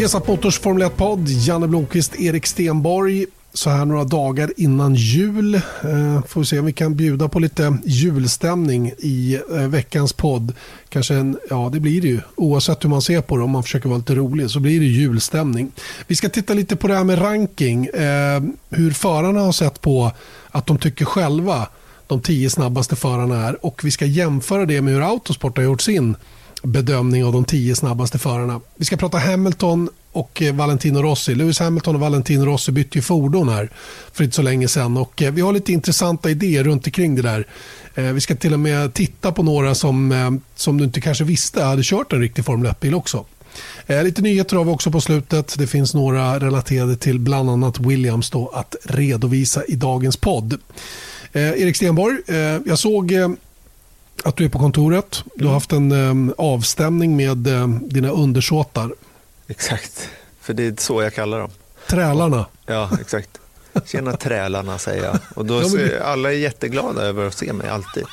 Vesat 0.00 0.28
Motors 0.28 0.58
Formel 0.58 0.82
1-podd, 0.82 1.28
Janne 1.28 1.68
Blomqvist, 1.68 2.20
Erik 2.20 2.46
Stenborg. 2.46 3.26
Så 3.52 3.70
här 3.70 3.84
några 3.84 4.04
dagar 4.04 4.52
innan 4.56 4.94
jul. 4.94 5.54
Eh, 5.54 6.22
får 6.28 6.40
vi 6.40 6.46
se 6.46 6.58
om 6.58 6.66
vi 6.66 6.72
kan 6.72 6.96
bjuda 6.96 7.28
på 7.28 7.38
lite 7.38 7.76
julstämning 7.84 8.92
i 8.98 9.40
eh, 9.50 9.56
veckans 9.56 10.12
podd. 10.12 10.52
Kanske 10.88 11.14
en, 11.14 11.38
ja 11.50 11.70
det 11.72 11.80
blir 11.80 12.00
det 12.00 12.08
ju. 12.08 12.20
Oavsett 12.36 12.84
hur 12.84 12.88
man 12.88 13.02
ser 13.02 13.20
på 13.20 13.36
det, 13.36 13.42
om 13.42 13.50
man 13.50 13.62
försöker 13.62 13.88
vara 13.88 13.98
lite 13.98 14.14
rolig, 14.14 14.50
så 14.50 14.60
blir 14.60 14.80
det 14.80 14.86
julstämning. 14.86 15.72
Vi 16.06 16.16
ska 16.16 16.28
titta 16.28 16.54
lite 16.54 16.76
på 16.76 16.88
det 16.88 16.94
här 16.94 17.04
med 17.04 17.20
ranking. 17.20 17.86
Eh, 17.86 18.42
hur 18.70 18.90
förarna 18.90 19.40
har 19.40 19.52
sett 19.52 19.80
på 19.80 20.12
att 20.50 20.66
de 20.66 20.78
tycker 20.78 21.04
själva 21.04 21.68
de 22.06 22.20
tio 22.20 22.50
snabbaste 22.50 22.96
förarna 22.96 23.48
är. 23.48 23.66
Och 23.66 23.84
vi 23.84 23.90
ska 23.90 24.06
jämföra 24.06 24.66
det 24.66 24.82
med 24.82 24.94
hur 24.94 25.10
Autosport 25.10 25.56
har 25.56 25.64
gjort 25.64 25.80
sin 25.80 26.16
bedömning 26.62 27.24
av 27.24 27.32
de 27.32 27.44
tio 27.44 27.76
snabbaste 27.76 28.18
förarna. 28.18 28.60
Vi 28.76 28.84
ska 28.84 28.96
prata 28.96 29.18
Hamilton 29.18 29.88
och 30.12 30.42
eh, 30.42 30.54
Valentino 30.54 31.02
Rossi. 31.02 31.34
Lewis 31.34 31.58
Hamilton 31.58 31.94
och 31.94 32.00
Valentino 32.00 32.44
Rossi 32.44 32.72
bytte 32.72 32.98
ju 32.98 33.02
fordon 33.02 33.48
här 33.48 33.70
för 34.12 34.24
inte 34.24 34.36
så 34.36 34.42
länge 34.42 34.68
sedan 34.68 34.96
och 34.96 35.22
eh, 35.22 35.32
vi 35.32 35.40
har 35.40 35.52
lite 35.52 35.72
intressanta 35.72 36.30
idéer 36.30 36.64
runt 36.64 36.86
omkring 36.86 37.14
det 37.14 37.22
där. 37.22 37.46
Eh, 37.94 38.04
vi 38.04 38.20
ska 38.20 38.34
till 38.34 38.52
och 38.52 38.60
med 38.60 38.94
titta 38.94 39.32
på 39.32 39.42
några 39.42 39.74
som, 39.74 40.40
som 40.54 40.78
du 40.78 40.84
inte 40.84 41.00
kanske 41.00 41.24
visste 41.24 41.62
hade 41.62 41.82
kört 41.84 42.12
en 42.12 42.20
riktig 42.20 42.44
Formel 42.44 42.72
1-bil 42.72 42.94
också. 42.94 43.24
Lite 44.04 44.22
nyheter 44.22 44.56
har 44.56 44.64
vi 44.64 44.70
också 44.70 44.90
på 44.90 45.00
slutet. 45.00 45.54
Det 45.58 45.66
finns 45.66 45.94
några 45.94 46.38
relaterade 46.38 46.96
till 46.96 47.18
bland 47.18 47.50
annat 47.50 47.78
Williams 47.78 48.30
då 48.30 48.48
att 48.48 48.76
redovisa 48.84 49.64
i 49.64 49.74
dagens 49.74 50.16
podd. 50.16 50.58
Erik 51.32 51.76
Stenborg, 51.76 52.16
jag 52.66 52.78
såg 52.78 53.12
att 54.24 54.36
du 54.36 54.44
är 54.44 54.48
på 54.48 54.58
kontoret. 54.58 55.24
Du 55.34 55.46
har 55.46 55.52
haft 55.52 55.72
en 55.72 55.92
um, 55.92 56.34
avstämning 56.38 57.16
med 57.16 57.46
um, 57.46 57.88
dina 57.88 58.10
undersåtar. 58.10 58.94
Exakt, 59.48 60.08
för 60.40 60.54
det 60.54 60.66
är 60.66 60.74
så 60.78 61.02
jag 61.02 61.14
kallar 61.14 61.40
dem. 61.40 61.50
Trälarna. 61.88 62.46
Ja, 62.66 62.90
exakt. 63.00 63.40
Tjena 63.86 64.16
trälarna 64.16 64.78
säger 64.78 65.04
jag. 65.04 65.18
Och 65.36 65.46
då 65.46 65.62
men... 65.68 65.90
alla 66.02 66.32
är 66.32 66.36
jätteglada 66.36 67.02
över 67.02 67.26
att 67.26 67.34
se 67.34 67.52
mig 67.52 67.68
alltid. 67.68 68.04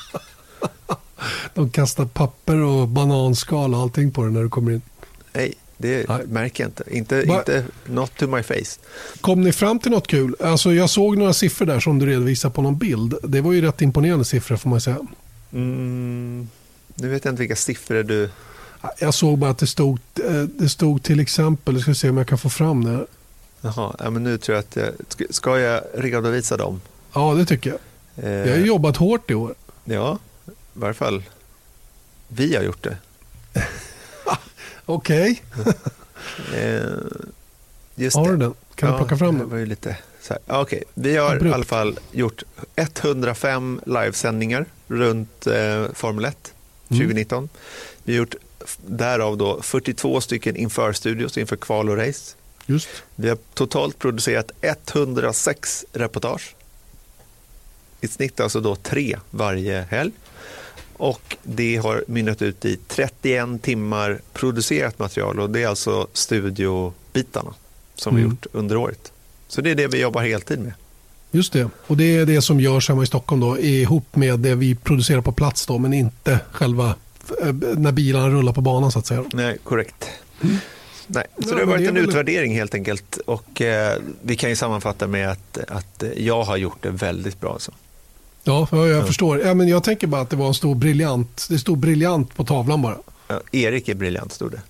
De 1.54 1.70
kastar 1.70 2.06
papper 2.06 2.56
och 2.56 2.88
bananskal 2.88 3.74
och 3.74 3.80
allting 3.80 4.12
på 4.12 4.24
dig 4.24 4.32
när 4.32 4.44
du 4.44 4.50
kommer 4.50 4.72
in. 4.72 4.82
Nej, 5.34 5.54
det 5.78 6.10
Nej. 6.10 6.28
märker 6.28 6.64
jag 6.64 6.70
inte. 6.70 6.84
Inte, 6.88 7.22
Va? 7.22 7.40
inte. 7.40 7.66
Not 7.86 8.18
to 8.18 8.28
my 8.28 8.44
face. 8.44 8.80
Kom 9.22 9.42
ni 9.42 9.52
fram 9.52 9.80
till 9.80 9.92
något 9.92 10.08
kul? 10.08 10.36
Alltså, 10.40 10.74
jag 10.74 10.90
såg 10.90 11.18
några 11.18 11.34
siffror 11.34 11.66
där 11.66 11.80
som 11.80 12.00
du 12.00 12.06
redovisade 12.06 12.54
på 12.54 12.62
någon 12.62 12.78
bild. 12.78 13.16
Det 13.24 13.42
var 13.42 13.54
ju 13.54 13.62
rätt 13.62 13.82
imponerande 13.82 14.26
siffror 14.26 14.58
får 14.58 14.70
man 14.70 14.82
säga. 14.82 14.98
Mm, 15.54 16.48
nu 16.96 17.10
vet 17.10 17.26
jag 17.26 17.32
inte 17.32 17.40
vilka 17.40 17.56
siffror 17.56 18.04
du... 18.04 18.30
Jag 19.00 19.14
såg 19.14 19.38
bara 19.38 19.52
att 19.52 19.58
det 19.58 19.68
stod, 19.68 20.00
eh, 20.26 20.42
det 20.44 20.70
stod 20.70 21.04
till 21.04 21.20
exempel, 21.20 21.74
jag 21.74 21.84
ska 21.84 21.94
se 21.94 22.10
om 22.10 22.18
jag 22.18 22.28
kan 22.28 22.38
få 22.38 22.50
fram 22.50 22.84
det. 22.84 23.06
Jaha, 23.62 23.96
ja, 24.00 24.10
men 24.10 24.24
nu 24.24 24.38
tror 24.38 24.56
jag 24.56 24.64
att 24.64 24.76
jag, 24.76 24.94
ska 25.30 25.60
jag 25.60 25.84
redovisa 25.94 26.58
dem? 26.58 26.82
Ja, 27.14 27.34
det 27.34 27.46
tycker 27.46 27.70
jag. 27.70 27.80
Eh, 28.26 28.44
vi 28.44 28.50
har 28.50 28.58
jobbat 28.58 28.98
hårt 28.98 29.32
i 29.32 29.34
år. 29.34 29.56
Ja, 29.86 30.20
i 30.48 30.52
varje 30.74 30.94
fall 30.94 31.24
vi 32.28 32.56
har 32.56 32.64
gjort 32.64 32.84
det. 32.84 32.98
Okej. 34.86 35.44
eh, 36.54 36.82
har 38.14 38.32
du 38.32 38.38
den? 38.38 38.54
Kan 38.76 38.90
ja, 38.90 38.94
du 38.96 38.98
plocka 38.98 39.18
fram 39.18 39.38
den? 39.38 39.48
Det 39.48 39.52
var 39.52 39.58
ju 39.58 39.66
lite 39.66 39.98
Okej, 40.36 40.62
okay. 40.62 40.84
vi 40.94 41.18
har 41.18 41.36
Abrupt. 41.36 41.46
i 41.46 41.54
alla 41.54 41.66
fall 41.66 42.00
gjort 42.12 42.44
105 42.76 43.82
livesändningar 43.86 44.66
runt 44.88 45.48
eh, 45.48 45.86
Formel 45.94 46.26
1 46.26 46.54
2019. 46.88 47.38
Mm. 47.38 47.50
Vi 48.04 48.14
har 48.14 48.18
gjort 48.18 48.36
därav 48.86 49.38
då 49.38 49.62
42 49.62 50.22
stycken 50.22 50.56
inför-studios 50.56 51.38
inför 51.38 51.56
kval 51.56 51.90
och 51.90 51.98
race. 51.98 52.36
Just. 52.66 52.90
Vi 53.16 53.30
har 53.30 53.38
totalt 53.54 54.00
producerat 54.00 54.52
106 54.62 55.86
reportage. 55.94 56.56
I 58.02 58.08
snitt 58.08 58.40
alltså 58.40 58.62
då 58.62 58.76
tre 58.76 59.18
varje 59.30 59.82
helg. 59.82 60.12
Och 60.98 61.38
det 61.44 61.76
har 61.76 62.04
mynnat 62.08 62.42
ut 62.42 62.66
i 62.66 62.78
31 62.88 63.62
timmar 63.62 64.22
producerat 64.34 65.00
material 65.00 65.40
och 65.40 65.50
det 65.50 65.64
är 65.64 65.68
alltså 65.68 66.08
studiobitarna 66.14 67.54
som 67.96 68.16
mm. 68.16 68.24
vi 68.24 68.30
gjort 68.30 68.46
under 68.52 68.78
året. 68.78 69.12
Så 69.48 69.62
det 69.62 69.72
är 69.72 69.76
det 69.76 69.88
vi 69.88 70.02
jobbar 70.02 70.24
heltid 70.24 70.60
med. 70.60 70.74
Just 71.32 71.54
det, 71.54 71.70
och 71.88 71.98
det 71.98 72.18
är 72.18 72.26
det 72.26 72.42
som 72.42 72.60
görs 72.60 72.90
hemma 72.90 73.04
i 73.04 73.06
Stockholm 73.06 73.42
då, 73.42 73.60
ihop 73.60 74.16
med 74.16 74.40
det 74.40 74.56
vi 74.56 74.76
producerar 74.76 75.22
på 75.22 75.32
plats 75.32 75.66
då, 75.66 75.78
men 75.78 75.94
inte 75.94 76.40
själva 76.52 76.96
eh, 77.42 77.54
när 77.54 77.92
bilarna 77.92 78.30
rullar 78.30 78.54
på 78.54 78.62
banan 78.62 78.92
så 78.92 79.00
att 79.00 79.06
säga. 79.06 79.24
Nej, 79.34 79.58
korrekt. 79.64 80.10
Mm. 80.42 80.58
Nej, 81.08 81.24
så 81.44 81.50
ja, 81.50 81.56
det 81.56 81.62
har 81.62 81.66
varit 81.66 81.82
det 81.82 81.88
en 81.88 81.98
utvärdering 81.98 82.56
helt 82.56 82.74
enkelt 82.74 83.18
och 83.18 83.62
eh, 83.62 83.98
vi 84.22 84.36
kan 84.36 84.50
ju 84.50 84.56
sammanfatta 84.56 85.08
med 85.08 85.32
att, 85.32 85.58
att 85.68 86.04
jag 86.18 86.44
har 86.44 86.58
gjort 86.58 86.84
det 86.84 86.90
väldigt 86.90 87.40
bra. 87.40 87.56
Så. 87.60 87.72
Ja, 88.44 88.68
jag 88.72 88.88
ja. 88.88 89.06
förstår. 89.06 89.40
Ja, 89.40 89.54
men 89.54 89.68
jag 89.68 89.84
tänker 89.84 90.08
bara 90.08 90.22
att 90.22 90.30
det 90.30 90.36
var 90.36 90.48
en 90.48 90.54
stor 90.54 90.76
briljant, 90.76 91.48
det 91.50 91.60
stod 91.60 91.78
briljant 91.78 92.36
på 92.36 92.46
tavlan 92.46 92.82
bara. 92.82 92.98
Ja, 93.28 93.42
Erik 93.52 93.90
är 93.90 93.96
briljant 93.96 94.34
stod 94.34 94.52
det. 94.52 94.62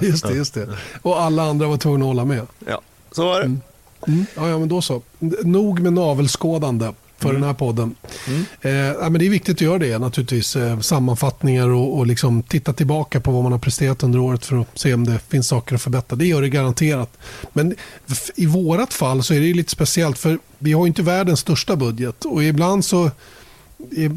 Just 0.06 0.28
det, 0.28 0.34
just 0.34 0.54
det. 0.54 0.68
Och 1.02 1.20
alla 1.20 1.42
andra 1.42 1.66
var 1.66 1.76
tvungna 1.76 2.04
att 2.04 2.08
hålla 2.08 2.24
med. 2.24 2.46
Ja, 2.66 2.80
så 3.10 3.24
var 3.24 3.38
det. 3.38 3.44
Mm. 3.44 3.60
Mm. 4.06 4.26
Ja, 4.36 4.48
ja, 4.48 4.58
men 4.58 4.68
då 4.68 4.82
så. 4.82 5.02
Nog 5.44 5.80
med 5.80 5.92
navelskådande 5.92 6.92
för 7.22 7.30
mm. 7.30 7.40
den 7.40 7.48
här 7.48 7.54
podden. 7.54 7.94
Mm. 8.28 8.44
Eh, 8.60 9.02
ja, 9.02 9.08
men 9.08 9.18
det 9.18 9.26
är 9.26 9.30
viktigt 9.30 9.56
att 9.56 9.60
göra 9.60 9.78
det 9.78 9.98
naturligtvis. 9.98 10.56
Eh, 10.56 10.80
sammanfattningar 10.80 11.68
och, 11.68 11.98
och 11.98 12.06
liksom 12.06 12.42
titta 12.42 12.72
tillbaka 12.72 13.20
på 13.20 13.30
vad 13.30 13.42
man 13.42 13.52
har 13.52 13.58
presterat 13.58 14.02
under 14.02 14.18
året 14.18 14.44
för 14.44 14.60
att 14.60 14.78
se 14.78 14.94
om 14.94 15.06
det 15.06 15.18
finns 15.28 15.48
saker 15.48 15.74
att 15.74 15.82
förbättra. 15.82 16.16
Det 16.16 16.26
gör 16.26 16.42
det 16.42 16.48
garanterat. 16.48 17.18
Men 17.52 17.74
i 18.34 18.46
vårat 18.46 18.94
fall 18.94 19.22
så 19.22 19.34
är 19.34 19.40
det 19.40 19.54
lite 19.54 19.70
speciellt 19.70 20.18
för 20.18 20.38
vi 20.58 20.72
har 20.72 20.86
inte 20.86 21.02
världens 21.02 21.40
största 21.40 21.76
budget 21.76 22.24
och 22.24 22.44
ibland 22.44 22.84
så 22.84 23.10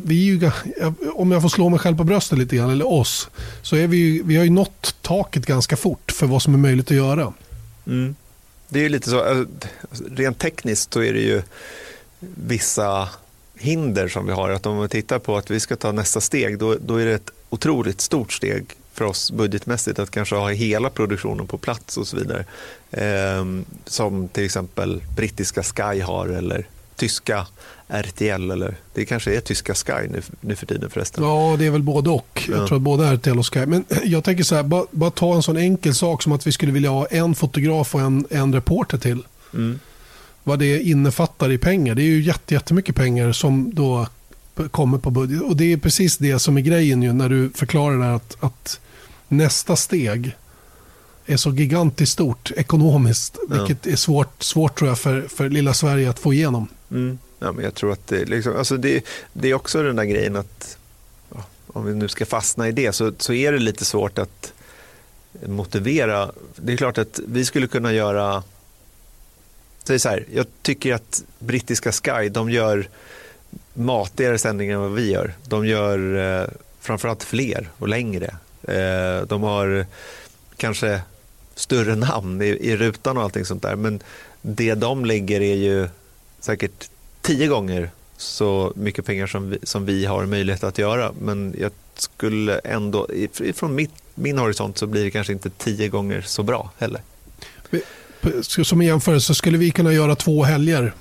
vi 0.03 0.15
ju, 0.15 0.51
om 1.13 1.31
jag 1.31 1.41
får 1.41 1.49
slå 1.49 1.69
mig 1.69 1.79
själv 1.79 1.97
på 1.97 2.03
bröstet 2.03 2.37
lite 2.37 2.55
grann, 2.55 2.69
eller 2.69 2.87
oss, 2.87 3.29
så 3.61 3.75
är 3.75 3.87
vi, 3.87 4.21
vi 4.25 4.35
har 4.37 4.43
ju 4.43 4.49
nått 4.49 4.95
taket 5.01 5.45
ganska 5.45 5.77
fort 5.77 6.11
för 6.11 6.27
vad 6.27 6.41
som 6.41 6.53
är 6.53 6.57
möjligt 6.57 6.91
att 6.91 6.97
göra. 6.97 7.33
Mm 7.87 8.15
det 8.69 8.79
är 8.79 8.83
ju 8.83 8.89
lite 8.89 9.09
så, 9.09 9.25
eh, 9.25 9.43
rent 10.11 10.39
tekniskt 10.39 10.93
så 10.93 11.03
är 11.03 11.13
det 11.13 11.21
ju 11.21 11.41
vissa 12.19 13.09
hinder 13.55 14.07
som 14.07 14.25
vi 14.25 14.31
har. 14.31 14.49
Att 14.49 14.65
om 14.65 14.81
vi 14.81 14.89
tittar 14.89 15.19
på 15.19 15.37
att 15.37 15.51
vi 15.51 15.59
ska 15.59 15.75
ta 15.75 15.91
nästa 15.91 16.21
steg, 16.21 16.57
då, 16.57 16.75
då 16.75 16.97
är 16.97 17.05
det 17.05 17.13
ett 17.13 17.31
otroligt 17.49 18.01
stort 18.01 18.33
steg 18.33 18.65
för 18.93 19.05
oss 19.05 19.31
budgetmässigt 19.31 19.99
att 19.99 20.11
kanske 20.11 20.35
ha 20.35 20.49
hela 20.49 20.89
produktionen 20.89 21.47
på 21.47 21.57
plats 21.57 21.97
och 21.97 22.07
så 22.07 22.17
vidare. 22.17 22.45
Eh, 22.91 23.45
som 23.85 24.27
till 24.27 24.45
exempel 24.45 25.03
brittiska 25.15 25.63
Sky 25.63 26.01
har 26.01 26.27
eller 26.27 26.67
tyska 26.95 27.47
RTL 27.87 28.51
eller 28.51 28.75
det 28.93 29.05
kanske 29.05 29.35
är 29.35 29.39
tyska 29.39 29.73
Sky 29.73 30.07
nu, 30.09 30.21
nu 30.41 30.55
för 30.55 30.65
tiden 30.65 30.89
förresten. 30.89 31.23
Ja, 31.23 31.55
det 31.59 31.65
är 31.65 31.71
väl 31.71 31.83
både 31.83 32.09
och. 32.09 32.43
Jag 32.47 32.59
ja. 32.59 32.67
tror 32.67 32.77
att 32.77 32.81
både 32.81 33.07
RTL 33.07 33.39
och 33.39 33.53
Sky. 33.53 33.65
Men 33.65 33.85
jag 34.03 34.23
tänker 34.23 34.43
så 34.43 34.55
här, 34.55 34.63
bara, 34.63 34.85
bara, 34.91 35.11
ta 35.11 35.35
en 35.35 35.43
sån 35.43 35.57
enkel 35.57 35.95
sak 35.95 36.23
som 36.23 36.31
att 36.31 36.47
vi 36.47 36.51
skulle 36.51 36.71
vilja 36.71 36.89
ha 36.89 37.05
en 37.05 37.35
fotograf 37.35 37.95
och 37.95 38.01
en, 38.01 38.27
en 38.29 38.53
reporter 38.53 38.97
till. 38.97 39.23
Mm. 39.53 39.79
Vad 40.43 40.59
det 40.59 40.81
innefattar 40.81 41.51
i 41.51 41.57
pengar. 41.57 41.95
Det 41.95 42.01
är 42.01 42.05
ju 42.05 42.33
jättemycket 42.47 42.95
pengar 42.95 43.31
som 43.31 43.73
då 43.73 44.07
kommer 44.71 44.97
på 44.97 45.11
budget. 45.11 45.41
Och 45.41 45.57
det 45.57 45.73
är 45.73 45.77
precis 45.77 46.17
det 46.17 46.39
som 46.39 46.57
är 46.57 46.61
grejen 46.61 47.03
ju 47.03 47.13
när 47.13 47.29
du 47.29 47.49
förklarar 47.55 47.97
det 47.97 48.15
att, 48.15 48.37
att 48.39 48.79
nästa 49.27 49.75
steg 49.75 50.35
är 51.25 51.37
så 51.37 51.51
gigantiskt 51.51 52.13
stort 52.13 52.51
ekonomiskt. 52.57 53.37
Ja. 53.49 53.55
Vilket 53.55 53.87
är 53.87 53.95
svårt, 53.95 54.43
svårt 54.43 54.77
tror 54.77 54.89
jag 54.89 54.99
för, 54.99 55.21
för 55.21 55.49
lilla 55.49 55.73
Sverige 55.73 56.09
att 56.09 56.19
få 56.19 56.33
igenom. 56.33 56.67
Mm. 56.91 57.17
Ja, 57.39 57.51
men 57.51 57.63
jag 57.63 57.73
tror 57.73 57.91
att 57.91 58.07
det, 58.07 58.25
liksom, 58.25 58.55
alltså 58.57 58.77
det, 58.77 59.05
det 59.33 59.49
är 59.49 59.53
också 59.53 59.83
den 59.83 59.95
där 59.95 60.03
grejen 60.03 60.35
att 60.35 60.77
om 61.67 61.85
vi 61.85 61.95
nu 61.95 62.07
ska 62.07 62.25
fastna 62.25 62.67
i 62.67 62.71
det 62.71 62.91
så, 62.91 63.13
så 63.17 63.33
är 63.33 63.51
det 63.51 63.59
lite 63.59 63.85
svårt 63.85 64.17
att 64.17 64.53
motivera. 65.45 66.31
Det 66.55 66.73
är 66.73 66.77
klart 66.77 66.97
att 66.97 67.19
vi 67.27 67.45
skulle 67.45 67.67
kunna 67.67 67.93
göra 67.93 68.43
Säg 69.87 69.99
så 69.99 70.09
här, 70.09 70.25
jag 70.33 70.45
tycker 70.61 70.93
att 70.93 71.23
brittiska 71.39 71.91
Sky 71.91 72.29
de 72.29 72.49
gör 72.49 72.89
matigare 73.73 74.37
sändningar 74.37 74.75
än 74.75 74.81
vad 74.81 74.93
vi 74.93 75.11
gör. 75.11 75.33
De 75.47 75.67
gör 75.67 76.17
eh, 76.41 76.47
framförallt 76.79 77.23
fler 77.23 77.69
och 77.77 77.87
längre. 77.87 78.35
Eh, 78.63 79.27
de 79.27 79.43
har 79.43 79.85
kanske 80.57 81.01
större 81.55 81.95
namn 81.95 82.41
i, 82.41 82.45
i 82.45 82.77
rutan 82.77 83.17
och 83.17 83.23
allting 83.23 83.45
sånt 83.45 83.61
där. 83.61 83.75
Men 83.75 83.99
det 84.41 84.73
de 84.73 85.05
lägger 85.05 85.41
är 85.41 85.55
ju 85.55 85.87
säkert 86.39 86.89
tio 87.25 87.47
gånger 87.47 87.89
så 88.17 88.73
mycket 88.75 89.05
pengar 89.05 89.27
som 89.27 89.49
vi, 89.49 89.57
som 89.63 89.85
vi 89.85 90.05
har 90.05 90.25
möjlighet 90.25 90.63
att 90.63 90.77
göra. 90.77 91.11
Men 91.19 91.55
jag 91.59 91.71
skulle 91.95 92.59
ändå, 92.59 93.07
från 93.55 93.75
mitt, 93.75 93.91
min 94.15 94.37
horisont 94.37 94.77
så 94.77 94.87
blir 94.87 95.03
det 95.03 95.11
kanske 95.11 95.33
inte 95.33 95.49
tio 95.49 95.87
gånger 95.87 96.21
så 96.21 96.43
bra 96.43 96.71
heller. 96.77 97.01
Som 98.41 98.81
en 98.81 98.87
jämförelse, 98.87 99.35
skulle 99.35 99.57
vi 99.57 99.71
kunna 99.71 99.93
göra 99.93 100.15
två 100.15 100.43
helger 100.43 100.93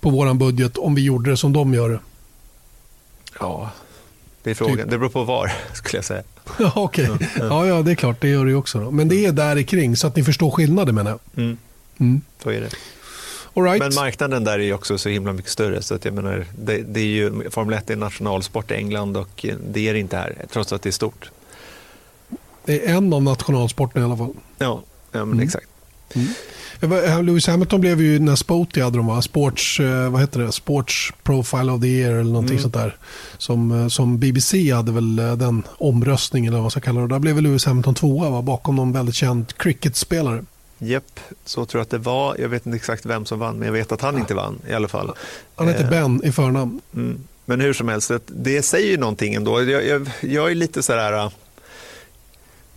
på 0.00 0.10
vår 0.10 0.34
budget 0.34 0.78
om 0.78 0.94
vi 0.94 1.04
gjorde 1.04 1.30
det 1.30 1.36
som 1.36 1.52
de 1.52 1.74
gör 1.74 1.88
det? 1.88 2.00
Ja, 3.40 3.70
det 4.42 4.50
är 4.50 4.54
frågan. 4.54 4.76
Typ. 4.76 4.90
Det 4.90 4.98
beror 4.98 5.10
på 5.10 5.24
var, 5.24 5.52
skulle 5.74 5.98
jag 5.98 6.04
säga. 6.04 6.22
ja, 6.58 6.72
okej. 6.74 7.10
Okay. 7.10 7.28
Ja, 7.38 7.66
ja, 7.66 7.82
det 7.82 7.90
är 7.90 7.94
klart. 7.94 8.20
Det 8.20 8.28
gör 8.28 8.46
det 8.46 8.54
också. 8.54 8.80
Då. 8.80 8.90
Men 8.90 9.08
det 9.08 9.26
är 9.26 9.32
där 9.32 9.62
kring 9.62 9.96
så 9.96 10.06
att 10.06 10.16
ni 10.16 10.24
förstår 10.24 10.50
skillnaden 10.50 10.94
menar 10.94 11.10
jag. 11.10 11.44
Mm. 11.44 11.58
Mm. 11.98 12.20
Så 12.42 12.50
är 12.50 12.60
det. 12.60 12.70
Right. 13.56 13.78
Men 13.78 13.94
marknaden 13.94 14.44
där 14.44 14.58
är 14.58 14.72
också 14.72 14.98
så 14.98 15.08
himla 15.08 15.32
mycket 15.32 15.50
större. 15.50 15.82
Så 15.82 15.94
att 15.94 16.04
jag 16.04 16.14
menar, 16.14 16.46
det, 16.58 16.78
det 16.78 17.00
är 17.00 17.04
ju, 17.04 17.50
Formel 17.50 17.78
1 17.78 17.90
är 17.90 17.96
nationalsport 17.96 18.70
i 18.70 18.74
England 18.74 19.16
och 19.16 19.46
det 19.70 19.88
är 19.88 19.92
det 19.92 20.00
inte 20.00 20.16
här, 20.16 20.36
trots 20.52 20.72
att 20.72 20.82
det 20.82 20.88
är 20.88 20.92
stort. 20.92 21.30
Det 22.64 22.86
är 22.86 22.96
en 22.96 23.12
av 23.12 23.22
nationalsporterna 23.22 24.02
i 24.02 24.04
alla 24.04 24.16
fall. 24.16 24.34
Ja, 24.58 24.82
ja 25.12 25.18
men 25.24 25.32
mm. 25.32 25.40
exakt. 25.40 25.66
Mm. 26.14 27.26
Lewis 27.26 27.46
Hamilton 27.46 27.80
blev 27.80 28.00
ju 28.00 28.18
när 28.18 28.36
Spoty 28.36 28.80
hade 28.80 28.96
de 28.96 29.06
va? 29.06 29.22
Sports, 29.22 29.80
eh, 29.80 30.10
vad 30.10 30.20
heter 30.20 30.40
det? 30.40 30.52
Sports 30.52 31.12
Profile 31.22 31.72
of 31.72 31.80
the 31.80 31.86
Year 31.86 32.12
eller 32.12 32.32
någonting 32.32 32.56
mm. 32.56 32.62
sånt 32.62 32.74
där. 32.74 32.96
Som, 33.38 33.82
eh, 33.82 33.88
som 33.88 34.18
BBC 34.18 34.70
hade 34.72 34.92
väl 34.92 35.18
eh, 35.18 35.36
den 35.36 35.62
omröstningen 35.78 36.48
eller 36.48 36.58
vad 36.58 36.64
man 36.64 36.70
ska 36.70 36.80
kalla 36.80 37.00
det. 37.00 37.06
Där 37.06 37.18
blev 37.18 37.42
Lewis 37.42 37.64
Hamilton 37.64 37.94
tvåa 37.94 38.30
va? 38.30 38.42
bakom 38.42 38.76
någon 38.76 38.92
väldigt 38.92 39.14
känd 39.14 39.56
cricketspelare. 39.56 40.44
Japp, 40.78 41.20
så 41.44 41.66
tror 41.66 41.78
jag 41.78 41.84
att 41.84 41.90
det 41.90 41.98
var. 41.98 42.36
Jag 42.38 42.48
vet 42.48 42.66
inte 42.66 42.76
exakt 42.76 43.06
vem 43.06 43.26
som 43.26 43.38
vann, 43.38 43.56
men 43.56 43.66
jag 43.66 43.72
vet 43.72 43.92
att 43.92 44.00
han 44.00 44.18
inte 44.18 44.34
vann 44.34 44.58
i 44.68 44.72
alla 44.72 44.88
fall. 44.88 45.12
Han 45.54 45.68
heter 45.68 45.90
Ben 45.90 46.20
i 46.24 46.32
förnamn. 46.32 46.80
Mm. 46.94 47.18
Men 47.44 47.60
hur 47.60 47.72
som 47.72 47.88
helst, 47.88 48.10
det 48.26 48.62
säger 48.62 48.90
ju 48.90 48.96
någonting 48.96 49.34
ändå. 49.34 49.62
Jag, 49.62 49.86
jag, 49.86 50.10
jag 50.20 50.50
är 50.50 50.54
lite 50.54 50.82
så 50.82 50.92
här 50.92 51.30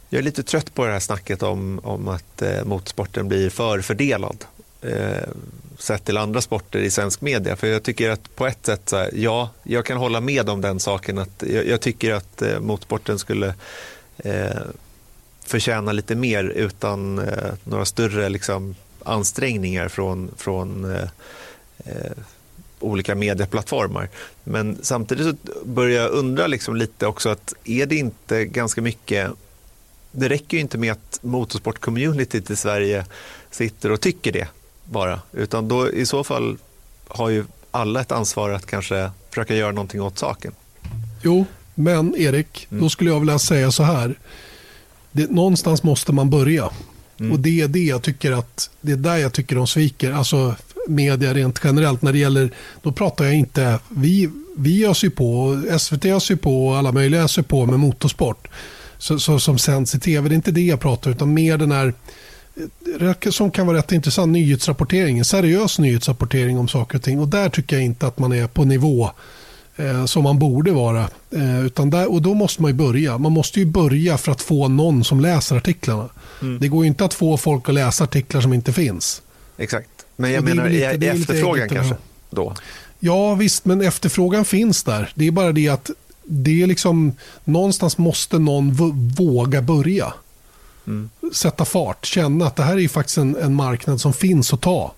jag 0.10 0.20
är 0.20 0.24
lite 0.24 0.44
trött 0.44 0.74
på 0.74 0.86
det 0.86 0.92
här 0.92 1.00
snacket 1.00 1.44
om, 1.44 1.80
om 1.84 2.08
att 2.08 2.42
eh, 2.42 2.64
motorsporten 2.66 3.28
blir 3.28 3.50
förfördelad 3.50 4.46
eh, 4.82 5.30
sett 5.78 6.06
till 6.06 6.18
andra 6.18 6.42
sporter 6.42 6.80
i 6.80 6.92
svensk 6.92 7.22
media. 7.22 7.56
För 7.56 7.68
jag 7.68 7.84
tycker 7.84 8.10
att 8.10 8.36
på 8.36 8.48
ett 8.48 8.66
sätt, 8.66 8.82
så 8.90 8.98
här, 8.98 9.10
ja, 9.14 9.50
jag 9.64 9.86
kan 9.86 9.98
hålla 9.98 10.22
med 10.22 10.50
om 10.50 10.62
den 10.62 10.80
saken. 10.80 11.18
att 11.18 11.44
Jag, 11.48 11.68
jag 11.68 11.82
tycker 11.82 12.14
att 12.14 12.42
eh, 12.42 12.60
motorsporten 12.60 13.20
skulle 13.20 13.54
eh, 14.18 14.50
förtjäna 15.50 15.92
lite 15.92 16.16
mer 16.16 16.44
utan 16.44 17.20
eh, 17.20 17.54
några 17.64 17.86
större 17.86 18.30
liksom, 18.30 18.76
ansträngningar 19.04 19.88
från, 19.88 20.32
från 20.38 20.96
eh, 20.96 21.10
eh, 21.86 22.12
olika 22.80 23.16
medieplattformar. 23.16 24.10
Men 24.44 24.78
samtidigt 24.82 25.26
så 25.26 25.66
börjar 25.66 26.02
jag 26.02 26.12
undra 26.12 26.48
liksom 26.48 26.76
lite 26.76 27.08
också 27.08 27.30
att 27.30 27.54
är 27.64 27.86
det 27.86 27.96
inte 27.96 28.46
ganska 28.46 28.82
mycket 28.82 29.32
det 30.12 30.30
räcker 30.30 30.58
ju 30.58 30.62
inte 30.62 30.78
med 30.78 30.92
att 30.92 31.20
motorsportcommunityt 31.22 32.50
i 32.50 32.56
Sverige 32.56 33.06
sitter 33.52 33.92
och 33.92 34.02
tycker 34.02 34.32
det 34.32 34.48
bara, 34.84 35.22
utan 35.34 35.68
då 35.68 35.92
i 35.92 36.06
så 36.06 36.24
fall 36.24 36.58
har 37.08 37.30
ju 37.30 37.46
alla 37.72 38.02
ett 38.02 38.12
ansvar 38.12 38.50
att 38.50 38.66
kanske 38.66 39.12
försöka 39.30 39.56
göra 39.56 39.72
någonting 39.72 40.02
åt 40.02 40.18
saken. 40.18 40.54
Jo, 41.22 41.46
men 41.76 42.16
Erik, 42.16 42.68
mm. 42.72 42.84
då 42.84 42.90
skulle 42.90 43.10
jag 43.10 43.20
vilja 43.20 43.40
säga 43.40 43.72
så 43.72 43.84
här. 43.84 44.16
Det, 45.12 45.32
någonstans 45.32 45.84
måste 45.84 46.12
man 46.12 46.30
börja. 46.30 46.70
Mm. 47.20 47.32
Och 47.32 47.40
det 47.40 47.62
är 47.62 47.68
det 47.68 47.84
jag 47.84 48.02
tycker 48.02 48.32
att, 48.32 48.70
det 48.82 48.92
är 48.92 48.98
där 48.98 49.18
jag 49.18 49.34
tycker 49.34 49.56
de 49.56 49.68
sviker. 49.68 50.12
Alltså 50.12 50.56
media 50.88 51.34
rent 51.34 51.60
generellt 51.64 52.02
när 52.02 52.14
det 52.14 52.20
gäller, 52.20 52.52
då 52.82 52.92
pratar 52.92 53.26
jag 53.26 53.34
inte, 53.34 53.80
vi, 53.90 54.30
vi 54.58 54.86
öser 54.86 55.08
ju 55.08 55.12
på, 55.12 55.62
SVT 55.80 56.06
öser 56.06 56.36
på 56.36 56.68
och 56.68 56.78
alla 56.78 56.92
möjliga 56.92 57.24
öser 57.24 57.42
på 57.42 57.66
med 57.66 57.80
motorsport 57.80 58.48
så, 58.98 59.20
så, 59.20 59.40
som 59.40 59.58
sänds 59.58 59.96
i 59.96 60.00
tv. 60.00 60.30
Det 60.30 60.34
är 60.34 60.36
inte 60.36 60.52
det 60.52 60.62
jag 60.62 60.80
pratar 60.80 61.12
utan 61.12 61.34
mer 61.34 61.58
den 61.58 61.72
här 61.72 61.94
eh, 63.00 63.32
som 63.32 63.52
kan 63.52 63.68
vara 63.68 63.78
rätt 63.78 63.92
intressant 63.92 64.32
nyhetsrapportering, 64.32 65.20
en 65.20 65.26
seriös 65.26 65.80
nyhetsrapportering 65.80 66.60
om 66.60 66.68
saker 66.68 66.98
och 66.98 67.04
ting. 67.04 67.20
Och 67.20 67.28
där 67.28 67.50
tycker 67.50 67.76
jag 67.76 67.86
inte 67.86 68.08
att 68.08 68.20
man 68.20 68.32
är 68.32 68.48
på 68.48 68.66
nivå 68.66 69.12
eh, 69.80 70.06
som 70.06 70.24
man 70.24 70.40
borde 70.40 70.72
vara. 70.72 71.10
Eh, 71.32 71.66
utan 71.66 71.90
där, 71.90 72.12
och 72.12 72.22
då 72.22 72.34
måste 72.34 72.62
man 72.62 72.72
ju 72.72 72.78
börja. 72.78 73.18
Man 73.18 73.32
måste 73.32 73.60
ju 73.60 73.66
börja 73.66 74.18
för 74.18 74.32
att 74.32 74.42
få 74.42 74.68
någon 74.68 75.04
som 75.04 75.20
läser 75.20 75.56
artiklarna. 75.56 76.10
Mm. 76.42 76.60
Det 76.60 76.68
går 76.68 76.84
ju 76.84 76.88
inte 76.88 77.06
att 77.06 77.14
få 77.14 77.38
folk 77.38 77.70
att 77.70 77.76
läsa 77.76 78.04
artiklar 78.04 78.42
som 78.42 78.54
inte 78.54 78.74
finns. 78.74 79.22
Exakt. 79.58 79.90
Men 80.16 80.32
jag 80.32 80.44
menar 80.44 80.70
lite, 80.70 81.06
i 81.06 81.08
efterfrågan 81.08 81.70
kanske 81.70 81.96
då? 82.30 82.54
Ja 83.00 83.36
visst, 83.36 83.66
men 83.66 83.82
efterfrågan 83.82 84.46
finns 84.46 84.84
där. 84.84 85.12
Det 85.16 85.28
är 85.28 85.32
bara 85.32 85.52
det 85.52 85.70
att 85.70 85.90
det 86.24 86.62
är 86.62 86.68
liksom, 86.68 87.12
någonstans 87.44 87.98
måste 87.98 88.40
någon 88.40 88.74
våga 89.18 89.62
börja. 89.62 90.14
Mm. 90.88 91.10
Sätta 91.34 91.66
fart, 91.66 92.06
känna 92.06 92.48
att 92.48 92.56
det 92.56 92.64
här 92.64 92.80
är 92.80 92.88
faktiskt 92.88 93.18
en, 93.18 93.36
en 93.36 93.56
marknad 93.56 94.02
som 94.02 94.14
finns 94.14 94.54
att 94.54 94.62
ta 94.62 94.94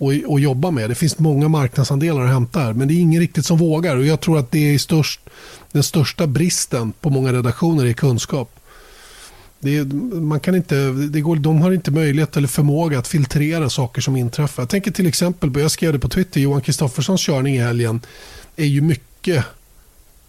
och, 0.00 0.12
och 0.26 0.40
jobba 0.40 0.70
med. 0.70 0.90
Det 0.90 0.94
finns 0.94 1.18
många 1.18 1.48
marknadsandelar 1.48 2.22
att 2.22 2.30
hämta 2.30 2.60
här, 2.60 2.72
men 2.72 2.88
det 2.88 2.94
är 2.94 2.98
ingen 2.98 3.20
riktigt 3.20 3.46
som 3.46 3.58
vågar. 3.58 3.96
Och 3.96 4.06
Jag 4.06 4.20
tror 4.20 4.38
att 4.38 4.50
det 4.50 4.74
är 4.74 4.78
störst, 4.78 5.20
den 5.72 5.82
största 5.82 6.26
bristen 6.26 6.92
på 7.00 7.10
många 7.10 7.32
redaktioner 7.32 7.86
är 7.86 7.92
kunskap. 7.92 8.56
Det 9.58 9.84
man 10.12 10.40
kan 10.40 10.54
inte, 10.54 10.74
det 10.90 11.20
går, 11.20 11.36
de 11.36 11.62
har 11.62 11.72
inte 11.72 11.90
möjlighet 11.90 12.36
eller 12.36 12.48
förmåga 12.48 12.98
att 12.98 13.08
filtrera 13.08 13.70
saker 13.70 14.00
som 14.00 14.16
inträffar. 14.16 14.62
Jag 14.62 14.70
tänker 14.70 14.90
till 14.90 15.06
exempel, 15.06 15.52
jag 15.56 15.70
skrev 15.70 15.92
det 15.92 15.98
på 15.98 16.08
Twitter, 16.08 16.40
Johan 16.40 16.60
Kristofferssons 16.60 17.20
körning 17.20 17.54
i 17.54 17.58
helgen 17.58 18.00
är 18.56 18.66
ju 18.66 18.80
mycket 18.80 19.44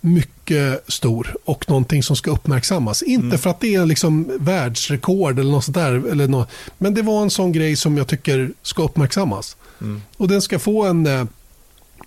mycket 0.01 0.91
stor 0.91 1.35
och 1.45 1.69
någonting 1.69 2.03
som 2.03 2.15
ska 2.15 2.31
uppmärksammas. 2.31 3.01
Inte 3.01 3.25
mm. 3.25 3.37
för 3.37 3.49
att 3.49 3.59
det 3.59 3.75
är 3.75 3.85
liksom 3.85 4.37
världsrekord 4.39 5.39
eller 5.39 5.51
något 5.51 5.63
sånt 5.63 5.75
där, 5.75 6.11
eller 6.11 6.27
något, 6.27 6.49
men 6.77 6.93
det 6.93 7.01
var 7.01 7.21
en 7.21 7.29
sån 7.29 7.51
grej 7.51 7.75
som 7.75 7.97
jag 7.97 8.07
tycker 8.07 8.51
ska 8.61 8.83
uppmärksammas. 8.83 9.57
Mm. 9.81 10.01
Och 10.17 10.27
den 10.27 10.41
ska 10.41 10.59
få 10.59 10.85
en 10.85 11.05
eh, 11.05 11.25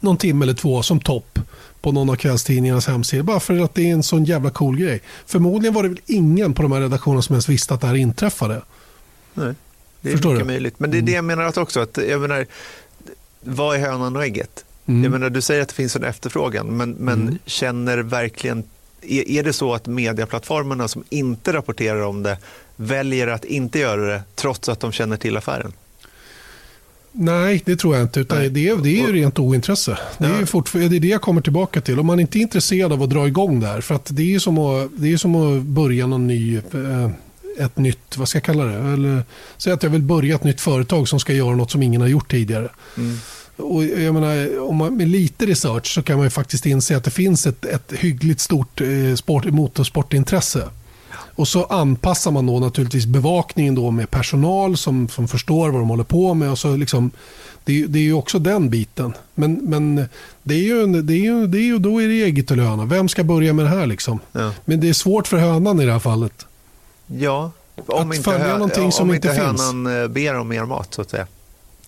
någon 0.00 0.16
timme 0.16 0.44
eller 0.44 0.54
två 0.54 0.82
som 0.82 1.00
topp 1.00 1.38
på 1.80 1.92
någon 1.92 2.10
av 2.10 2.16
kvällstidningarnas 2.16 2.86
hemsidor. 2.86 3.22
Bara 3.22 3.40
för 3.40 3.64
att 3.64 3.74
det 3.74 3.90
är 3.90 3.92
en 3.92 4.02
sån 4.02 4.24
jävla 4.24 4.50
cool 4.50 4.76
grej. 4.76 5.00
Förmodligen 5.26 5.74
var 5.74 5.82
det 5.82 5.88
väl 5.88 6.00
ingen 6.06 6.54
på 6.54 6.62
de 6.62 6.72
här 6.72 6.80
redaktionerna 6.80 7.22
som 7.22 7.34
ens 7.34 7.48
visste 7.48 7.74
att 7.74 7.80
det 7.80 7.86
här 7.86 7.94
inträffade. 7.94 8.62
Nej, 9.34 9.54
det 10.00 10.08
är 10.08 10.12
Förstår 10.12 10.30
mycket 10.30 10.46
du? 10.46 10.52
möjligt. 10.52 10.80
Men 10.80 10.90
det 10.90 10.98
är 10.98 11.02
det 11.02 11.12
jag 11.12 11.24
menar 11.24 11.58
också. 11.58 11.80
Att, 11.80 11.98
jag 12.08 12.20
menar, 12.20 12.46
vad 13.40 13.76
är 13.76 13.80
hönan 13.80 14.16
och 14.16 14.24
ägget? 14.24 14.64
Mm. 14.86 15.02
Jag 15.02 15.12
menar, 15.12 15.30
du 15.30 15.40
säger 15.40 15.62
att 15.62 15.68
det 15.68 15.74
finns 15.74 15.96
en 15.96 16.04
efterfrågan, 16.04 16.76
men, 16.76 16.90
men 16.90 17.22
mm. 17.22 17.38
känner 17.46 17.98
verkligen... 17.98 18.64
Är, 19.02 19.30
är 19.30 19.42
det 19.42 19.52
så 19.52 19.74
att 19.74 19.86
medieplattformarna 19.86 20.88
som 20.88 21.04
inte 21.08 21.52
rapporterar 21.52 22.00
om 22.00 22.22
det 22.22 22.38
väljer 22.76 23.28
att 23.28 23.44
inte 23.44 23.78
göra 23.78 24.00
det 24.00 24.22
trots 24.34 24.68
att 24.68 24.80
de 24.80 24.92
känner 24.92 25.16
till 25.16 25.36
affären? 25.36 25.72
Nej, 27.16 27.62
det 27.64 27.76
tror 27.76 27.94
jag 27.96 28.04
inte. 28.04 28.20
Utan 28.20 28.38
det, 28.38 28.68
är, 28.68 28.76
det 28.76 28.88
är 28.88 29.06
ju 29.06 29.12
rent 29.12 29.38
ointresse. 29.38 29.98
Det 30.18 30.26
är, 30.26 30.44
fortfar- 30.44 30.88
det 30.88 30.96
är 30.96 31.00
det 31.00 31.08
jag 31.08 31.22
kommer 31.22 31.40
tillbaka 31.40 31.80
till. 31.80 31.98
Om 32.00 32.06
man 32.06 32.20
inte 32.20 32.38
är 32.38 32.40
intresserad 32.40 32.92
av 32.92 33.02
att 33.02 33.10
dra 33.10 33.26
igång 33.26 33.60
där. 33.60 33.80
För 33.80 33.94
att 33.94 34.08
det 34.10 34.34
är 34.34 34.38
som 34.38 34.58
att, 34.58 34.90
det 34.96 35.12
är 35.12 35.16
som 35.16 35.36
att 35.36 35.62
börja 35.62 36.06
någon 36.06 36.26
ny, 36.26 36.56
eh, 36.56 37.10
ett 37.58 37.78
nytt, 37.78 38.16
vad 38.16 38.28
ska 38.28 38.36
jag 38.36 38.44
kalla 38.44 38.64
det? 38.64 38.92
Eller, 38.92 39.22
säg 39.56 39.72
att 39.72 39.82
jag 39.82 39.90
vill 39.90 40.02
börja 40.02 40.34
ett 40.34 40.44
nytt 40.44 40.60
företag 40.60 41.08
som 41.08 41.20
ska 41.20 41.32
göra 41.32 41.56
något 41.56 41.70
som 41.70 41.82
ingen 41.82 42.00
har 42.00 42.08
gjort 42.08 42.30
tidigare. 42.30 42.68
Mm. 42.96 43.18
Och 43.56 43.84
jag 43.84 44.14
menar, 44.14 44.60
om 44.68 44.76
man, 44.76 44.96
med 44.96 45.08
lite 45.08 45.46
research 45.46 45.94
så 45.94 46.02
kan 46.02 46.16
man 46.16 46.26
ju 46.26 46.30
faktiskt 46.30 46.66
inse 46.66 46.96
att 46.96 47.04
det 47.04 47.10
finns 47.10 47.46
ett, 47.46 47.64
ett 47.64 47.92
hyggligt 47.92 48.40
stort 48.40 48.80
eh, 48.80 49.14
sport, 49.16 49.44
motorsportintresse. 49.44 50.68
Och 51.36 51.48
så 51.48 51.64
anpassar 51.64 52.30
man 52.30 52.46
då 52.46 52.60
naturligtvis 52.60 53.06
bevakningen 53.06 53.74
då 53.74 53.90
med 53.90 54.10
personal 54.10 54.76
som, 54.76 55.08
som 55.08 55.28
förstår 55.28 55.70
vad 55.70 55.80
de 55.80 55.88
håller 55.88 56.04
på 56.04 56.34
med. 56.34 56.50
Och 56.50 56.58
så 56.58 56.76
liksom, 56.76 57.10
det, 57.64 57.86
det 57.86 57.98
är 57.98 58.02
ju 58.02 58.12
också 58.12 58.38
den 58.38 58.70
biten. 58.70 59.12
Men, 59.34 59.54
men 59.54 60.08
det 60.42 60.54
är 60.54 60.62
ju, 60.62 61.02
det 61.02 61.14
är 61.14 61.18
ju, 61.18 61.46
det 61.46 61.58
är 61.58 61.62
ju, 61.62 61.78
då 61.78 62.02
är 62.02 62.08
det 62.08 62.22
eget 62.22 62.50
eller 62.50 62.62
höna. 62.62 62.84
Vem 62.84 63.08
ska 63.08 63.24
börja 63.24 63.52
med 63.52 63.64
det 63.64 63.68
här? 63.68 63.86
Liksom? 63.86 64.20
Ja. 64.32 64.52
Men 64.64 64.80
det 64.80 64.88
är 64.88 64.92
svårt 64.92 65.26
för 65.28 65.36
hönan 65.36 65.80
i 65.80 65.84
det 65.86 65.92
här 65.92 65.98
fallet. 65.98 66.46
Ja, 67.06 67.50
om 67.86 68.10
att 68.10 68.16
inte, 68.16 68.30
hö, 68.30 68.52
någonting 68.52 68.92
som 68.92 69.08
om 69.08 69.14
inte, 69.14 69.28
inte 69.28 69.40
hönan 69.42 70.02
eh, 70.02 70.08
ber 70.08 70.34
om 70.34 70.48
mer 70.48 70.64
mat 70.64 70.94
så 70.94 71.02
att 71.02 71.10
säga. 71.10 71.26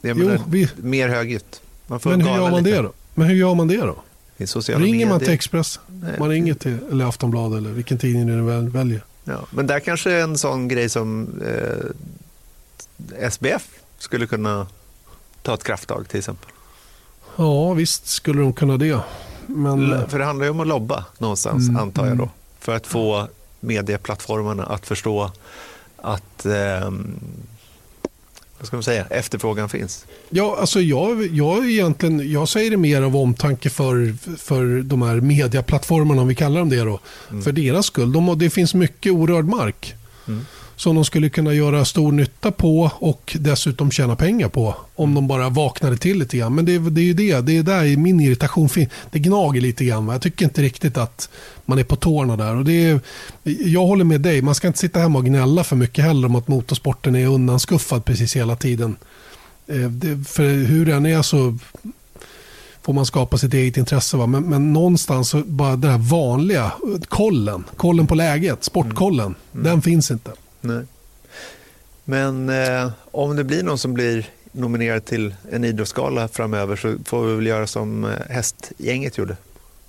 Jag 0.01 0.19
jo, 0.19 0.31
vi... 0.49 0.69
Mer 0.77 1.09
högljutt. 1.09 1.61
Men 1.87 2.21
hur 2.21 2.29
gör 2.29 2.51
man 2.51 2.63
lite. 2.63 2.77
det 2.77 2.83
då? 2.83 2.93
Men 3.15 3.27
hur 3.27 3.35
gör 3.37 3.55
man 3.55 3.69
det 3.69 3.77
då? 3.77 3.97
Ringer 4.39 4.81
medier. 4.81 5.09
man 5.09 5.21
till 5.21 5.31
Express? 5.31 5.81
Nej. 5.87 6.13
Man 6.19 6.29
ringer 6.29 6.55
till 6.55 6.79
eller 6.91 7.05
Aftonbladet 7.05 7.59
eller 7.59 7.71
vilken 7.71 7.99
tidning 7.99 8.27
du 8.27 8.43
väl 8.43 8.69
väljer. 8.69 9.03
Ja, 9.29 9.41
men 9.51 9.67
där 9.67 9.81
kanske 9.81 10.21
en 10.21 10.39
sån 10.39 10.69
grej 10.69 10.89
som 10.89 11.29
eh, 11.47 13.31
SBF 13.31 13.69
skulle 13.99 14.27
kunna 14.27 14.67
ta 15.43 15.55
ett 15.55 15.65
krafttag 15.65 16.09
till 16.09 16.19
exempel. 16.19 16.51
Ja, 17.37 17.73
visst 17.73 18.07
skulle 18.07 18.41
de 18.41 18.53
kunna 18.53 18.77
det. 18.77 19.01
Men... 19.47 20.09
För 20.09 20.19
det 20.19 20.25
handlar 20.25 20.45
ju 20.45 20.51
om 20.51 20.61
att 20.61 20.67
lobba 20.67 21.05
någonstans, 21.19 21.69
mm, 21.69 21.83
antar 21.83 22.07
jag 22.07 22.17
då. 22.17 22.23
Mm. 22.23 22.35
För 22.59 22.77
att 22.77 22.87
få 22.87 23.29
medieplattformarna 23.61 24.65
att 24.67 24.87
förstå 24.87 25.31
att 25.97 26.47
eh, 26.47 26.91
vad 28.67 28.83
ska 28.83 28.93
man 28.93 28.97
säga, 28.97 29.07
efterfrågan 29.11 29.69
finns. 29.69 30.07
Ja, 30.31 30.57
alltså 30.61 30.81
jag, 30.81 31.27
jag, 31.27 31.71
egentligen, 31.71 32.33
jag 32.33 32.49
säger 32.49 32.71
det 32.71 32.77
mer 32.77 33.03
av 33.03 33.17
omtanke 33.17 33.71
för, 33.71 34.17
för 34.37 34.83
de 34.83 35.03
här 35.03 35.21
mediaplattformarna, 35.21 36.23
om 36.23 36.29
vi 36.29 36.35
kallar 36.35 36.59
dem 36.59 36.69
det. 36.69 36.81
Då, 36.81 37.01
mm. 37.31 37.43
För 37.43 37.53
deras 37.53 37.87
skull. 37.87 38.13
De, 38.13 38.39
det 38.39 38.51
finns 38.51 38.75
mycket 38.75 39.13
orörd 39.13 39.45
mark. 39.45 39.95
Mm 40.29 40.45
som 40.77 40.95
de 40.95 41.05
skulle 41.05 41.29
kunna 41.29 41.53
göra 41.53 41.85
stor 41.85 42.13
nytta 42.13 42.53
på 42.53 42.91
och 42.99 43.37
dessutom 43.41 43.91
tjäna 43.91 44.17
pengar 44.17 44.49
på. 44.49 44.75
Om 44.95 45.15
de 45.15 45.29
bara 45.29 45.49
vaknade 45.49 45.97
till 45.97 46.19
lite 46.19 46.37
grann. 46.37 46.55
Men 46.55 46.65
det, 46.65 46.79
det 46.79 47.01
är 47.01 47.05
ju 47.05 47.15
det, 47.15 47.41
det 47.41 47.57
är 47.57 47.63
där 47.63 47.97
min 47.97 48.21
irritation 48.21 48.69
finns. 48.69 48.89
Det 49.11 49.19
gnager 49.19 49.61
lite 49.61 49.85
grann. 49.85 50.09
Jag 50.09 50.23
tycker 50.23 50.45
inte 50.45 50.63
riktigt 50.63 50.97
att 50.97 51.29
man 51.65 51.79
är 51.79 51.85
på 51.85 51.97
tårna 51.97 52.37
där. 52.37 52.57
Och 52.57 52.65
det 52.65 52.85
är, 52.85 53.01
jag 53.45 53.87
håller 53.87 54.05
med 54.05 54.21
dig, 54.21 54.43
man 54.43 54.55
ska 54.55 54.67
inte 54.67 54.79
sitta 54.79 55.01
hemma 55.01 55.19
och 55.19 55.25
gnälla 55.25 55.65
för 55.65 55.77
mycket 55.77 56.05
heller 56.05 56.29
om 56.29 56.37
att 56.37 56.49
motorsporten 56.49 57.17
är 57.17 57.27
undanskuffad 57.27 58.05
precis 58.05 58.37
hela 58.37 58.57
tiden. 58.57 58.97
Eh, 59.67 59.91
det, 59.91 60.29
för 60.29 60.55
hur 60.65 60.87
den 60.87 61.07
är 61.07 61.23
så 61.23 61.59
får 62.83 62.93
man 62.93 63.07
skapa 63.07 63.39
sitt 63.39 63.55
eget 63.55 63.77
intresse. 63.77 64.17
Va? 64.17 64.27
Men, 64.27 64.43
men 64.43 64.73
någonstans 64.73 65.35
bara 65.45 65.77
den 65.77 65.91
här 65.91 65.99
vanliga 65.99 66.73
kollen, 67.09 67.65
kollen 67.77 68.07
på 68.07 68.15
läget, 68.15 68.65
sportkollen, 68.65 69.27
mm. 69.27 69.37
Mm. 69.55 69.65
den 69.65 69.83
finns 69.83 70.11
inte. 70.11 70.31
Nej. 70.67 70.85
Men 72.05 72.49
eh, 72.49 72.91
om 73.11 73.37
det 73.37 73.45
blir 73.45 73.63
någon 73.63 73.79
som 73.79 73.95
blir 73.95 74.27
nominerad 74.53 75.05
till 75.05 75.35
en 75.53 75.65
idrottsgala 75.65 76.29
framöver 76.29 76.77
så 76.77 76.97
får 77.05 77.27
vi 77.27 77.35
väl 77.35 77.47
göra 77.47 77.67
som 77.67 78.05
eh, 78.05 78.11
hästgänget 78.31 79.19
gjorde. 79.19 79.37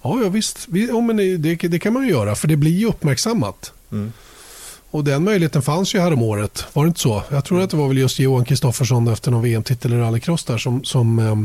Ja, 0.01 0.19
ja 0.23 0.29
visst. 0.29 0.67
Vi, 0.67 0.87
ja, 0.87 1.01
men 1.01 1.17
det, 1.17 1.55
det, 1.55 1.79
kan 1.79 1.93
man 1.93 2.03
ju 2.03 2.09
göra 2.09 2.35
för 2.35 2.47
det 2.47 2.55
blir 2.55 2.71
ju 2.71 2.87
uppmärksammat. 2.87 3.73
Mm. 3.91 4.13
Och 4.91 5.03
den 5.03 5.23
möjligheten 5.23 5.61
fanns 5.61 5.95
ju 5.95 5.99
här 5.99 6.13
om 6.13 6.21
året. 6.21 6.65
Var 6.73 6.83
det 6.83 6.87
inte 6.87 6.99
så? 6.99 7.23
Jag 7.29 7.45
tror 7.45 7.61
att 7.61 7.69
det 7.69 7.77
var 7.77 7.87
väl 7.87 7.97
just 7.97 8.19
Johan 8.19 8.45
Kristoffersson 8.45 9.07
efter 9.07 9.31
någon 9.31 9.43
VM-titel 9.43 9.93
i 9.93 9.97
rallycross 9.97 10.43
där 10.43 10.57
som, 10.57 10.83
som 10.83 11.19
eh, 11.19 11.35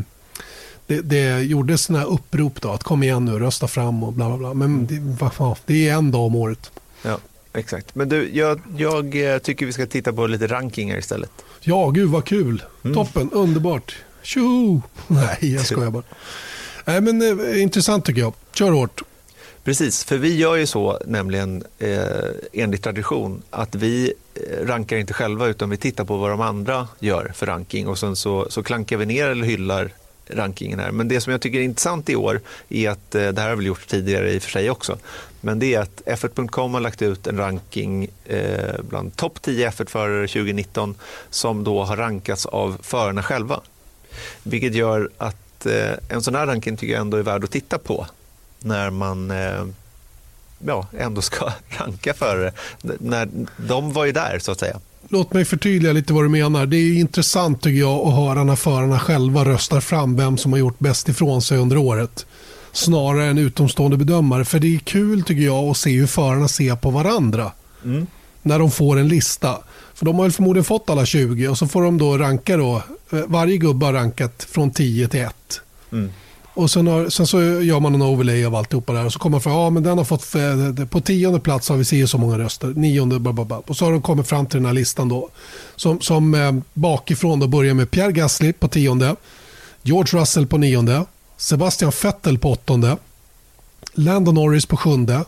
det, 0.87 1.01
det 1.01 1.43
gjordes 1.43 1.83
sådana 1.83 2.05
här 2.05 2.13
upprop 2.13 2.61
då 2.61 2.71
att 2.71 2.83
kom 2.83 3.03
igen 3.03 3.25
nu, 3.25 3.39
rösta 3.39 3.69
fram 3.69 4.03
och 4.03 4.13
bla 4.13 4.29
bla 4.29 4.39
bla. 4.39 4.55
Men 4.55 4.87
det, 4.87 5.21
det 5.67 5.89
är 5.89 5.95
en 5.95 6.11
dag 6.11 6.23
om 6.23 6.35
året. 6.35 6.71
Ja. 7.03 7.19
Exakt. 7.53 7.95
Men 7.95 8.09
du, 8.09 8.31
jag, 8.33 8.61
jag, 8.77 9.35
eh, 9.35 9.39
tycker 9.39 9.67
vi 9.67 9.73
ska 9.73 9.87
titta 9.87 10.13
på 10.13 10.27
lite 10.27 10.47
rankingar 10.47 10.99
istället. 10.99 11.31
Ja, 11.61 11.91
gud 11.91 12.11
vad 12.11 12.25
kul. 12.25 12.63
Mm. 12.85 12.95
Toppen, 12.95 13.31
underbart. 13.33 13.97
Tjoho! 14.23 14.83
Nej, 15.07 15.55
jag 15.55 15.67
skojar 15.67 15.91
bara. 15.91 16.03
Nej, 16.85 17.01
men 17.01 17.41
eh, 17.41 17.63
intressant 17.63 18.05
tycker 18.05 18.21
jag. 18.21 18.35
Kör 18.53 18.71
hårt. 18.71 19.03
Precis, 19.65 20.05
för 20.05 20.19
vi 20.19 20.37
gör 20.37 20.57
ju 20.57 20.67
så, 20.67 20.99
nämligen 21.07 21.65
eh, 21.79 21.99
enligt 22.53 22.83
tradition, 22.83 23.43
att 23.51 23.75
vi 23.75 24.13
eh, 24.35 24.67
rankar 24.67 24.97
inte 24.97 25.13
själva 25.13 25.47
utan 25.47 25.71
vi 25.71 25.77
tittar 25.77 26.05
på 26.05 26.17
vad 26.17 26.31
de 26.31 26.41
andra 26.41 26.89
gör 26.99 27.33
för 27.35 27.47
ranking 27.47 27.89
och 27.89 27.99
sen 27.99 28.17
så, 28.17 28.47
så 28.51 28.63
klankar 28.63 28.97
vi 28.97 29.07
ner 29.07 29.29
eller 29.29 29.47
hyllar 29.47 29.91
rankingen 30.27 30.79
här. 30.79 30.91
Men 30.91 31.09
det 31.09 31.21
som 31.21 31.31
jag 31.31 31.41
tycker 31.41 31.59
är 31.59 31.63
intressant 31.63 32.11
i 32.11 32.17
år 32.17 32.41
är 32.69 32.91
att, 32.91 33.15
eh, 33.15 33.29
det 33.29 33.41
här 33.41 33.49
har 33.49 33.57
väl 33.57 33.67
gjorts 33.67 33.87
tidigare 33.87 34.33
i 34.33 34.39
och 34.39 34.43
för 34.43 34.51
sig 34.51 34.71
också, 34.71 34.99
men 35.45 35.59
det 35.59 35.75
är 35.75 35.81
att 35.81 36.03
Effort.com 36.07 36.75
har 36.75 36.81
lagt 36.81 37.03
ut 37.03 37.27
en 37.27 37.37
ranking 37.37 38.09
eh, 38.25 38.81
bland 38.89 39.17
topp 39.17 39.43
10 39.43 39.69
Effort-förare 39.69 40.29
2019 40.29 40.95
som 41.31 41.65
då 41.65 41.85
har 41.85 41.97
rankats 41.97 42.47
av 42.47 42.77
förarna 42.83 43.23
själva. 43.23 43.61
Vilket 44.43 44.75
gör 44.75 45.11
att 45.19 45.67
eh, 45.67 45.93
en 46.09 46.23
sån 46.23 46.35
här 46.35 46.47
ranking 46.47 46.77
tycker 46.77 46.93
jag 46.93 47.01
ändå 47.01 47.17
är 47.17 47.23
värd 47.23 47.45
att 47.45 47.51
titta 47.51 47.79
på 47.79 48.07
när 48.59 48.91
man 48.91 49.31
eh, 49.31 49.65
ja, 50.67 50.87
ändå 50.99 51.23
ska 51.23 51.53
ranka 51.69 52.15
förare. 52.15 52.53
När, 52.83 53.29
de 53.57 53.93
var 53.93 54.05
ju 54.05 54.13
där 54.13 54.39
så 54.39 54.53
att 54.53 54.61
säga. 54.61 54.81
Låt 55.09 55.33
mig 55.33 55.45
förtydliga 55.45 55.93
lite 55.93 56.13
vad 56.13 56.25
du 56.25 56.29
menar. 56.29 56.67
Det 56.67 56.77
är 56.77 56.99
intressant 56.99 57.63
tycker 57.63 57.81
jag 57.81 58.07
att 58.09 58.15
höra 58.15 58.45
när 58.45 58.57
förarna 58.57 58.99
själva 58.99 59.45
röstar 59.45 59.81
fram 59.81 60.17
vem 60.17 60.39
som 60.39 60.53
har 60.53 60.59
gjort 60.59 60.79
bäst 60.79 61.09
ifrån 61.09 61.43
sig 61.43 61.59
under 61.59 61.77
året. 61.77 62.27
Snarare 62.73 63.27
än 63.27 63.39
utomstående 63.39 63.97
bedömare. 63.97 64.45
För 64.45 64.59
det 64.59 64.75
är 64.75 64.79
kul 64.79 65.23
tycker 65.23 65.43
jag 65.43 65.65
att 65.65 65.77
se 65.77 65.91
hur 65.91 66.07
förarna 66.07 66.49
ser 66.49 66.77
på 66.77 66.91
varandra. 66.91 67.53
Mm. 67.85 68.07
När 68.43 68.59
de 68.59 68.71
får 68.71 68.99
en 68.99 69.09
lista. 69.09 69.59
För 69.95 70.07
de 70.07 70.17
har 70.17 70.23
väl 70.23 70.33
förmodligen 70.33 70.65
fått 70.65 70.91
alla 70.91 71.07
20 71.07 71.49
och 71.49 71.59
så 71.59 71.67
får 71.67 71.83
de 71.83 71.99
då 71.99 72.19
ranka 72.19 72.57
då. 72.57 72.83
Eh, 73.13 73.21
varje 73.27 73.57
gubbe 73.57 73.87
har 73.87 73.93
rankat 73.93 74.47
från 74.51 74.71
10 74.71 75.09
till 75.09 75.21
1. 75.21 75.61
Mm. 75.93 76.11
Och 76.55 76.71
sen, 76.71 76.87
har, 76.87 77.09
sen, 77.09 77.27
så 77.27 77.43
gör 77.43 77.81
man 77.81 77.95
en 77.95 78.03
overlay 78.03 78.45
av 78.45 78.55
alltihopa 78.55 78.93
där 78.93 79.05
och 79.05 79.13
så 79.13 79.19
kommer 79.19 79.35
man 79.35 79.41
fram, 79.41 79.53
ja 79.53 79.71
men 79.71 79.83
den 79.83 79.99
har 79.99 80.05
fått, 80.05 80.35
eh, 80.35 80.87
på 80.87 81.01
tionde 81.01 81.41
plats 81.41 81.69
har 81.69 81.77
vi 81.77 81.85
si 81.85 82.07
så 82.07 82.19
många 82.19 82.39
röster, 82.39 82.67
nionde, 82.67 83.19
blablabla. 83.19 83.59
och 83.59 83.77
så 83.77 83.85
har 83.85 83.93
de 83.93 84.03
kommit 84.03 84.27
fram 84.27 84.47
till 84.47 84.57
den 84.57 84.67
här 84.67 84.73
listan 84.73 85.09
då. 85.09 85.29
Som, 85.77 86.01
som 86.01 86.35
eh, 86.35 86.53
bakifrån 86.75 87.41
då 87.41 87.47
börjar 87.47 87.75
med 87.75 87.91
Pierre 87.91 88.13
Gasly 88.13 88.53
på 88.53 88.69
tionde, 88.69 89.17
George 89.83 90.21
Russell 90.21 90.47
på 90.47 90.59
nionde, 90.59 91.05
Sebastian 91.43 91.93
Vettel 92.03 92.39
på 92.39 92.51
åttonde, 92.51 92.97
Lando 93.93 94.33
Norris 94.33 94.67
på 94.67 94.77
sjunde, 94.77 95.25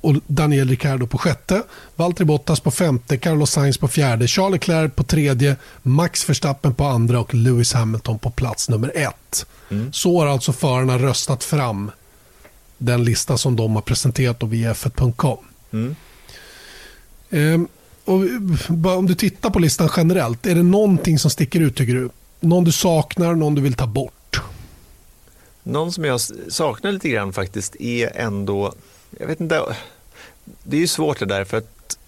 och 0.00 0.14
Daniel 0.26 0.68
Ricciardo 0.68 1.06
på 1.06 1.18
sjätte, 1.18 1.62
Valtteri 1.96 2.24
Bottas 2.24 2.60
på 2.60 2.70
femte, 2.70 3.16
Carlos 3.16 3.50
Sainz 3.50 3.78
på 3.78 3.88
fjärde, 3.88 4.28
Charles 4.28 4.52
Leclerc 4.52 4.92
på 4.94 5.02
tredje, 5.02 5.56
Max 5.82 6.28
Verstappen 6.28 6.74
på 6.74 6.84
andra 6.84 7.20
och 7.20 7.34
Lewis 7.34 7.72
Hamilton 7.72 8.18
på 8.18 8.30
plats 8.30 8.68
nummer 8.68 8.92
ett. 8.94 9.46
Mm. 9.70 9.92
Så 9.92 10.20
har 10.20 10.26
alltså 10.26 10.52
förarna 10.52 10.98
röstat 10.98 11.44
fram 11.44 11.90
den 12.78 13.04
lista 13.04 13.38
som 13.38 13.56
de 13.56 13.74
har 13.74 13.82
presenterat 13.82 14.42
via 14.42 14.72
F1.com. 14.72 15.38
Mm. 15.72 15.96
Ehm, 17.30 17.68
om 18.96 19.06
du 19.06 19.14
tittar 19.14 19.50
på 19.50 19.58
listan 19.58 19.88
generellt, 19.96 20.46
är 20.46 20.54
det 20.54 20.62
någonting 20.62 21.18
som 21.18 21.30
sticker 21.30 21.60
ut 21.60 21.76
tycker 21.76 21.94
du? 21.94 22.10
Någon 22.40 22.64
du 22.64 22.72
saknar, 22.72 23.34
någon 23.34 23.54
du 23.54 23.62
vill 23.62 23.74
ta 23.74 23.86
bort? 23.86 24.12
Någon 25.66 25.92
som 25.92 26.04
jag 26.04 26.20
saknar 26.48 26.92
lite 26.92 27.08
grann 27.08 27.32
faktiskt 27.32 27.76
är 27.76 28.16
ändå, 28.16 28.74
jag 29.18 29.26
vet 29.26 29.40
inte, 29.40 29.76
det 30.62 30.76
är 30.76 30.80
ju 30.80 30.86
svårt 30.86 31.18
det 31.18 31.26
där 31.26 31.44
för 31.44 31.56
att, 31.56 31.98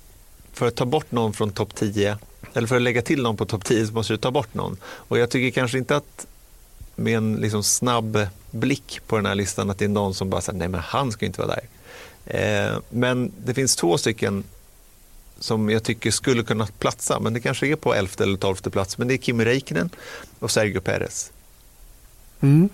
för 0.53 0.69
att 0.69 0.75
ta 0.75 0.85
bort 0.85 1.13
någon 1.13 1.33
från 1.33 1.51
topp 1.51 1.75
10 1.75 2.19
eller 2.55 2.67
för 2.67 2.77
att 2.77 2.83
lägga 2.83 3.03
till 3.03 3.23
någon 3.23 3.37
på 3.37 3.45
topp 3.45 3.65
10 3.65 3.87
så 3.87 3.93
måste 3.93 4.13
du 4.13 4.17
ta 4.17 4.31
bort 4.31 4.55
någon. 4.55 4.77
Och 4.85 5.19
jag 5.19 5.31
tycker 5.31 5.61
kanske 5.61 5.79
inte 5.79 5.97
att 5.97 6.27
med 6.97 7.17
en 7.17 7.37
liksom 7.37 7.63
snabb 7.63 8.27
blick 8.51 9.01
på 9.07 9.17
den 9.17 9.27
här 9.27 9.35
listan 9.35 9.71
att 9.71 9.79
det 9.79 9.85
är 9.85 9.89
någon 9.89 10.15
som 10.15 10.31
bara 10.31 10.41
säger 10.41 10.59
nej 10.59 10.69
men 10.69 10.81
han 10.81 11.13
ska 11.13 11.27
inte 11.27 11.41
vara 11.41 11.57
där. 11.57 11.69
Eh, 12.27 12.79
men 12.91 13.33
det 13.45 13.55
finns 13.55 13.77
två 13.77 13.99
stycken 13.99 14.45
som 15.39 15.71
jag 15.71 15.83
tycker 15.83 16.11
skulle 16.11 16.43
kunna 16.43 16.67
platsa, 16.79 17.21
men 17.21 17.33
det 17.33 17.41
kanske 17.41 17.67
är 17.67 17.77
på 17.77 17.95
elfte 17.95 18.25
eller 18.25 18.39
tolfte 18.39 18.71
plats. 18.71 18.99
Men 18.99 19.09
det 19.09 19.15
är 19.15 19.19
Kimi 19.19 19.45
Räikkönen 19.45 19.91
och 20.39 20.51
Sergio 20.51 20.81
Perez. 20.81 21.33
Mm. 22.41 22.69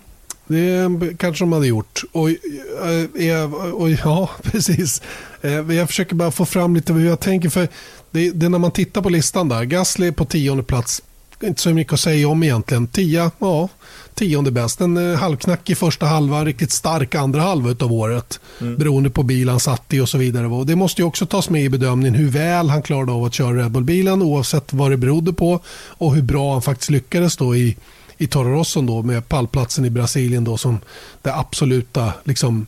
Det 0.47 1.17
kanske 1.17 1.43
de 1.43 1.53
hade 1.53 1.67
gjort. 1.67 2.03
Och, 2.11 2.29
och, 2.29 3.81
och, 3.81 3.89
ja, 3.89 4.29
precis. 4.43 5.01
Eh, 5.41 5.51
jag 5.51 5.87
försöker 5.87 6.15
bara 6.15 6.31
få 6.31 6.45
fram 6.45 6.75
lite 6.75 6.93
hur 6.93 7.07
jag 7.07 7.19
tänker. 7.19 7.49
För 7.49 7.67
det, 8.11 8.31
det 8.31 8.45
är 8.45 8.49
när 8.49 8.59
man 8.59 8.71
tittar 8.71 9.01
på 9.01 9.09
listan 9.09 9.49
där. 9.49 9.63
Gasly 9.63 10.11
på 10.11 10.25
tionde 10.25 10.63
plats. 10.63 11.01
Inte 11.43 11.61
så 11.61 11.69
mycket 11.69 11.93
att 11.93 11.99
säga 11.99 12.27
om 12.27 12.43
egentligen. 12.43 12.87
Tia, 12.87 13.31
ja, 13.39 13.69
tionde 14.13 14.51
bäst. 14.51 14.81
En 14.81 15.11
eh, 15.11 15.19
halvknackig 15.19 15.77
första 15.77 16.05
halva, 16.05 16.45
riktigt 16.45 16.71
stark 16.71 17.15
andra 17.15 17.41
halva 17.41 17.75
av 17.85 17.93
året. 17.93 18.39
Mm. 18.61 18.77
Beroende 18.77 19.09
på 19.09 19.23
bil 19.23 19.49
han 19.49 19.59
satt 19.59 19.93
i 19.93 19.99
och 19.99 20.09
så 20.09 20.17
vidare. 20.17 20.47
Och 20.47 20.65
det 20.65 20.75
måste 20.75 21.01
ju 21.01 21.07
också 21.07 21.25
tas 21.25 21.49
med 21.49 21.63
i 21.63 21.69
bedömningen 21.69 22.15
hur 22.15 22.29
väl 22.29 22.69
han 22.69 22.81
klarade 22.81 23.11
av 23.11 23.23
att 23.23 23.33
köra 23.33 23.63
Red 23.63 23.71
Bull-bilen 23.71 24.21
oavsett 24.21 24.73
vad 24.73 24.91
det 24.91 24.97
berodde 24.97 25.33
på. 25.33 25.59
Och 25.87 26.15
hur 26.15 26.21
bra 26.21 26.53
han 26.53 26.61
faktiskt 26.61 26.89
lyckades 26.89 27.37
då 27.37 27.55
i 27.55 27.77
i 28.17 28.27
Toro 28.27 28.53
Rosso 28.53 28.81
då 28.81 29.01
med 29.01 29.29
pallplatsen 29.29 29.85
i 29.85 29.89
Brasilien 29.89 30.43
då 30.43 30.57
som 30.57 30.79
det 31.21 31.35
absoluta 31.35 32.13
liksom, 32.23 32.67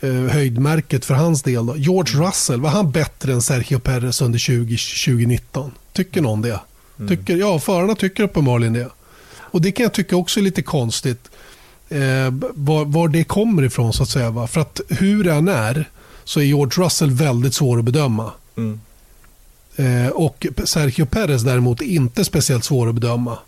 eh, 0.00 0.12
höjdmärket 0.12 1.04
för 1.04 1.14
hans 1.14 1.42
del. 1.42 1.66
Då. 1.66 1.76
George 1.76 2.20
Russell, 2.20 2.60
var 2.60 2.70
han 2.70 2.90
bättre 2.90 3.32
än 3.32 3.42
Sergio 3.42 3.78
Perez 3.78 4.22
under 4.22 4.38
20, 4.38 4.76
2019? 4.76 5.72
Tycker 5.92 6.20
någon 6.20 6.42
det? 6.42 6.60
Mm. 6.98 7.08
Tycker, 7.08 7.36
ja, 7.36 7.58
förarna 7.58 7.94
tycker 7.94 8.22
uppenbarligen 8.22 8.72
det. 8.72 8.88
Och 9.34 9.60
det 9.60 9.72
kan 9.72 9.82
jag 9.84 9.92
tycka 9.92 10.16
också 10.16 10.40
är 10.40 10.44
lite 10.44 10.62
konstigt. 10.62 11.30
Eh, 11.88 12.30
var, 12.54 12.84
var, 12.84 13.08
det 13.08 13.24
kommer 13.24 13.62
ifrån 13.62 13.92
så 13.92 14.02
att 14.02 14.08
säga. 14.08 14.30
Va? 14.30 14.46
För 14.46 14.60
att 14.60 14.80
hur 14.88 15.24
den 15.24 15.48
är 15.48 15.88
så 16.24 16.40
är 16.40 16.44
George 16.44 16.84
Russell 16.84 17.10
väldigt 17.10 17.54
svår 17.54 17.78
att 17.78 17.84
bedöma. 17.84 18.32
Mm. 18.56 18.80
Eh, 19.76 20.08
och 20.08 20.46
Sergio 20.64 21.06
Perez 21.06 21.42
däremot 21.42 21.80
inte 21.82 22.24
speciellt 22.24 22.64
svår 22.64 22.88
att 22.88 22.94
bedöma 22.94 23.38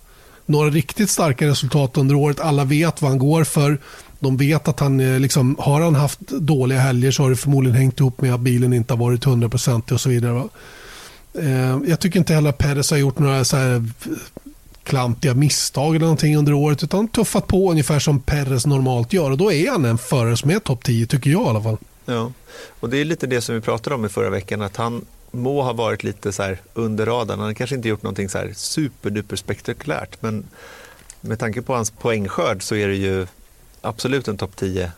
några 0.46 0.70
riktigt 0.70 1.10
starka 1.10 1.46
resultat 1.46 1.96
under 1.96 2.14
året. 2.14 2.40
Alla 2.40 2.64
vet 2.64 3.02
vad 3.02 3.10
han 3.10 3.18
går 3.18 3.44
för. 3.44 3.78
De 4.18 4.36
vet 4.36 4.68
att 4.68 4.80
han, 4.80 5.00
eh, 5.00 5.20
liksom, 5.20 5.56
har 5.58 5.80
han 5.80 5.94
haft 5.94 6.20
dåliga 6.28 6.78
helger 6.78 7.10
så 7.10 7.22
har 7.22 7.30
det 7.30 7.36
förmodligen 7.36 7.78
hängt 7.78 8.00
ihop 8.00 8.20
med 8.20 8.34
att 8.34 8.40
bilen 8.40 8.72
inte 8.72 8.94
har 8.94 8.98
varit 8.98 9.26
100% 9.26 9.92
och 9.92 10.00
så 10.00 10.08
vidare. 10.08 10.48
Eh, 11.38 11.78
jag 11.86 12.00
tycker 12.00 12.18
inte 12.18 12.34
heller 12.34 12.50
att 12.50 12.58
Perez 12.58 12.90
har 12.90 12.98
gjort 12.98 13.18
några 13.18 13.44
så 13.44 13.56
här 13.56 13.74
eh, 13.74 13.82
klantiga 14.82 15.34
misstag 15.34 15.96
eller 15.96 16.06
någonting 16.06 16.36
under 16.36 16.52
året 16.52 16.82
utan 16.82 17.08
tuffat 17.08 17.46
på 17.46 17.70
ungefär 17.70 17.98
som 17.98 18.20
Perez 18.20 18.66
normalt 18.66 19.12
gör 19.12 19.30
och 19.30 19.38
då 19.38 19.52
är 19.52 19.70
han 19.70 19.84
en 19.84 19.98
förare 19.98 20.36
som 20.36 20.50
är 20.50 20.58
topp 20.58 20.84
10 20.84 21.06
tycker 21.06 21.30
jag 21.30 21.42
i 21.42 21.48
alla 21.48 21.62
fall. 21.62 21.76
Ja, 22.04 22.32
och 22.80 22.90
det 22.90 22.98
är 22.98 23.04
lite 23.04 23.26
det 23.26 23.40
som 23.40 23.54
vi 23.54 23.60
pratade 23.60 23.96
om 23.96 24.04
i 24.04 24.08
förra 24.08 24.30
veckan 24.30 24.62
att 24.62 24.76
han 24.76 25.04
må 25.34 25.62
ha 25.62 25.72
varit 25.72 26.04
lite 26.04 26.32
så 26.32 26.42
här 26.42 26.58
under 26.74 27.06
radarn. 27.06 27.38
Han 27.38 27.48
har 27.48 27.54
kanske 27.54 27.76
inte 27.76 27.88
gjort 27.88 28.02
någonting 28.02 28.28
så 28.28 28.38
här 28.38 28.52
superduper 28.56 29.36
spektakulärt 29.36 30.22
men 30.22 30.44
med 31.20 31.38
tanke 31.38 31.62
på 31.62 31.74
hans 31.74 31.90
poängskörd 31.90 32.62
så 32.62 32.74
är 32.74 32.88
det 32.88 32.94
ju 32.94 33.26
absolut 33.80 34.28
en 34.28 34.36
topp 34.36 34.56
10 34.56 34.92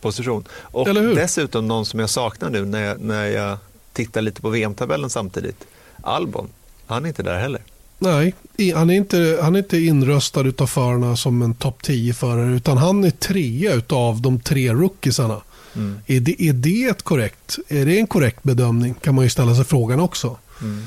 position. 0.00 0.44
Och 0.52 0.94
dessutom 0.94 1.68
någon 1.68 1.86
som 1.86 2.00
jag 2.00 2.10
saknar 2.10 2.50
nu 2.50 2.64
när 2.64 2.82
jag, 2.82 3.00
när 3.00 3.26
jag 3.26 3.58
tittar 3.92 4.22
lite 4.22 4.40
på 4.40 4.48
VM-tabellen 4.48 5.10
samtidigt. 5.10 5.66
Albon, 6.02 6.48
han 6.86 7.04
är 7.04 7.08
inte 7.08 7.22
där 7.22 7.38
heller. 7.38 7.62
Nej, 7.98 8.34
han 8.74 8.90
är 8.90 8.94
inte, 8.94 9.38
han 9.42 9.54
är 9.54 9.58
inte 9.58 9.78
inröstad 9.78 10.52
av 10.58 10.66
förarna 10.66 11.16
som 11.16 11.42
en 11.42 11.54
topp 11.54 11.82
10-förare 11.82 12.56
utan 12.56 12.78
han 12.78 13.04
är 13.04 13.10
trea 13.10 13.82
av 13.88 14.20
de 14.20 14.40
tre 14.40 14.72
rookiesarna. 14.72 15.40
Mm. 15.76 15.98
Är, 16.06 16.20
det, 16.20 16.42
är 16.42 16.52
det 16.52 16.84
ett 16.84 17.02
korrekt, 17.02 17.58
är 17.68 17.86
det 17.86 17.98
en 17.98 18.06
korrekt 18.06 18.42
bedömning 18.42 18.94
kan 18.94 19.14
man 19.14 19.24
ju 19.24 19.30
ställa 19.30 19.54
sig 19.54 19.64
frågan 19.64 20.00
också. 20.00 20.36
Mm. 20.60 20.86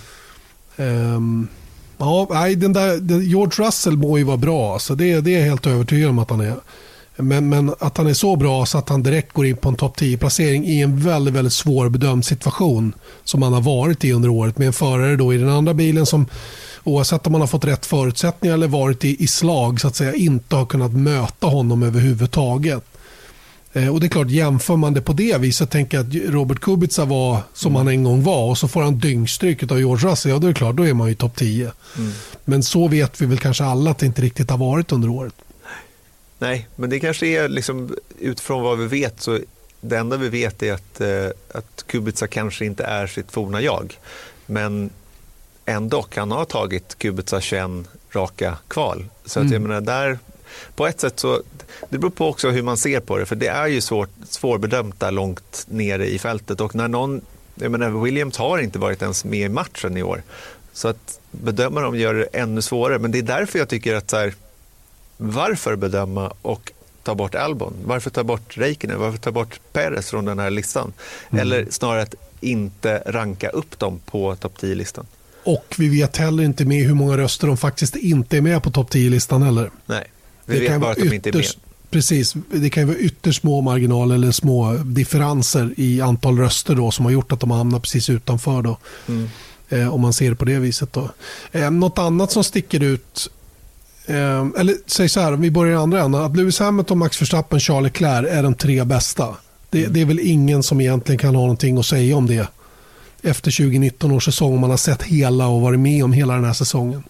Um, 1.15 1.47
ja, 1.97 2.27
nej, 2.31 2.55
den 2.55 2.73
där, 2.73 2.97
den, 2.97 3.21
George 3.21 3.65
Russell 3.67 3.97
må 3.97 4.17
ju 4.17 4.23
vara 4.23 4.37
bra, 4.37 4.73
alltså 4.73 4.95
det, 4.95 5.21
det 5.21 5.35
är 5.35 5.39
jag 5.39 5.45
helt 5.45 5.67
övertygad 5.67 6.09
om 6.09 6.19
att 6.19 6.29
han 6.29 6.41
är. 6.41 6.55
Men, 7.15 7.49
men, 7.49 7.73
att 7.79 7.97
han 7.97 8.07
är 8.07 8.13
så 8.13 8.35
bra 8.35 8.65
så 8.65 8.77
att 8.77 8.89
han 8.89 9.03
direkt 9.03 9.33
går 9.33 9.45
in 9.45 9.57
på 9.57 9.69
en 9.69 9.75
topp 9.75 9.99
10-placering 9.99 10.65
i 10.65 10.81
en 10.81 10.99
väldigt, 10.99 11.33
väldigt 11.33 11.53
svårbedömd 11.53 12.25
situation 12.25 12.93
som 13.23 13.41
han 13.41 13.53
har 13.53 13.61
varit 13.61 14.03
i 14.03 14.11
under 14.11 14.29
året 14.29 14.57
med 14.57 14.67
en 14.67 14.73
förare 14.73 15.15
då 15.15 15.33
i 15.33 15.37
den 15.37 15.49
andra 15.49 15.73
bilen 15.73 16.05
som 16.05 16.25
oavsett 16.83 17.25
om 17.25 17.31
man 17.31 17.41
har 17.41 17.47
fått 17.47 17.65
rätt 17.65 17.85
förutsättningar 17.85 18.53
eller 18.53 18.67
varit 18.67 19.05
i, 19.05 19.23
i 19.23 19.27
slag 19.27 19.81
så 19.81 19.87
att 19.87 19.95
säga 19.95 20.13
inte 20.13 20.55
har 20.55 20.65
kunnat 20.65 20.93
möta 20.93 21.47
honom 21.47 21.83
överhuvudtaget. 21.83 22.83
Eh, 23.74 23.94
och 23.94 24.00
det 24.00 24.06
är 24.06 24.10
klart, 24.10 24.30
jämför 24.30 24.75
man 24.75 24.94
det 24.94 25.01
på 25.01 25.13
det 25.13 25.38
viset, 25.38 25.72
tänker 25.72 26.00
att 26.00 26.13
Robert 26.13 26.60
Kubica 26.60 27.06
var 27.06 27.38
som 27.53 27.72
mm. 27.72 27.77
han 27.77 27.88
en 27.88 28.03
gång 28.03 28.24
var 28.24 28.50
och 28.50 28.58
så 28.58 28.68
får 28.68 28.82
han 28.82 29.00
dyngstryk 29.00 29.72
av 29.72 29.80
George 29.80 30.10
Russell, 30.10 30.32
ja 30.32 30.38
då 30.38 30.48
är 30.48 30.51
det 30.51 30.58
klart, 30.58 30.75
då 30.75 30.88
är 30.88 30.94
man 30.94 31.10
ju 31.10 31.15
topp 31.15 31.36
10. 31.36 31.72
Mm. 31.98 32.12
Men 32.46 32.63
så 32.63 32.88
vet 32.88 33.22
vi 33.22 33.25
väl 33.25 33.39
kanske 33.39 33.63
alla 33.63 33.92
att 33.92 33.98
det 33.98 34.06
inte 34.06 34.22
riktigt 34.22 34.50
har 34.50 34.58
varit 34.58 34.92
under 34.92 35.10
året. 35.10 35.34
Nej, 36.39 36.68
men 36.75 36.89
det 36.89 37.00
kanske 37.00 37.27
är 37.27 37.50
liksom, 37.50 37.96
utifrån 38.20 38.63
vad 38.63 38.77
vi 38.77 38.88
vet 38.88 39.22
så 39.22 39.39
det 39.82 39.98
enda 39.98 40.18
vi 40.18 40.30
vet 40.30 40.63
är 40.63 40.74
att, 40.74 41.01
eh, 41.01 41.27
att 41.53 41.84
Kubica 41.88 42.27
kanske 42.27 42.65
inte 42.65 42.84
är 42.84 43.08
sitt 43.08 43.32
forna 43.32 43.62
jag. 43.62 43.98
Men 44.46 44.89
ändå, 45.65 46.06
han 46.15 46.32
har 46.32 46.46
tagit 46.46 46.98
Kubica 46.98 47.42
21 47.42 47.88
raka 48.12 48.58
kval. 48.68 49.06
Så 49.25 49.39
att 49.39 49.44
mm. 49.44 49.53
jag 49.53 49.62
menar, 49.62 49.82
där, 49.82 50.20
på 50.75 50.88
ett 50.88 51.00
sätt 51.00 51.20
så, 51.20 51.42
det 51.89 51.98
beror 51.98 52.12
på 52.12 52.27
också 52.27 52.50
hur 52.50 52.62
man 52.62 52.77
ser 52.77 53.00
på 53.00 53.18
det, 53.18 53.25
för 53.25 53.36
det 53.36 53.48
är 53.48 53.68
ju 53.68 53.82
svårt, 53.82 54.10
svårbedömt 54.30 55.00
där 55.00 55.12
långt 55.12 55.65
nere 55.70 56.10
i 56.10 56.20
fältet. 56.20 56.62
Och 56.62 56.75
när 56.75 56.88
någon, 56.88 57.22
jag 57.56 57.72
menar, 57.72 57.89
Williams 57.89 58.38
har 58.38 58.60
inte 58.60 58.80
varit 58.80 59.01
ens 59.01 59.25
med 59.25 59.46
i 59.46 59.50
matchen 59.50 59.98
i 59.98 60.03
år. 60.03 60.24
Så 60.74 60.88
att 60.88 61.20
bedöma 61.32 61.82
dem 61.82 62.00
gör 62.00 62.13
det 62.13 62.24
ännu 62.34 62.62
svårare. 62.62 63.00
Men 63.00 63.12
det 63.12 63.18
är 63.18 63.24
därför 63.24 63.60
jag 63.60 63.70
tycker 63.70 63.96
att 63.96 64.10
så 64.10 64.18
här, 64.18 64.34
varför 65.18 65.75
bedöma 65.75 66.34
och 66.42 66.72
ta 67.03 67.15
bort 67.15 67.36
Albon? 67.36 67.74
Varför 67.86 68.10
ta 68.10 68.24
bort 68.24 68.58
Räikkönen? 68.58 69.00
Varför 69.00 69.18
ta 69.18 69.32
bort 69.32 69.60
Perez 69.74 70.10
från 70.10 70.25
den 70.25 70.39
här 70.39 70.50
listan? 70.50 70.94
Mm. 71.30 71.42
Eller 71.42 71.68
snarare 71.70 72.01
att 72.01 72.15
inte 72.39 73.03
ranka 73.06 73.50
upp 73.50 73.80
dem 73.80 74.00
på 74.06 74.36
topp 74.36 74.53
10-listan. 74.60 75.06
Och 75.44 75.75
vi 75.77 75.89
vet 75.89 76.18
heller 76.18 76.44
inte 76.44 76.65
med 76.65 76.86
hur 76.86 76.94
många 76.94 77.18
röster 77.18 77.48
de 77.48 77.58
faktiskt 77.58 77.96
inte 77.96 78.38
är 78.38 78.42
med 78.42 78.63
på 78.63 78.72
topp 78.72 78.89
10-listan 78.89 79.44
heller. 79.44 79.72
Nej, 79.86 80.08
vi 80.46 80.60
det 80.60 80.70
vet 80.70 80.82
bara 80.82 80.92
att 80.92 80.98
de 80.98 81.13
inte 81.13 81.30
är 81.30 81.34
med. 81.34 81.46
Precis, 81.93 82.35
det 82.51 82.69
kan 82.69 82.88
vara 82.88 82.97
ytterst 82.97 83.41
små 83.41 83.62
marginaler 83.62 84.15
eller 84.15 84.31
små 84.31 84.73
differenser 84.73 85.73
i 85.77 86.01
antal 86.01 86.38
röster 86.38 86.75
då, 86.75 86.91
som 86.91 87.05
har 87.05 87.12
gjort 87.12 87.31
att 87.31 87.39
de 87.39 87.51
hamnar 87.51 87.79
precis 87.79 88.09
utanför. 88.09 88.62
Då. 88.62 88.77
Mm. 89.07 89.29
Eh, 89.69 89.93
om 89.93 90.01
man 90.01 90.13
ser 90.13 90.29
det 90.29 90.35
på 90.35 90.45
det 90.45 90.59
viset. 90.59 90.93
Då. 90.93 91.09
Eh, 91.51 91.71
något 91.71 92.00
annat 92.00 92.31
som 92.31 92.43
sticker 92.43 92.83
ut 92.83 93.29
Eh, 94.05 94.47
eller 94.57 94.75
säg 94.85 95.09
så 95.09 95.19
här, 95.19 95.33
om 95.33 95.41
vi 95.41 95.51
börjar 95.51 95.73
i 95.73 95.81
andra 95.81 96.01
änden. 96.01 96.21
Att 96.21 96.38
Lewis 96.38 96.59
Hamilton, 96.59 96.97
Max 96.97 97.22
Verstappen, 97.22 97.59
Charles 97.59 97.83
Leclerc 97.83 98.27
är 98.29 98.44
de 98.44 98.55
tre 98.55 98.83
bästa. 98.83 99.35
Det, 99.70 99.79
mm. 99.79 99.94
det, 99.94 100.01
är 100.01 100.05
väl 100.05 100.20
ingen 100.20 100.63
som 100.63 100.81
egentligen 100.81 101.20
kan 101.20 101.35
ha 101.35 101.41
någonting 101.41 101.77
att 101.77 101.85
säga 101.85 102.18
om 102.18 102.27
det. 102.27 102.48
Efter 103.22 103.51
2019 103.51 104.11
års 104.11 104.25
säsong, 104.25 104.53
om 104.53 104.59
man 104.59 104.70
har 104.70 104.77
sett 104.77 105.03
hela 105.03 105.48
och 105.48 105.61
varit 105.61 105.79
med 105.79 106.03
om 106.03 106.13
hela 106.13 106.33
den 106.33 106.44
här 106.44 106.53
säsongen. 106.53 107.03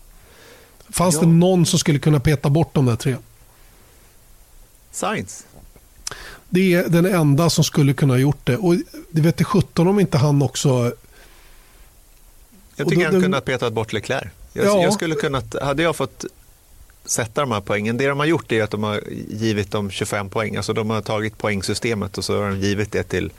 Fanns 0.89 1.15
ja. 1.15 1.21
det 1.21 1.27
någon 1.27 1.65
som 1.65 1.79
skulle 1.79 1.99
kunna 1.99 2.19
peta 2.19 2.49
bort 2.49 2.73
de 2.73 2.85
där 2.85 2.95
tre? 2.95 3.15
Science. 4.93 5.43
Det 6.49 6.73
är 6.73 6.89
den 6.89 7.05
enda 7.05 7.49
som 7.49 7.63
skulle 7.63 7.93
kunna 7.93 8.13
ha 8.13 8.19
gjort 8.19 8.45
det. 8.45 8.57
Och 8.57 8.75
det 9.09 9.21
vet 9.21 9.37
det 9.37 9.43
17 9.43 9.87
om 9.87 9.99
inte 9.99 10.17
han 10.17 10.41
också... 10.41 10.93
Jag 12.75 12.89
tycker 12.89 13.05
då, 13.05 13.11
han 13.11 13.21
kunde 13.21 13.37
ha 13.37 13.41
petat 13.41 13.73
bort 13.73 13.93
Leclerc. 13.93 14.27
Jag, 14.53 14.65
ja. 14.65 14.81
jag 14.81 14.93
skulle 14.93 15.15
kunnat, 15.15 15.55
hade 15.61 15.83
jag 15.83 15.95
fått 15.95 16.25
sätta 17.05 17.41
de 17.41 17.51
här 17.51 17.61
poängen. 17.61 17.97
Det 17.97 18.07
de 18.07 18.19
har 18.19 18.25
gjort 18.25 18.51
är 18.51 18.63
att 18.63 18.71
de 18.71 18.83
har 18.83 19.03
givit 19.29 19.71
dem 19.71 19.91
25 19.91 20.29
poäng. 20.29 20.55
Alltså 20.55 20.73
de 20.73 20.89
har 20.89 21.01
tagit 21.01 21.37
poängsystemet 21.37 22.17
och 22.17 22.25
så 22.25 22.41
har 22.41 22.49
de 22.49 22.59
givit 22.59 22.91
det 22.91 23.03
till, 23.03 23.31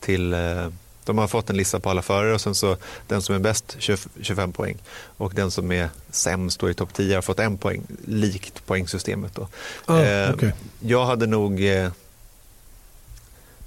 till 0.00 0.32
eh, 0.32 0.68
de 1.04 1.18
har 1.18 1.28
fått 1.28 1.50
en 1.50 1.56
lista 1.56 1.80
på 1.80 1.90
alla 1.90 2.02
förare 2.02 2.34
och 2.34 2.40
sen 2.40 2.54
så 2.54 2.76
den 3.08 3.22
som 3.22 3.34
är 3.34 3.38
bäst 3.38 3.76
25 4.20 4.52
poäng 4.52 4.78
och 5.16 5.34
den 5.34 5.50
som 5.50 5.72
är 5.72 5.88
sämst 6.10 6.60
då 6.60 6.70
i 6.70 6.74
topp 6.74 6.94
10 6.94 7.14
har 7.14 7.22
fått 7.22 7.38
en 7.38 7.58
poäng, 7.58 7.82
likt 8.04 8.66
poängsystemet. 8.66 9.34
Då. 9.34 9.48
Ah, 9.84 10.00
eh, 10.00 10.34
okay. 10.34 10.50
Jag 10.80 11.06
hade 11.06 11.26
nog 11.26 11.64
eh, 11.64 11.90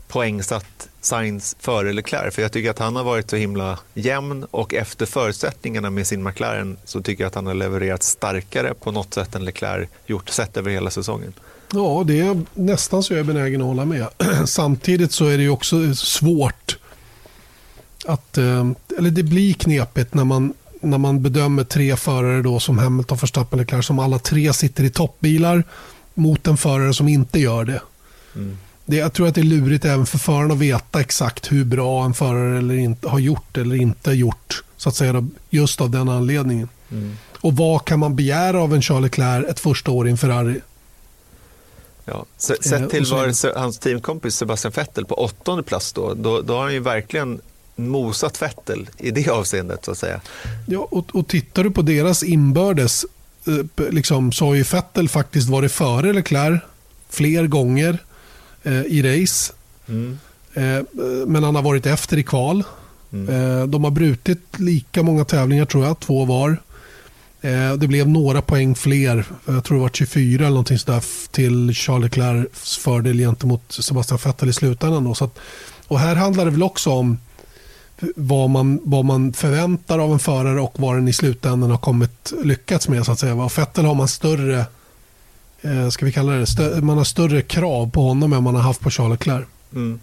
poängsatt 0.08 0.90
Sainz 1.02 1.56
före 1.60 1.94
Leclerc. 1.94 2.36
För 2.36 2.42
jag 2.42 2.52
tycker 2.52 2.70
att 2.70 2.80
han 2.80 2.96
har 2.96 3.04
varit 3.04 3.30
så 3.30 3.36
himla 3.36 3.80
jämn 3.94 4.44
och 4.52 4.74
efter 4.74 5.06
förutsättningarna 5.06 5.90
med 5.90 6.08
sin 6.08 6.24
McLaren 6.24 6.78
så 6.86 7.02
tycker 7.02 7.24
jag 7.24 7.28
att 7.28 7.36
han 7.36 7.48
har 7.48 7.54
levererat 7.54 8.04
starkare 8.04 8.74
på 8.74 8.92
något 8.92 9.14
sätt 9.14 9.36
än 9.36 9.46
Leclerc 9.46 9.90
gjort 10.06 10.30
sett 10.30 10.58
över 10.58 10.72
hela 10.72 10.90
säsongen. 10.90 11.34
Ja, 11.74 12.04
det 12.08 12.20
är 12.20 12.42
nästan 12.54 13.04
så 13.04 13.14
jag 13.14 13.20
är 13.20 13.24
benägen 13.24 13.62
att 13.62 13.68
hålla 13.68 13.86
med. 13.86 14.08
Samtidigt 14.46 15.12
så 15.12 15.26
är 15.26 15.38
det 15.38 15.50
också 15.50 15.96
svårt 15.96 16.78
att, 18.08 18.38
eh, 18.38 18.72
eller 18.98 19.10
det 19.10 19.24
blir 19.24 19.54
knepigt 19.54 20.14
när 20.14 20.24
man, 20.24 20.54
när 20.82 20.98
man 20.98 21.22
bedömer 21.22 21.64
tre 21.64 21.96
förare 21.96 22.42
då 22.42 22.60
som 22.60 22.78
Hamilton, 22.78 23.18
Verstappen, 23.18 23.60
Leclerc 23.60 23.86
som 23.86 24.00
alla 24.00 24.20
tre 24.20 24.54
sitter 24.54 24.84
i 24.84 24.90
toppbilar 24.90 25.64
mot 26.14 26.48
en 26.48 26.58
förare 26.58 26.94
som 26.94 27.08
inte 27.08 27.40
gör 27.40 27.66
det. 27.66 27.82
Mm 28.36 28.58
det, 28.86 28.96
jag 28.96 29.14
tror 29.14 29.28
att 29.28 29.36
det 29.36 29.42
är 29.42 29.46
lurigt 29.46 29.86
även 29.86 30.06
för 30.06 30.18
föraren 30.18 30.52
att 30.52 30.58
veta 30.58 31.02
exakt 31.02 31.52
hur 31.52 31.66
bra 31.66 32.06
en 32.06 32.14
förare 32.14 32.58
eller 32.58 32.76
inte, 32.76 33.10
har 33.10 33.20
gjort 33.20 33.58
eller 33.58 33.76
inte 33.76 34.12
gjort. 34.12 34.64
Så 34.78 34.90
att 34.90 34.96
säga 34.96 35.28
just 35.50 35.82
av 35.82 35.90
den 35.90 36.10
anledningen. 36.10 36.70
Mm. 36.92 37.18
Och 37.42 37.56
vad 37.56 37.86
kan 37.86 38.00
man 38.00 38.16
begära 38.16 38.62
av 38.62 38.74
en 38.74 38.82
Charles 38.82 39.04
Leclerc 39.04 39.46
ett 39.46 39.60
första 39.60 39.92
år 39.92 40.08
i 40.08 40.12
en 40.12 40.18
Ferrari? 40.18 40.62
Ja, 42.06 42.26
sett 42.38 42.72
eh, 42.72 42.88
till 42.88 43.06
var 43.06 43.60
hans 43.60 43.80
teamkompis 43.80 44.36
Sebastian 44.36 44.74
Vettel 44.76 45.06
på 45.06 45.16
åttonde 45.16 45.64
plats 45.64 45.94
då, 45.94 46.14
då, 46.14 46.42
då 46.42 46.56
har 46.56 46.64
han 46.64 46.74
ju 46.74 46.80
verkligen 46.80 47.42
mosat 47.76 48.42
Vettel 48.42 48.90
i 48.98 49.12
det 49.12 49.30
avseendet 49.30 49.86
så 49.86 49.92
att 49.92 49.98
säga. 49.98 50.22
Ja, 50.66 50.88
och, 50.92 51.16
och 51.16 51.28
tittar 51.28 51.64
du 51.64 51.72
på 51.72 51.82
deras 51.82 52.24
inbördes 52.24 53.06
eh, 53.48 53.90
liksom, 53.90 54.32
så 54.32 54.46
har 54.46 54.56
ju 54.56 54.64
Vettel 54.64 55.10
faktiskt 55.10 55.50
varit 55.50 55.72
före 55.72 56.14
Leclerc 56.14 56.62
fler 57.10 57.48
gånger 57.48 57.98
eh, 58.64 58.82
i 58.82 59.22
race. 59.22 59.54
Mm. 59.88 60.18
Eh, 60.54 60.82
men 61.28 61.44
han 61.44 61.56
har 61.56 61.62
varit 61.62 61.86
efter 61.86 62.18
i 62.18 62.24
kval. 62.24 62.64
Mm. 63.14 63.60
Eh, 63.60 63.68
de 63.68 63.84
har 63.84 63.92
brutit 63.92 64.60
lika 64.60 65.04
många 65.04 65.26
tävlingar 65.26 65.66
tror 65.66 65.86
jag, 65.86 66.00
två 66.00 66.26
var. 66.26 66.58
Eh, 67.42 67.74
det 67.74 67.88
blev 67.88 68.10
några 68.10 68.42
poäng 68.42 68.76
fler, 68.76 69.26
jag 69.46 69.64
tror 69.64 69.78
det 69.78 69.82
var 69.82 69.90
24 69.90 70.42
eller 70.42 70.50
någonting 70.50 70.80
sådär 70.80 71.04
till 71.32 71.74
Charles 71.74 72.04
Leclercs 72.04 72.78
fördel 72.78 73.18
gentemot 73.18 73.62
Sebastian 73.70 74.20
Vettel 74.26 74.50
i 74.50 74.54
slutändan. 74.54 75.04
Då. 75.04 75.14
Så 75.14 75.26
att, 75.26 75.40
och 75.88 76.00
här 76.00 76.16
handlar 76.16 76.46
det 76.46 76.52
väl 76.52 76.64
också 76.64 76.90
om 76.92 77.18
vad 78.16 78.50
man, 78.50 78.80
vad 78.84 79.06
man 79.06 79.34
förväntar 79.34 80.00
av 80.00 80.12
en 80.12 80.20
förare 80.20 80.62
och 80.62 80.74
vad 80.80 80.96
den 80.96 81.08
i 81.08 81.14
slutändan 81.14 81.72
har 81.72 81.78
kommit 81.78 82.34
lyckats 82.44 82.88
med. 82.88 83.06
så 83.06 83.12
att 83.12 83.20
säga. 83.20 83.36
Och 83.36 83.52
Fettel 83.52 83.86
har 83.86 83.96
man 83.96 84.08
större 84.08 84.66
eh, 85.62 85.90
ska 85.90 86.06
vi 86.06 86.12
kalla 86.12 86.32
det, 86.32 86.82
man 86.82 86.98
har 86.98 87.04
större 87.04 87.42
krav 87.42 87.92
på 87.92 88.02
honom 88.02 88.34
än 88.34 88.44
man 88.44 88.56
har 88.56 88.62
haft 88.62 88.82
på 88.82 88.90
Charles 88.90 89.20
Leclerc. 89.20 89.46
Mm. 89.74 90.00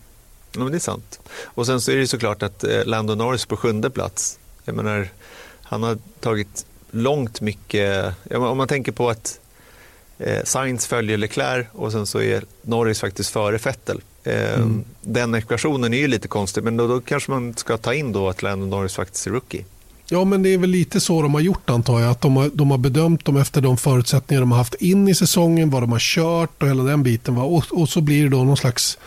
Ja, 0.53 0.61
men 0.61 0.71
det 0.71 0.79
är 0.79 0.81
sant. 0.81 1.21
Och 1.45 1.67
sen 1.67 1.81
så 1.81 1.91
är 1.91 1.97
det 1.97 2.07
såklart 2.07 2.43
att 2.43 2.65
eh, 2.65 2.85
Lando 2.85 3.15
Norris 3.15 3.47
på 3.47 3.57
sjunde 3.57 3.91
plats, 3.91 4.39
jag 4.65 4.75
menar, 4.75 5.09
han 5.63 5.83
har 5.83 5.99
tagit 6.21 6.67
långt 6.91 7.41
mycket, 7.41 8.15
om 8.35 8.57
man 8.57 8.69
tänker 8.69 8.93
på 8.93 9.11
att 9.11 9.41
eh, 10.19 10.45
Sainz 10.45 10.87
följer 10.87 11.17
Leclerc 11.17 11.67
och 11.73 11.93
sen 11.93 12.07
så 12.07 12.21
är 12.21 12.45
Norris 12.63 13.01
faktiskt 13.01 13.31
före 13.31 13.57
Vettel. 13.57 14.01
Eh, 14.25 14.55
mm. 14.55 14.85
Den 15.01 15.35
ekvationen 15.35 15.95
är 15.95 15.99
ju 15.99 16.09
lite 16.09 16.29
konstig, 16.29 16.65
men 16.65 16.77
då, 16.77 16.87
då 16.87 17.01
kanske 17.01 17.31
man 17.31 17.55
ska 17.55 17.77
ta 17.77 17.95
in 17.95 18.13
då 18.13 18.29
att 18.29 18.43
Lando 18.43 18.67
Norris 18.67 18.95
faktiskt 18.95 19.27
är 19.27 19.31
rookie. 19.31 19.65
Ja, 20.13 20.25
men 20.25 20.43
det 20.43 20.49
är 20.49 20.59
väl 20.59 20.71
lite 20.71 21.01
så 21.01 21.23
de 21.23 21.35
har 21.35 21.41
gjort 21.41 21.71
antar 21.71 22.01
jag. 22.01 22.11
Att 22.11 22.21
de 22.21 22.37
har, 22.37 22.51
de 22.55 22.71
har 22.71 22.79
bedömt 22.79 23.25
dem 23.25 23.37
efter 23.37 23.61
de 23.61 23.77
förutsättningar 23.77 24.41
de 24.41 24.51
har 24.51 24.59
haft 24.59 24.75
in 24.75 25.09
i 25.09 25.15
säsongen, 25.15 25.71
vad 25.71 25.83
de 25.83 25.93
har 25.93 25.99
kört 25.99 26.63
och 26.63 26.69
hela 26.69 26.83
den 26.83 27.03
biten. 27.03 27.35
Va? 27.35 27.43
Och, 27.43 27.65
och 27.71 27.89
så 27.89 28.01
blir 28.01 28.23
det 28.23 28.29
då 28.29 28.45
någon 28.45 28.57
slags, 28.57 28.99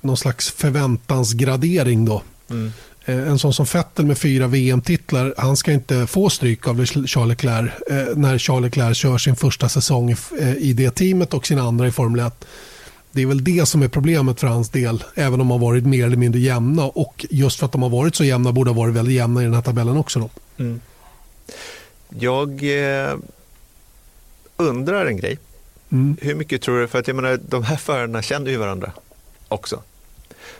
någon 0.00 0.16
slags 0.16 0.50
förväntansgradering 0.50 2.04
då. 2.04 2.22
Mm. 2.50 2.72
Eh, 3.04 3.28
en 3.28 3.38
sån 3.38 3.52
som 3.52 3.66
Vettel 3.72 4.06
med 4.06 4.18
fyra 4.18 4.46
VM-titlar, 4.46 5.34
han 5.38 5.56
ska 5.56 5.72
inte 5.72 6.06
få 6.06 6.30
stryk 6.30 6.68
av 6.68 6.86
Charles 6.86 7.28
Leclerc 7.28 7.70
eh, 7.90 8.16
när 8.16 8.38
Charles 8.38 8.64
Leclerc 8.64 8.96
kör 8.96 9.18
sin 9.18 9.36
första 9.36 9.68
säsong 9.68 10.14
i 10.58 10.72
det 10.72 10.90
teamet 10.90 11.34
och 11.34 11.46
sin 11.46 11.58
andra 11.58 11.86
i 11.86 11.90
Formel 11.90 12.26
1. 12.26 12.46
Det 13.12 13.22
är 13.22 13.26
väl 13.26 13.44
det 13.44 13.66
som 13.66 13.82
är 13.82 13.88
problemet 13.88 14.40
för 14.40 14.46
hans 14.46 14.68
del, 14.68 15.04
även 15.14 15.32
om 15.32 15.38
de 15.38 15.50
har 15.50 15.58
varit 15.58 15.86
mer 15.86 16.06
eller 16.06 16.16
mindre 16.16 16.40
jämna. 16.40 16.84
Och 16.84 17.26
just 17.30 17.58
för 17.58 17.66
att 17.66 17.72
de 17.72 17.82
har 17.82 17.90
varit 17.90 18.14
så 18.14 18.24
jämna 18.24 18.52
borde 18.52 18.70
ha 18.70 18.76
varit 18.76 18.94
väldigt 18.94 19.14
jämna 19.14 19.40
i 19.40 19.44
den 19.44 19.54
här 19.54 19.62
tabellen 19.62 19.96
också. 19.96 20.18
Då. 20.18 20.30
Mm. 20.56 20.80
Jag 22.08 22.48
eh, 22.50 23.14
undrar 24.56 25.06
en 25.06 25.16
grej. 25.16 25.38
Mm. 25.92 26.16
Hur 26.20 26.34
mycket 26.34 26.62
tror 26.62 26.80
du, 26.80 26.88
för 26.88 26.98
att 26.98 27.06
jag 27.06 27.16
menar, 27.16 27.40
de 27.48 27.62
här 27.62 27.76
förarna 27.76 28.22
känner 28.22 28.50
ju 28.50 28.56
varandra 28.56 28.92
också. 29.48 29.82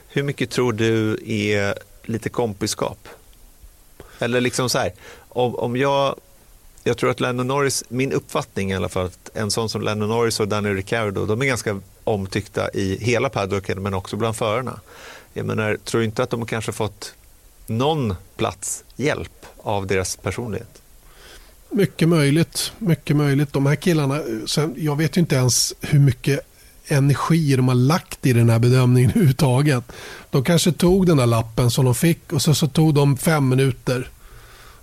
Hur 0.09 0.23
mycket 0.23 0.51
tror 0.51 0.73
du 0.73 1.19
är 1.27 1.75
lite 2.05 2.29
kompiskap? 2.29 3.09
Eller 4.19 4.41
liksom 4.41 4.71
så 4.71 4.79
här, 4.79 4.93
om, 5.29 5.55
om 5.55 5.77
jag, 5.77 6.17
jag 6.85 6.99
tror 6.99 7.11
att 7.11 7.21
Lennon 7.21 7.47
Norris, 7.47 7.85
min 7.89 8.13
uppfattning 8.13 8.71
i 8.71 8.75
alla 8.75 8.89
fall, 8.89 9.07
att 9.07 9.31
en 9.35 9.51
sån 9.51 9.69
som 9.69 9.83
Lennon 9.83 10.09
Norris 10.09 10.41
och 10.41 10.49
Daniel 10.49 10.75
Ricciardo, 10.75 11.27
de 11.27 11.43
är 11.43 11.47
ganska 11.47 11.81
omtyckta 12.11 12.71
i 12.71 13.05
hela 13.05 13.29
paddocken 13.29 13.83
men 13.83 13.95
också 13.95 14.17
bland 14.17 14.37
förarna. 14.37 14.81
Jag 15.33 15.47
menar, 15.47 15.77
tror 15.85 16.01
du 16.01 16.05
inte 16.05 16.23
att 16.23 16.31
de 16.31 16.47
kanske 16.47 16.73
fått 16.73 17.15
någon 17.67 18.15
plats 18.37 18.85
hjälp 18.97 19.47
av 19.57 19.87
deras 19.87 20.17
personlighet? 20.17 20.83
Mycket 21.71 22.09
möjligt. 22.09 22.73
Mycket 22.79 23.17
möjligt. 23.17 23.53
De 23.53 23.67
här 23.67 23.77
killarna, 23.77 24.21
sen, 24.47 24.75
jag 24.79 24.97
vet 24.97 25.17
ju 25.17 25.21
inte 25.21 25.37
ens 25.37 25.75
hur 25.81 25.99
mycket 25.99 26.41
energi 26.87 27.57
de 27.57 27.69
har 27.69 27.75
lagt 27.75 28.27
i 28.27 28.33
den 28.33 28.51
här 28.51 28.59
bedömningen 28.59 29.11
överhuvudtaget. 29.15 29.85
De 30.31 30.45
kanske 30.45 30.73
tog 30.73 31.07
den 31.07 31.17
där 31.17 31.27
lappen 31.27 31.71
som 31.71 31.85
de 31.85 31.95
fick 31.95 32.33
och 32.33 32.43
så, 32.43 32.55
så 32.55 32.69
tog 32.69 32.95
de 32.95 33.17
fem 33.17 33.49
minuter. 33.49 34.09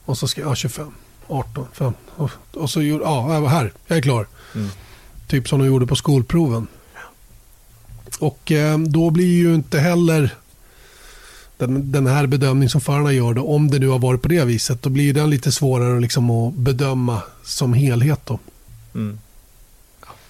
Och 0.05 0.17
så 0.17 0.27
skrev 0.27 0.45
ja, 0.45 0.55
25, 0.55 0.93
18, 1.27 1.67
5. 1.73 1.93
Och, 2.15 2.31
och 2.53 2.69
så 2.69 2.81
gjorde, 2.81 3.03
ja, 3.03 3.47
här, 3.47 3.73
jag 3.87 3.97
är 3.97 4.01
klar. 4.01 4.27
Mm. 4.55 4.69
Typ 5.27 5.49
som 5.49 5.59
de 5.59 5.67
gjorde 5.67 5.87
på 5.87 5.95
skolproven. 5.95 6.67
Och 8.19 8.51
eh, 8.51 8.79
då 8.79 9.09
blir 9.09 9.37
ju 9.37 9.55
inte 9.55 9.79
heller 9.79 10.35
den, 11.57 11.91
den 11.91 12.07
här 12.07 12.27
bedömningen 12.27 12.69
som 12.69 12.81
förarna 12.81 13.13
gör, 13.13 13.33
då, 13.33 13.47
om 13.47 13.71
det 13.71 13.79
nu 13.79 13.87
har 13.87 13.99
varit 13.99 14.21
på 14.21 14.27
det 14.27 14.45
viset, 14.45 14.81
då 14.81 14.89
blir 14.89 15.13
den 15.13 15.29
lite 15.29 15.51
svårare 15.51 15.99
liksom 15.99 16.29
att 16.29 16.53
bedöma 16.53 17.21
som 17.43 17.73
helhet. 17.73 18.19
Då. 18.25 18.39
Mm. 18.95 19.19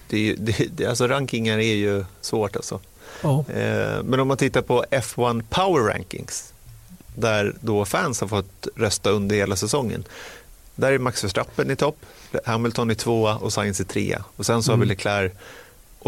Det, 0.08 0.34
det, 0.34 0.68
det, 0.76 0.86
alltså 0.86 1.06
rankingar 1.06 1.58
är 1.58 1.74
ju 1.74 2.04
svårt 2.20 2.56
alltså. 2.56 2.80
Ja. 3.22 3.44
Eh, 3.48 4.02
men 4.04 4.20
om 4.20 4.28
man 4.28 4.36
tittar 4.36 4.62
på 4.62 4.84
F1 4.90 5.42
Power 5.50 5.82
Rankings, 5.82 6.52
där 7.14 7.54
då 7.60 7.84
fans 7.84 8.20
har 8.20 8.28
fått 8.28 8.68
rösta 8.76 9.10
under 9.10 9.36
hela 9.36 9.56
säsongen. 9.56 10.04
Där 10.74 10.92
är 10.92 10.98
Max 10.98 11.24
Verstappen 11.24 11.70
i 11.70 11.76
topp, 11.76 11.96
Hamilton 12.44 12.90
i 12.90 12.94
tvåa 12.94 13.36
och 13.36 13.52
Sainz 13.52 13.80
i 13.80 13.84
trea. 13.84 14.24
Och 14.36 14.46
sen 14.46 14.62
så 14.62 14.72
mm. 14.72 14.80
har 14.80 14.86
vi 14.86 14.86
mm. 14.86 14.96
Leclerc 14.96 15.32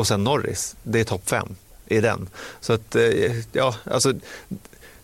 och 0.00 0.06
sen 0.06 0.24
Norris. 0.24 0.76
Det 0.82 1.00
är 1.00 1.04
topp 1.04 1.28
fem 1.28 1.56
i 1.86 2.00
den. 2.00 2.28
Så 2.60 2.72
att, 2.72 2.96
eh, 2.96 3.36
ja, 3.52 3.74
alltså 3.84 4.14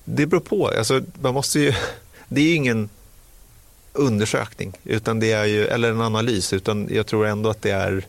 det 0.05 0.27
beror 0.27 0.41
på. 0.41 0.69
Alltså, 0.69 1.03
man 1.21 1.35
måste 1.35 1.61
ju, 1.61 1.73
det 2.29 2.41
är 2.41 2.45
ju 2.45 2.55
ingen 2.55 2.89
undersökning 3.93 4.73
utan 4.85 5.21
det 5.21 5.33
är 5.33 5.45
ju, 5.45 5.67
eller 5.67 5.91
en 5.91 6.01
analys, 6.01 6.53
utan 6.53 6.89
jag 6.91 7.07
tror 7.07 7.27
ändå 7.27 7.51
att 7.51 7.63
det 7.63 7.71
är 7.71 8.05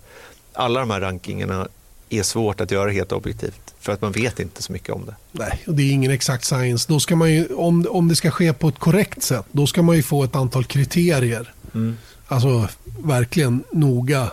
alla 0.53 0.79
de 0.79 0.89
här 0.89 1.01
rankingarna 1.01 1.67
är 2.09 2.23
svårt 2.23 2.61
att 2.61 2.71
göra 2.71 2.91
helt 2.91 3.11
objektivt 3.11 3.73
för 3.79 3.93
att 3.93 4.01
man 4.01 4.11
vet 4.11 4.39
inte 4.39 4.63
så 4.63 4.71
mycket 4.71 4.89
om 4.89 5.05
det. 5.05 5.15
Nej, 5.31 5.63
och 5.67 5.73
det 5.73 5.83
är 5.83 5.91
ingen 5.91 6.11
exakt 6.11 6.45
science. 6.45 6.85
Då 6.87 6.99
ska 6.99 7.15
man 7.15 7.31
ju, 7.33 7.47
om, 7.47 7.85
om 7.89 8.07
det 8.07 8.15
ska 8.15 8.31
ske 8.31 8.53
på 8.53 8.67
ett 8.67 8.79
korrekt 8.79 9.23
sätt, 9.23 9.45
då 9.51 9.67
ska 9.67 9.81
man 9.81 9.95
ju 9.95 10.03
få 10.03 10.23
ett 10.23 10.35
antal 10.35 10.65
kriterier. 10.65 11.53
Mm. 11.73 11.97
Alltså 12.27 12.67
verkligen 12.99 13.63
noga 13.71 14.31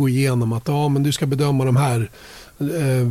gå 0.00 0.08
igenom 0.08 0.52
att 0.52 0.68
ja, 0.68 0.88
men 0.88 1.02
du 1.02 1.12
ska 1.12 1.26
bedöma 1.26 1.64
de 1.64 1.76
här 1.76 2.10
Eh, 2.60 3.08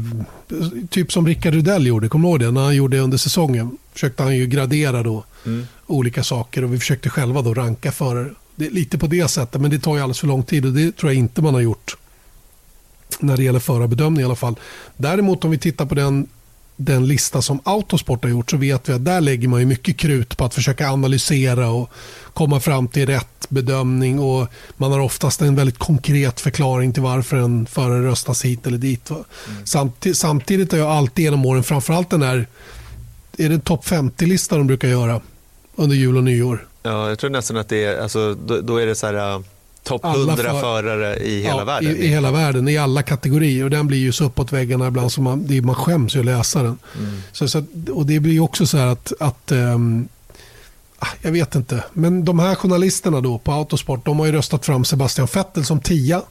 typ 0.89 1.11
som 1.11 1.27
Rickard 1.27 1.53
Rudell 1.53 1.87
gjorde, 1.87 2.09
kommer 2.09 2.27
du 2.27 2.29
ihåg 2.29 2.39
det? 2.39 2.51
När 2.51 2.61
han 2.61 2.75
gjorde 2.75 2.97
det 2.97 3.03
under 3.03 3.17
säsongen 3.17 3.77
försökte 3.93 4.23
han 4.23 4.35
ju 4.35 4.47
gradera 4.47 5.03
då 5.03 5.23
mm. 5.45 5.67
olika 5.87 6.23
saker 6.23 6.63
och 6.63 6.73
vi 6.73 6.79
försökte 6.79 7.09
själva 7.09 7.41
då 7.41 7.53
ranka 7.53 7.91
förare. 7.91 8.29
lite 8.55 8.97
på 8.97 9.07
det 9.07 9.27
sättet, 9.27 9.61
men 9.61 9.71
det 9.71 9.79
tar 9.79 9.95
ju 9.95 10.01
alldeles 10.01 10.19
för 10.19 10.27
lång 10.27 10.43
tid 10.43 10.65
och 10.65 10.73
det 10.73 10.95
tror 10.95 11.11
jag 11.11 11.19
inte 11.19 11.41
man 11.41 11.53
har 11.53 11.61
gjort 11.61 11.97
när 13.19 13.37
det 13.37 13.43
gäller 13.43 13.59
förarbedömning 13.59 14.21
i 14.21 14.25
alla 14.25 14.35
fall. 14.35 14.55
Däremot 14.97 15.45
om 15.45 15.51
vi 15.51 15.57
tittar 15.57 15.85
på 15.85 15.95
den 15.95 16.27
den 16.81 17.07
lista 17.07 17.41
som 17.41 17.59
Autosport 17.63 18.23
har 18.23 18.31
gjort 18.31 18.49
så 18.49 18.57
vet 18.57 18.89
vi 18.89 18.93
att 18.93 19.05
där 19.05 19.21
lägger 19.21 19.47
man 19.47 19.59
ju 19.59 19.65
mycket 19.65 19.97
krut 19.97 20.37
på 20.37 20.45
att 20.45 20.53
försöka 20.53 20.91
analysera 20.91 21.69
och 21.69 21.89
komma 22.33 22.59
fram 22.59 22.87
till 22.87 23.05
rätt 23.05 23.49
bedömning 23.49 24.19
och 24.19 24.47
man 24.77 24.91
har 24.91 24.99
oftast 24.99 25.41
en 25.41 25.55
väldigt 25.55 25.77
konkret 25.77 26.39
förklaring 26.39 26.93
till 26.93 27.03
varför 27.03 27.37
en 27.37 27.65
förare 27.65 28.07
röstas 28.07 28.45
hit 28.45 28.67
eller 28.67 28.77
dit. 28.77 29.09
Mm. 29.09 29.23
Samtid 29.65 30.17
samtidigt 30.17 30.71
har 30.71 30.79
jag 30.79 30.91
alltid 30.91 31.25
genom 31.25 31.45
åren, 31.45 31.63
framförallt 31.63 32.09
den 32.09 32.21
här, 32.21 32.47
är 33.37 33.49
det 33.49 33.59
topp 33.59 33.85
50-lista 33.85 34.57
de 34.57 34.67
brukar 34.67 34.87
göra 34.87 35.21
under 35.75 35.95
jul 35.95 36.17
och 36.17 36.23
nyår? 36.23 36.67
Ja, 36.83 37.09
jag 37.09 37.19
tror 37.19 37.29
nästan 37.29 37.57
att 37.57 37.69
det 37.69 37.83
är, 37.83 38.01
alltså, 38.01 38.33
då, 38.33 38.61
då 38.61 38.77
är 38.77 38.85
det 38.85 38.95
så 38.95 39.07
här 39.07 39.43
Topp 39.83 40.05
100 40.05 40.35
för... 40.35 40.59
förare 40.59 41.15
i 41.15 41.41
hela 41.41 41.57
ja, 41.57 41.65
världen? 41.65 41.95
I, 41.95 41.99
I, 41.99 42.07
hela 42.07 42.31
världen, 42.31 42.67
i 42.67 42.77
alla 42.77 43.03
kategorier. 43.03 43.63
Och 43.63 43.69
den 43.69 43.87
blir 43.87 43.97
ju 43.97 44.11
så 44.11 44.25
uppåt 44.25 44.53
väggarna 44.53 44.87
ibland 44.87 45.11
så 45.11 45.21
man, 45.21 45.47
det, 45.47 45.61
man 45.61 45.75
skäms 45.75 46.15
ju 46.15 46.19
att 46.19 46.25
läsa 46.25 46.63
den. 46.63 46.77
Mm. 46.97 47.21
Så, 47.31 47.47
så, 47.47 47.63
och 47.93 48.05
det 48.05 48.19
blir 48.19 48.33
ju 48.33 48.39
också 48.39 48.65
så 48.65 48.77
här 48.77 48.87
att, 48.87 49.13
att 49.19 49.51
um, 49.51 50.07
jag 51.21 51.31
vet 51.31 51.55
inte. 51.55 51.83
Men 51.93 52.25
de 52.25 52.39
här 52.39 52.55
journalisterna 52.55 53.21
då 53.21 53.37
på 53.37 53.51
Autosport, 53.51 54.05
de 54.05 54.19
har 54.19 54.25
ju 54.25 54.31
röstat 54.31 54.65
fram 54.65 54.85
Sebastian 54.85 55.27
Vettel 55.33 55.65
som 55.65 55.79
tia. 55.79 56.21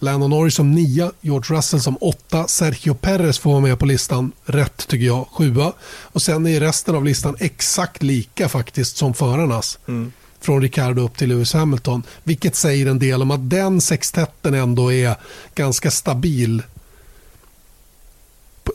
Lando 0.00 0.28
Norris 0.28 0.54
som 0.54 0.72
nia, 0.72 1.12
George 1.20 1.56
Russell 1.56 1.80
som 1.80 1.98
åtta, 2.00 2.46
Sergio 2.46 2.94
Perez 2.94 3.38
får 3.38 3.50
vara 3.50 3.60
med 3.60 3.78
på 3.78 3.86
listan, 3.86 4.32
rätt 4.44 4.88
tycker 4.88 5.06
jag, 5.06 5.26
sjua. 5.32 5.72
Och 6.02 6.22
sen 6.22 6.46
är 6.46 6.60
resten 6.60 6.94
av 6.94 7.04
listan 7.04 7.36
exakt 7.40 8.02
lika 8.02 8.48
faktiskt 8.48 8.96
som 8.96 9.14
förarnas. 9.14 9.78
Mm 9.88 10.12
från 10.40 10.62
Ricardo 10.62 11.02
upp 11.02 11.18
till 11.18 11.28
Lewis 11.28 11.52
Hamilton. 11.52 12.02
Vilket 12.24 12.56
säger 12.56 12.86
en 12.86 12.98
del 12.98 13.22
om 13.22 13.30
att 13.30 13.50
den 13.50 13.80
sextetten 13.80 14.54
ändå 14.54 14.92
är 14.92 15.14
ganska 15.54 15.90
stabil 15.90 16.62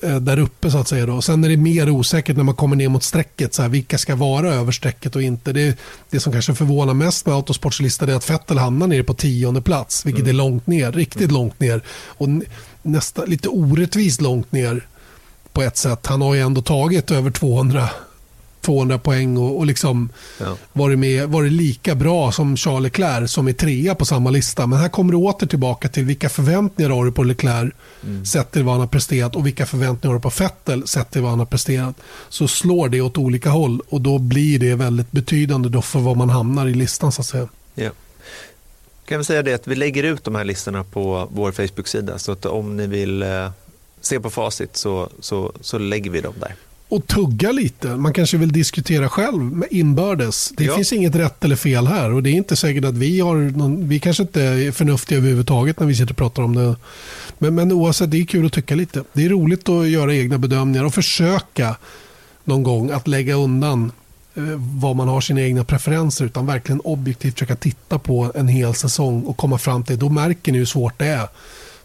eh, 0.03 0.15
där 0.15 0.39
uppe 0.39 0.71
så 0.71 0.77
att 0.77 0.87
säga. 0.87 1.05
Då. 1.05 1.21
Sen 1.21 1.43
är 1.43 1.49
det 1.49 1.57
mer 1.57 1.89
osäkert 1.89 2.37
när 2.37 2.43
man 2.43 2.55
kommer 2.55 2.75
ner 2.75 2.89
mot 2.89 3.03
strecket. 3.03 3.53
Så 3.53 3.61
här, 3.61 3.69
vilka 3.69 3.97
ska 3.97 4.15
vara 4.15 4.53
över 4.53 4.71
strecket 4.71 5.15
och 5.15 5.21
inte. 5.21 5.53
Det, 5.53 5.77
det 6.09 6.19
som 6.19 6.33
kanske 6.33 6.53
förvånar 6.53 6.93
mest 6.93 7.25
med 7.25 7.35
Autosports 7.35 7.79
lista 7.79 8.05
är 8.05 8.15
att 8.15 8.29
Vettel 8.29 8.57
hamnar 8.57 8.87
nere 8.87 9.03
på 9.03 9.13
tionde 9.13 9.61
plats. 9.61 10.05
Vilket 10.05 10.23
mm. 10.23 10.29
är 10.29 10.37
långt 10.37 10.67
ner, 10.67 10.91
riktigt 10.91 11.21
mm. 11.21 11.33
långt 11.33 11.59
ner. 11.59 11.81
Och 11.89 12.27
nästa, 12.81 13.25
lite 13.25 13.49
orättvist 13.49 14.21
långt 14.21 14.51
ner 14.51 14.87
på 15.53 15.61
ett 15.61 15.77
sätt. 15.77 16.07
Han 16.07 16.21
har 16.21 16.33
ju 16.33 16.41
ändå 16.41 16.61
tagit 16.61 17.11
över 17.11 17.31
200 17.31 17.89
200 18.63 18.97
poäng 18.97 19.37
och, 19.37 19.57
och 19.57 19.65
liksom 19.65 20.09
ja. 20.39 20.57
varit, 20.73 20.99
med, 20.99 21.29
varit 21.29 21.51
lika 21.51 21.95
bra 21.95 22.31
som 22.31 22.57
Charles 22.57 22.83
Leclerc 22.83 23.31
som 23.31 23.47
är 23.47 23.53
trea 23.53 23.95
på 23.95 24.05
samma 24.05 24.29
lista. 24.29 24.67
Men 24.67 24.79
här 24.79 24.89
kommer 24.89 25.11
du 25.11 25.17
åter 25.17 25.47
tillbaka 25.47 25.87
till 25.87 26.03
vilka 26.03 26.29
förväntningar 26.29 26.89
har 26.89 27.05
du 27.05 27.11
på 27.11 27.23
Leclerc 27.23 27.73
mm. 28.03 28.25
sett 28.25 28.51
till 28.51 28.63
vad 28.63 28.73
han 28.73 28.81
har 28.81 28.87
presterat 28.87 29.35
och 29.35 29.45
vilka 29.45 29.65
förväntningar 29.65 30.13
har 30.13 30.19
du 30.19 30.21
på 30.21 30.43
Vettel 30.43 30.87
sett 30.87 31.11
till 31.11 31.21
vad 31.21 31.29
han 31.29 31.39
har 31.39 31.45
presterat. 31.45 31.95
Så 32.29 32.47
slår 32.47 32.89
det 32.89 33.01
åt 33.01 33.17
olika 33.17 33.49
håll 33.49 33.81
och 33.89 34.01
då 34.01 34.17
blir 34.19 34.59
det 34.59 34.75
väldigt 34.75 35.11
betydande 35.11 35.69
då 35.69 35.81
för 35.81 35.99
var 35.99 36.15
man 36.15 36.29
hamnar 36.29 36.67
i 36.67 36.73
listan 36.73 37.11
så 37.11 37.21
att 37.21 37.27
säga. 37.27 37.47
Ja. 37.75 37.89
Kan 39.05 39.17
vi 39.17 39.23
säga 39.23 39.43
det 39.43 39.53
att 39.53 39.67
vi 39.67 39.75
lägger 39.75 40.03
ut 40.03 40.23
de 40.23 40.35
här 40.35 40.43
listorna 40.43 40.83
på 40.83 41.27
vår 41.31 41.51
Facebook-sida 41.51 42.19
så 42.19 42.31
att 42.31 42.45
om 42.45 42.77
ni 42.77 42.87
vill 42.87 43.23
eh, 43.23 43.51
se 44.01 44.19
på 44.19 44.29
facit 44.29 44.77
så, 44.77 45.09
så, 45.19 45.53
så 45.61 45.77
lägger 45.77 46.11
vi 46.11 46.21
dem 46.21 46.33
där 46.39 46.55
och 46.93 47.07
tugga 47.07 47.51
lite. 47.51 47.95
Man 47.95 48.13
kanske 48.13 48.37
vill 48.37 48.51
diskutera 48.51 49.09
själv 49.09 49.43
med 49.43 49.67
inbördes. 49.71 50.53
Det 50.57 50.63
ja. 50.63 50.75
finns 50.75 50.93
inget 50.93 51.15
rätt 51.15 51.43
eller 51.43 51.55
fel 51.55 51.87
här 51.87 52.13
och 52.13 52.23
det 52.23 52.29
är 52.29 52.33
inte 52.33 52.55
säkert 52.55 52.85
att 52.85 52.93
vi 52.93 53.19
har 53.19 53.35
någon, 53.35 53.87
vi 53.87 53.99
kanske 53.99 54.23
inte 54.23 54.41
är 54.41 54.71
förnuftiga 54.71 55.17
överhuvudtaget 55.17 55.79
när 55.79 55.87
vi 55.87 55.95
sitter 55.95 56.11
och 56.11 56.17
pratar 56.17 56.43
om 56.43 56.55
det. 56.55 56.75
Men, 57.37 57.55
men 57.55 57.71
oavsett, 57.71 58.11
det 58.11 58.17
är 58.17 58.25
kul 58.25 58.45
att 58.45 58.53
tycka 58.53 58.75
lite. 58.75 59.03
Det 59.13 59.25
är 59.25 59.29
roligt 59.29 59.69
att 59.69 59.87
göra 59.87 60.15
egna 60.15 60.37
bedömningar 60.37 60.85
och 60.85 60.93
försöka 60.93 61.75
någon 62.43 62.63
gång 62.63 62.91
att 62.91 63.07
lägga 63.07 63.35
undan 63.35 63.91
eh, 64.35 64.43
vad 64.57 64.95
man 64.95 65.07
har 65.07 65.21
sina 65.21 65.41
egna 65.41 65.63
preferenser 65.63 66.25
utan 66.25 66.45
verkligen 66.45 66.79
objektivt 66.79 67.33
försöka 67.33 67.55
titta 67.55 67.99
på 67.99 68.31
en 68.35 68.47
hel 68.47 68.73
säsong 68.73 69.23
och 69.23 69.37
komma 69.37 69.57
fram 69.57 69.83
till, 69.83 69.99
då 69.99 70.09
märker 70.09 70.51
ni 70.51 70.57
hur 70.57 70.65
svårt 70.65 70.99
det 70.99 71.05
är 71.05 71.27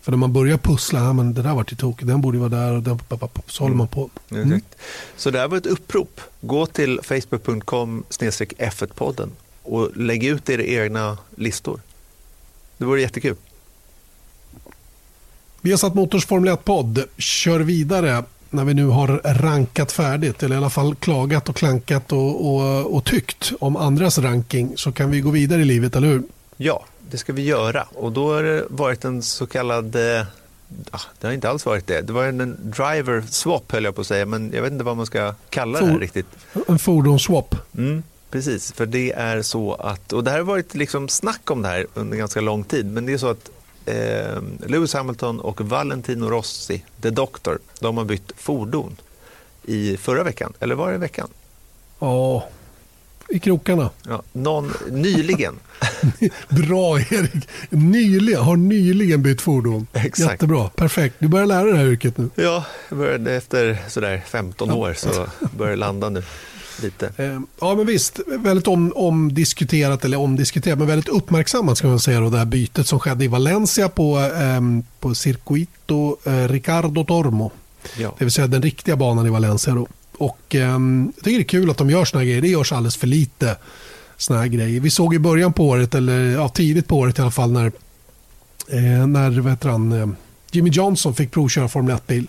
för 0.01 0.13
när 0.13 0.19
man 0.19 0.33
börjar 0.33 0.59
pussla, 0.59 1.01
ja, 1.01 1.13
men 1.13 1.35
det 1.35 1.43
där 1.43 1.55
var 1.55 1.67
ju 1.69 1.77
tokigt, 1.77 2.09
den 2.09 2.21
borde 2.21 2.39
vara 2.39 2.49
där 2.49 2.73
och 2.73 2.83
den, 2.83 2.99
så 3.47 3.65
håller 3.65 3.77
man 3.77 3.89
på. 3.89 4.11
Mm. 4.31 4.61
Så 5.17 5.31
det 5.31 5.39
här 5.39 5.49
var 5.49 5.57
ett 5.57 5.67
upprop. 5.67 6.21
Gå 6.41 6.67
till 6.67 7.01
facebook.com 7.03 8.05
F1-podden 8.11 9.31
och 9.63 9.97
lägg 9.97 10.25
ut 10.25 10.51
era 10.51 10.63
egna 10.63 11.19
listor. 11.37 11.81
Det 12.79 12.85
vore 12.85 13.01
jättekul. 13.01 13.37
Vi 15.61 15.71
har 15.71 15.79
satt 15.79 15.95
Motors 15.95 16.27
Formel 16.27 16.55
1-podd 16.55 17.05
kör 17.17 17.61
vidare 17.61 18.25
när 18.51 18.65
vi 18.65 18.75
nu 18.75 18.87
har 18.87 19.21
rankat 19.25 19.93
färdigt, 19.93 20.43
eller 20.43 20.55
i 20.55 20.59
alla 20.59 20.71
fall 20.71 20.95
klagat 20.95 21.49
och 21.49 21.57
klankat 21.57 22.13
och, 22.13 22.55
och, 22.55 22.95
och 22.97 23.05
tyckt 23.05 23.53
om 23.61 23.77
andras 23.77 24.19
ranking, 24.19 24.73
så 24.77 24.93
kan 24.93 25.11
vi 25.11 25.21
gå 25.21 25.31
vidare 25.31 25.63
i 25.63 25.65
livet, 25.65 25.97
eller 25.97 26.09
hur? 26.09 26.23
Ja, 26.57 26.85
det 27.11 27.19
ska 27.19 27.33
vi 27.33 27.43
göra. 27.43 27.87
Och 27.95 28.13
då 28.13 28.33
har 28.35 28.43
det 28.43 28.65
varit 28.69 29.05
en 29.05 29.23
så 29.23 29.47
kallad 29.47 29.97
eh, 29.97 30.27
det 31.21 31.27
har 31.27 31.33
inte 31.33 31.51
alls 31.51 31.67
varit 31.67 31.87
det. 31.87 32.01
Det 32.01 32.13
var 32.13 32.25
en 32.25 32.57
driver 32.63 33.25
swap 33.31 33.73
höll 33.73 33.85
jag 33.85 33.95
på 33.95 34.01
att 34.01 34.07
säga, 34.07 34.27
men 34.27 34.53
jag 34.55 34.63
vet 34.63 34.73
inte 34.73 34.85
vad 34.85 34.97
man 34.97 35.07
ska 35.07 35.35
kalla 35.51 35.79
For, 35.79 35.87
det 35.87 35.93
här 35.93 35.99
riktigt. 35.99 36.27
En 36.69 36.79
fordonsswap. 36.79 37.55
Mm, 37.77 38.03
precis, 38.31 38.73
för 38.73 38.87
det 38.87 39.13
är 39.13 39.43
så 39.43 39.75
att, 39.75 40.13
och 40.13 40.25
det 40.25 40.31
här 40.31 40.39
har 40.39 40.45
varit 40.45 40.75
liksom 40.75 41.09
snack 41.09 41.51
om 41.51 41.63
det 41.63 41.69
här 41.69 41.87
under 41.95 42.17
ganska 42.17 42.41
lång 42.41 42.65
tid, 42.65 42.87
men 42.87 43.07
det 43.07 43.13
är 43.13 43.19
så 43.19 43.29
att 43.29 43.51
eh, 43.87 44.43
Lewis 44.67 44.95
Hamilton 44.95 45.41
och 45.41 45.61
Valentino 45.61 46.31
Rossi, 46.31 46.85
The 47.01 47.11
Doctor, 47.11 47.59
de 47.81 47.97
har 47.97 48.05
bytt 48.05 48.33
fordon 48.37 48.97
i 49.63 49.97
förra 49.97 50.23
veckan, 50.23 50.53
eller 50.61 50.75
var 50.75 50.93
det 50.93 50.99
veckan? 50.99 51.29
Ja, 51.99 52.49
i 53.29 53.39
krokarna. 53.39 53.91
Ja, 54.09 54.23
någon, 54.33 54.73
nyligen. 54.91 55.55
Bra 56.49 57.01
Erik. 57.01 57.49
Nyligen, 57.71 58.43
har 58.43 58.57
nyligen 58.57 59.23
bytt 59.23 59.41
fordon. 59.41 59.87
Exakt. 59.93 60.31
Jättebra, 60.31 60.69
perfekt. 60.69 61.17
Du 61.19 61.29
börjar 61.29 61.47
lära 61.47 61.63
dig 61.63 61.73
det 61.73 61.79
här 61.79 61.87
yrket 61.87 62.19
nu. 62.19 62.31
Ja, 62.35 62.65
jag 62.89 62.99
började 62.99 63.35
efter 63.35 63.79
sådär 63.89 64.23
15 64.27 64.71
år 64.71 64.95
så 64.97 65.27
börjar 65.57 65.71
det 65.71 65.77
landa 65.77 66.09
nu. 66.09 66.23
Lite. 66.83 67.13
Eh, 67.17 67.41
ja 67.61 67.75
men 67.75 67.87
visst, 67.87 68.21
väldigt 68.27 68.69
om, 68.69 68.93
omdiskuterat, 68.97 70.05
eller 70.05 70.19
omdiskuterat, 70.19 70.79
men 70.79 70.89
väldigt 70.89 71.09
uppmärksammat 71.09 71.79
ska 71.79 71.89
man 71.89 72.01
säga 72.01 72.21
då, 72.21 72.31
det 72.31 72.39
här 72.39 72.45
bytet 72.45 72.87
som 72.87 73.01
skedde 73.01 73.25
i 73.25 73.29
Valencia 73.29 73.89
på, 73.89 74.19
eh, 74.19 74.61
på 75.01 75.15
Circuito 75.15 76.17
eh, 76.25 76.49
Ricardo 76.49 77.05
Tormo. 77.05 77.51
Ja. 77.97 78.15
Det 78.19 78.25
vill 78.25 78.33
säga 78.33 78.47
den 78.47 78.63
riktiga 78.63 78.97
banan 78.97 79.27
i 79.27 79.31
Valencia. 79.31 79.75
Då. 79.75 79.87
Och 80.19 80.55
eh, 80.55 80.61
jag 80.61 81.13
tycker 81.25 81.39
det 81.39 81.43
är 81.43 81.45
kul 81.45 81.71
att 81.71 81.77
de 81.77 81.91
gör 81.91 82.05
såna 82.05 82.21
här 82.21 82.27
grejer. 82.27 82.43
Det 82.43 82.49
görs 82.49 82.73
alldeles 82.73 82.97
för 82.97 83.07
lite 83.07 83.57
såna 84.17 84.41
här 84.41 84.47
grejer. 84.47 84.81
Vi 84.81 84.91
såg 84.91 85.15
i 85.15 85.19
början 85.19 85.53
på 85.53 85.69
året, 85.69 85.95
eller 85.95 86.19
ja, 86.19 86.49
tidigt 86.49 86.89
på 86.89 86.99
året 86.99 87.19
i 87.19 87.23
alla 87.23 87.31
fall, 87.31 87.53
när, 87.53 87.67
eh, 88.69 89.07
när 89.07 89.41
vet 89.41 89.65
han, 89.65 89.93
eh, 89.93 90.09
Jimmy 90.51 90.71
Johnson 90.71 91.15
fick 91.15 91.31
provköra 91.31 91.69
Formel 91.69 91.97
1-bil. 91.97 92.27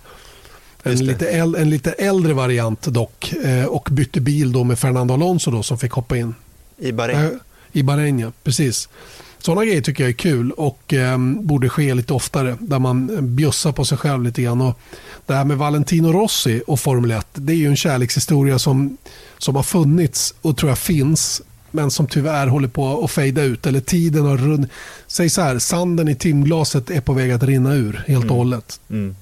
En 0.84 1.06
lite, 1.06 1.30
äldre, 1.30 1.62
en 1.62 1.70
lite 1.70 1.92
äldre 1.92 2.34
variant 2.34 2.82
dock. 2.82 3.34
Eh, 3.34 3.66
och 3.66 3.90
bytte 3.92 4.22
bil 4.22 4.52
då 4.52 4.64
med 4.64 4.80
Fernando 4.80 5.14
Alonso 5.14 5.52
då, 5.52 5.64
som 5.64 5.78
fick 5.78 5.92
hoppa 5.92 6.18
in. 6.18 6.36
I 6.78 6.92
Bahrain? 6.92 7.26
Eh, 7.26 7.30
I 7.72 7.84
Bahrain, 7.84 8.20
ja. 8.20 8.32
Precis. 8.44 8.90
Sådana 9.42 9.66
grejer 9.66 9.82
tycker 9.82 10.04
jag 10.04 10.10
är 10.10 10.14
kul 10.14 10.52
och 10.52 10.94
eh, 10.94 11.18
borde 11.18 11.70
ske 11.70 11.94
lite 11.94 12.14
oftare. 12.14 12.58
Där 12.60 12.80
man 12.80 13.10
bjussar 13.36 13.72
på 13.72 13.86
sig 13.86 13.98
själv 13.98 14.24
lite 14.24 14.42
grann. 14.42 14.62
Och 14.62 14.80
det 15.26 15.34
här 15.34 15.46
med 15.46 15.58
Valentino 15.58 16.12
Rossi 16.12 16.62
och 16.68 16.80
Formel 16.80 17.12
1. 17.12 17.28
Det 17.34 17.54
är 17.54 17.58
ju 17.58 17.68
en 17.68 17.76
kärlekshistoria 17.76 18.60
som, 18.60 18.98
som 19.38 19.56
har 19.56 19.64
funnits 19.64 20.34
och 20.42 20.58
tror 20.58 20.70
jag 20.72 20.78
finns. 20.78 21.42
Men 21.72 21.92
som 21.92 22.08
tyvärr 22.08 22.48
håller 22.48 22.68
på 22.68 23.04
att 23.04 23.12
fejda 23.12 23.44
ut. 23.44 23.66
Eller 23.66 23.80
tiden 23.80 24.26
har 24.26 24.38
runnit. 24.38 24.70
Säg 25.08 25.30
så 25.30 25.42
här, 25.42 25.60
sanden 25.60 26.08
i 26.08 26.16
timglaset 26.16 26.90
är 26.90 27.02
på 27.02 27.14
väg 27.14 27.32
att 27.32 27.44
rinna 27.44 27.74
ur 27.74 28.04
helt 28.08 28.26
och 28.26 28.32
mm. 28.32 28.38
hållet. 28.38 28.80
Mm. 28.90 29.16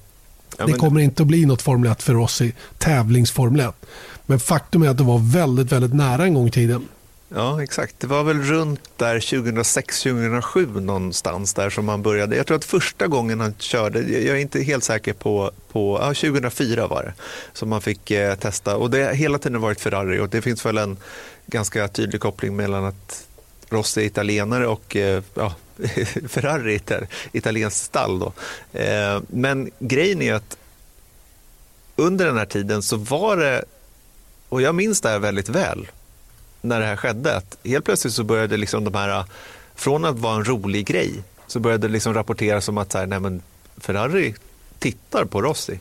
Ja, 0.58 0.66
det 0.66 0.72
kommer 0.72 1.00
inte 1.00 1.22
att 1.22 1.26
bli 1.26 1.46
något 1.46 1.62
Formel 1.62 1.90
1 1.92 2.02
för 2.02 2.16
oss 2.16 2.40
i 2.40 2.52
tävlingsformel 2.78 3.60
1. 3.60 3.74
Men 4.26 4.40
faktum 4.40 4.82
är 4.82 4.88
att 4.88 4.98
det 4.98 5.04
var 5.04 5.18
väldigt, 5.32 5.72
väldigt 5.72 5.94
nära 5.94 6.24
en 6.24 6.34
gång 6.34 6.48
i 6.48 6.50
tiden. 6.50 6.88
Ja, 7.28 7.62
exakt. 7.62 8.00
Det 8.00 8.06
var 8.06 8.24
väl 8.24 8.42
runt 8.42 8.80
där 8.96 9.20
2006-2007 9.20 10.80
någonstans 10.80 11.54
där 11.54 11.70
som 11.70 11.88
han 11.88 12.02
började. 12.02 12.36
Jag 12.36 12.46
tror 12.46 12.56
att 12.56 12.64
första 12.64 13.06
gången 13.06 13.40
han 13.40 13.54
körde, 13.58 14.00
jag 14.00 14.36
är 14.36 14.40
inte 14.40 14.60
helt 14.60 14.84
säker 14.84 15.12
på, 15.12 15.50
på 15.72 15.98
ja, 16.00 16.06
2004 16.06 16.86
var 16.86 17.02
det, 17.02 17.12
som 17.52 17.72
han 17.72 17.82
fick 17.82 18.10
eh, 18.10 18.34
testa. 18.34 18.76
Och 18.76 18.90
det 18.90 19.02
har 19.02 19.12
hela 19.12 19.38
tiden 19.38 19.60
varit 19.60 19.80
Ferrari 19.80 20.18
och 20.18 20.28
det 20.28 20.42
finns 20.42 20.66
väl 20.66 20.78
en 20.78 20.96
ganska 21.46 21.88
tydlig 21.88 22.20
koppling 22.20 22.56
mellan 22.56 22.84
att 22.84 23.26
Rossi 23.68 24.00
är 24.00 24.04
italienare 24.04 24.66
och 24.66 24.96
eh, 24.96 25.22
ja, 25.34 25.54
Ferrari 26.28 26.80
är 26.86 27.08
italienskt 27.32 27.84
stall. 27.84 28.18
Då. 28.18 28.32
Eh, 28.72 29.20
men 29.28 29.70
grejen 29.78 30.22
är 30.22 30.34
att 30.34 30.56
under 31.96 32.26
den 32.26 32.36
här 32.36 32.46
tiden 32.46 32.82
så 32.82 32.96
var 32.96 33.36
det, 33.36 33.64
och 34.48 34.62
jag 34.62 34.74
minns 34.74 35.00
det 35.00 35.08
här 35.08 35.18
väldigt 35.18 35.48
väl, 35.48 35.88
när 36.60 36.80
det 36.80 36.86
här 36.86 36.96
skedde, 36.96 37.36
att 37.36 37.56
helt 37.64 37.84
plötsligt 37.84 38.14
så 38.14 38.24
började 38.24 38.56
liksom 38.56 38.84
de 38.84 38.94
här, 38.94 39.24
från 39.74 40.04
att 40.04 40.18
vara 40.18 40.36
en 40.36 40.44
rolig 40.44 40.86
grej, 40.86 41.12
så 41.46 41.60
började 41.60 41.86
det 41.88 41.92
liksom 41.92 42.14
rapporteras 42.14 42.68
om 42.68 42.78
att 42.78 42.92
så 42.92 42.98
här, 42.98 43.06
nej 43.06 43.20
men 43.20 43.42
Ferrari 43.76 44.34
tittar 44.78 45.24
på 45.24 45.42
Rossi 45.42 45.80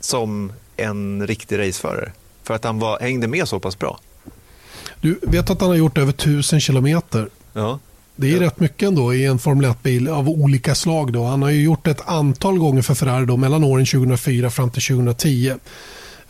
som 0.00 0.52
en 0.76 1.26
riktig 1.26 1.58
raceförare 1.58 2.12
för 2.42 2.54
att 2.54 2.64
han 2.64 2.78
var, 2.78 3.00
hängde 3.00 3.28
med 3.28 3.48
så 3.48 3.60
pass 3.60 3.78
bra. 3.78 4.00
Du 5.00 5.18
vet 5.22 5.50
att 5.50 5.60
han 5.60 5.70
har 5.70 5.76
gjort 5.76 5.98
över 5.98 6.12
tusen 6.12 6.60
kilometer. 6.60 7.28
Ja. 7.52 7.78
Det 8.16 8.28
är 8.28 8.36
ja. 8.36 8.40
rätt 8.40 8.60
mycket 8.60 8.88
ändå 8.88 9.14
i 9.14 9.26
en 9.26 9.38
Formel 9.38 9.70
1-bil 9.70 10.08
av 10.08 10.28
olika 10.28 10.74
slag. 10.74 11.12
Då. 11.12 11.24
Han 11.24 11.42
har 11.42 11.50
ju 11.50 11.62
gjort 11.62 11.86
ett 11.86 12.08
antal 12.08 12.58
gånger 12.58 12.82
för 12.82 12.94
Ferrari 12.94 13.26
då, 13.26 13.36
mellan 13.36 13.64
åren 13.64 13.86
2004 13.86 14.50
fram 14.50 14.70
till 14.70 14.82
2010. 14.82 15.54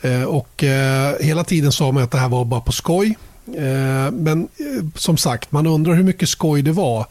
Eh, 0.01 0.23
och 0.23 0.65
eh, 0.65 1.15
hela 1.21 1.45
tiden 1.45 1.73
sa 1.73 1.93
man 1.93 2.03
att 2.03 2.11
det 2.11 2.19
här 2.19 2.29
var 2.29 2.45
bara 2.45 2.61
på 2.61 2.73
skoj. 2.73 3.17
Eh, 3.55 4.11
men 4.13 4.43
eh, 4.43 4.85
som 4.95 5.17
sagt, 5.17 5.53
man 5.53 5.67
undrar 5.67 5.95
hur 5.95 6.05
mycket 6.05 6.29
skoj 6.29 6.63
det 6.63 6.73
var 6.73 7.07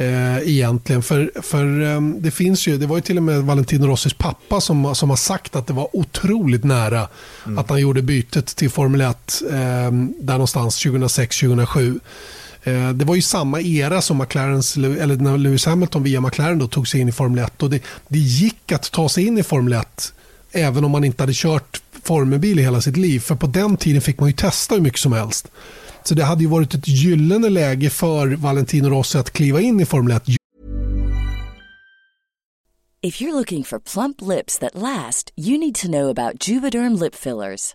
eh, 0.00 0.38
egentligen. 0.48 1.02
För, 1.02 1.32
för 1.42 1.82
eh, 1.82 2.00
det 2.00 2.30
finns 2.30 2.68
ju, 2.68 2.78
det 2.78 2.86
var 2.86 2.96
ju 2.96 3.02
till 3.02 3.16
och 3.16 3.22
med 3.22 3.42
Valentino 3.42 3.86
Rossis 3.86 4.14
pappa 4.14 4.60
som, 4.60 4.94
som 4.94 5.10
har 5.10 5.16
sagt 5.16 5.56
att 5.56 5.66
det 5.66 5.72
var 5.72 5.96
otroligt 5.96 6.64
nära 6.64 7.08
mm. 7.46 7.58
att 7.58 7.70
han 7.70 7.80
gjorde 7.80 8.02
bytet 8.02 8.46
till 8.46 8.70
Formel 8.70 9.00
1 9.00 9.42
eh, 9.50 9.56
där 10.18 10.32
någonstans 10.32 10.84
2006-2007. 10.86 12.00
Eh, 12.62 12.90
det 12.90 13.04
var 13.04 13.14
ju 13.14 13.22
samma 13.22 13.60
era 13.60 14.02
som 14.02 14.18
McLarens, 14.18 14.76
eller 14.76 15.16
när 15.16 15.38
Lewis 15.38 15.66
Hamilton 15.66 16.02
via 16.02 16.20
McLaren 16.20 16.58
då 16.58 16.68
tog 16.68 16.88
sig 16.88 17.00
in 17.00 17.08
i 17.08 17.12
Formel 17.12 17.44
1. 17.44 17.62
Och 17.62 17.70
det, 17.70 17.82
det 18.08 18.18
gick 18.18 18.72
att 18.72 18.92
ta 18.92 19.08
sig 19.08 19.26
in 19.26 19.38
i 19.38 19.42
Formel 19.42 19.72
1 19.72 20.12
även 20.52 20.84
om 20.84 20.90
man 20.90 21.04
inte 21.04 21.22
hade 21.22 21.32
kört 21.34 21.80
formelbil 22.04 22.58
i 22.58 22.62
hela 22.62 22.80
sitt 22.80 22.96
liv. 22.96 23.20
För 23.20 23.34
på 23.34 23.46
den 23.46 23.76
tiden 23.76 24.02
fick 24.02 24.20
man 24.20 24.28
ju 24.28 24.36
testa 24.36 24.74
hur 24.74 24.82
mycket 24.82 25.00
som 25.00 25.12
helst. 25.12 25.50
Så 26.04 26.14
det 26.14 26.24
hade 26.24 26.42
ju 26.42 26.48
varit 26.48 26.74
ett 26.74 26.88
gyllene 26.88 27.48
läge 27.48 27.90
för 27.90 28.28
Valentino 28.28 28.88
Rossi 28.88 29.18
att 29.18 29.30
kliva 29.30 29.60
in 29.60 29.80
i 29.80 29.86
Formel 29.86 30.16
1. 30.16 30.22
If 33.02 33.22
you're 33.22 33.32
looking 33.32 33.64
for 33.64 33.78
plump 33.78 34.20
lips 34.20 34.58
that 34.58 34.74
last, 34.74 35.32
you 35.36 35.58
need 35.58 35.74
to 35.74 35.88
know 35.88 36.10
about 36.10 36.48
Juvederm 36.48 37.00
lip 37.00 37.14
fillers. 37.14 37.74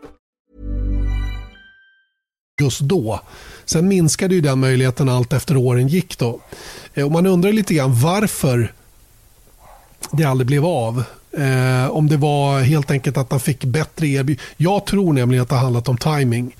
just 2.61 2.79
då. 2.79 3.19
Sen 3.65 3.87
minskade 3.87 4.35
ju 4.35 4.41
den 4.41 4.59
möjligheten 4.59 5.09
allt 5.09 5.33
efter 5.33 5.57
åren 5.57 5.87
gick. 5.87 6.17
då. 6.17 6.39
Eh, 6.93 7.05
och 7.05 7.11
man 7.11 7.25
undrar 7.25 7.51
lite 7.51 7.73
grann 7.73 7.99
varför 8.01 8.73
det 10.11 10.23
aldrig 10.23 10.47
blev 10.47 10.65
av. 10.65 11.03
Eh, 11.37 11.91
om 11.91 12.07
det 12.07 12.17
var 12.17 12.61
helt 12.61 12.91
enkelt 12.91 13.17
att 13.17 13.31
han 13.31 13.39
fick 13.39 13.63
bättre 13.63 14.07
erbjudanden. 14.07 14.45
Jag 14.57 14.85
tror 14.85 15.13
nämligen 15.13 15.43
att 15.43 15.49
det 15.49 15.55
har 15.55 15.61
handlat 15.61 15.89
om 15.89 15.97
timing 15.97 16.55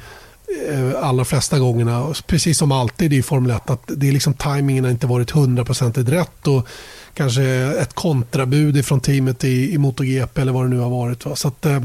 eh, 0.70 1.04
allra 1.04 1.26
flesta 1.26 1.60
gångerna. 1.60 2.14
Precis 2.28 2.58
som 2.58 2.72
alltid 2.72 3.14
i 3.14 3.24
Formel 3.24 3.52
1. 3.52 3.70
Att 3.70 3.82
det 3.88 4.08
är 4.08 4.12
liksom 4.12 4.34
tajmingen 4.34 4.84
har 4.84 4.92
inte 4.92 5.08
varit 5.08 5.32
hundraprocentigt 5.32 6.10
rätt. 6.10 6.48
Och 6.48 6.68
kanske 7.14 7.44
ett 7.82 7.94
kontrabud 7.94 8.86
från 8.86 9.00
teamet 9.00 9.44
i, 9.44 9.74
i 9.74 9.78
MotoGP 9.78 10.42
eller 10.42 10.52
vad 10.52 10.66
det 10.66 10.70
nu 10.70 10.80
har 10.80 10.90
varit. 10.90 11.26
Va? 11.26 11.36
Så 11.36 11.48
att, 11.48 11.66
eh, 11.66 11.80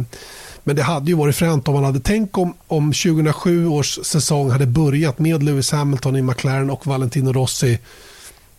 men 0.66 0.76
det 0.76 0.82
hade 0.82 1.06
ju 1.10 1.14
varit 1.16 1.36
fränt 1.36 1.68
om 1.68 1.74
man 1.74 1.84
hade 1.84 2.00
tänkt 2.00 2.36
om, 2.38 2.54
om 2.66 2.92
2007 2.92 3.66
års 3.66 3.98
säsong 4.06 4.50
hade 4.50 4.66
börjat 4.66 5.18
med 5.18 5.42
Lewis 5.42 5.72
Hamilton 5.72 6.16
i 6.16 6.22
McLaren 6.22 6.70
och 6.70 6.86
Valentino 6.86 7.32
Rossi. 7.32 7.78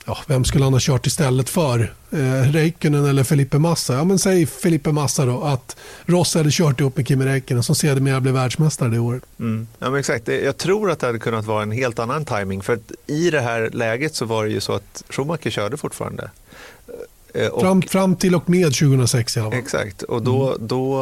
Ja, 0.05 0.17
vem 0.27 0.43
skulle 0.45 0.63
han 0.63 0.73
ha 0.73 0.79
kört 0.83 1.07
istället 1.07 1.49
för? 1.49 1.93
Eh, 2.11 2.51
Räikkönen 2.51 3.05
eller 3.05 3.23
Felipe 3.23 3.59
Massa? 3.59 3.93
Ja, 3.93 4.03
men 4.03 4.19
säg 4.19 4.45
Felipe 4.45 4.91
Massa 4.91 5.25
då. 5.25 5.41
Att 5.43 5.75
Rossi 6.05 6.37
hade 6.39 6.49
kört 6.51 6.79
ihop 6.79 6.97
med 6.97 7.07
Kimi 7.07 7.25
Räikkönen 7.25 7.63
som 7.63 7.75
sedermera 7.75 8.19
blev 8.21 8.33
världsmästare 8.33 8.89
det 8.89 8.99
året. 8.99 9.23
Mm. 9.39 9.67
Ja, 9.79 9.89
men 9.89 9.99
exakt. 9.99 10.27
Jag 10.27 10.57
tror 10.57 10.91
att 10.91 10.99
det 10.99 11.07
hade 11.07 11.19
kunnat 11.19 11.45
vara 11.45 11.63
en 11.63 11.71
helt 11.71 11.99
annan 11.99 12.25
timing 12.25 12.61
för 12.61 12.73
att 12.73 12.91
i 13.07 13.29
det 13.29 13.41
här 13.41 13.69
läget 13.73 14.15
så 14.15 14.25
var 14.25 14.45
det 14.45 14.51
ju 14.51 14.59
så 14.61 14.73
att 14.73 15.03
Schumacher 15.09 15.49
körde 15.49 15.77
fortfarande. 15.77 16.29
Eh, 17.33 17.47
och- 17.47 17.61
Fram, 17.61 17.81
fram 17.81 18.15
till 18.15 18.35
och 18.35 18.49
med 18.49 18.73
2006 18.75 19.37
i 19.37 19.39
alla 19.39 19.51
fall. 19.51 19.59
Exakt, 19.59 20.01
och 20.03 20.21
då, 20.23 20.57
då 20.59 21.01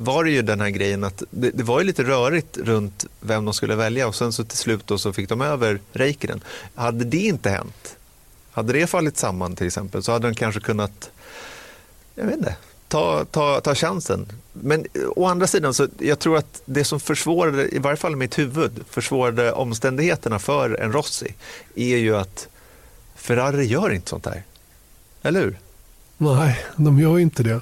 var 0.00 0.24
det 0.24 0.30
ju 0.30 0.42
den 0.42 0.60
här 0.60 0.70
grejen 0.70 1.04
att 1.04 1.22
det, 1.30 1.50
det 1.50 1.62
var 1.62 1.80
ju 1.80 1.86
lite 1.86 2.04
rörigt 2.04 2.58
runt 2.58 3.06
vem 3.20 3.44
de 3.44 3.54
skulle 3.54 3.76
välja 3.76 4.08
och 4.08 4.14
sen 4.14 4.32
så 4.32 4.44
till 4.44 4.58
slut 4.58 4.86
då 4.86 4.98
så 4.98 5.12
fick 5.12 5.28
de 5.28 5.40
över 5.40 5.80
Räikkönen. 5.92 6.40
Hade 6.74 7.04
det 7.04 7.16
inte 7.18 7.50
hänt, 7.50 7.96
hade 8.52 8.72
det 8.72 8.86
fallit 8.86 9.16
samman 9.16 9.56
till 9.56 9.66
exempel 9.66 10.02
så 10.02 10.12
hade 10.12 10.28
de 10.28 10.34
kanske 10.34 10.60
kunnat, 10.60 11.10
jag 12.14 12.24
vet 12.24 12.36
inte, 12.36 12.56
ta, 12.88 13.24
ta, 13.24 13.60
ta 13.60 13.74
chansen. 13.74 14.26
Men 14.52 14.86
å 15.16 15.26
andra 15.26 15.46
sidan 15.46 15.74
så 15.74 15.88
jag 15.98 16.18
tror 16.18 16.36
att 16.36 16.62
det 16.64 16.84
som 16.84 17.00
försvårade, 17.00 17.68
i 17.68 17.78
varje 17.78 17.96
fall 17.96 18.12
i 18.12 18.16
mitt 18.16 18.38
huvud, 18.38 18.72
försvårade 18.90 19.52
omständigheterna 19.52 20.38
för 20.38 20.80
en 20.80 20.92
Rossi 20.92 21.34
är 21.74 21.96
ju 21.96 22.16
att 22.16 22.48
Ferrari 23.16 23.64
gör 23.64 23.90
inte 23.90 24.10
sånt 24.10 24.26
här. 24.26 24.42
Eller 25.22 25.40
hur? 25.40 25.58
Nej, 26.16 26.58
de 26.76 26.98
gör 26.98 27.18
inte 27.18 27.42
det. 27.42 27.60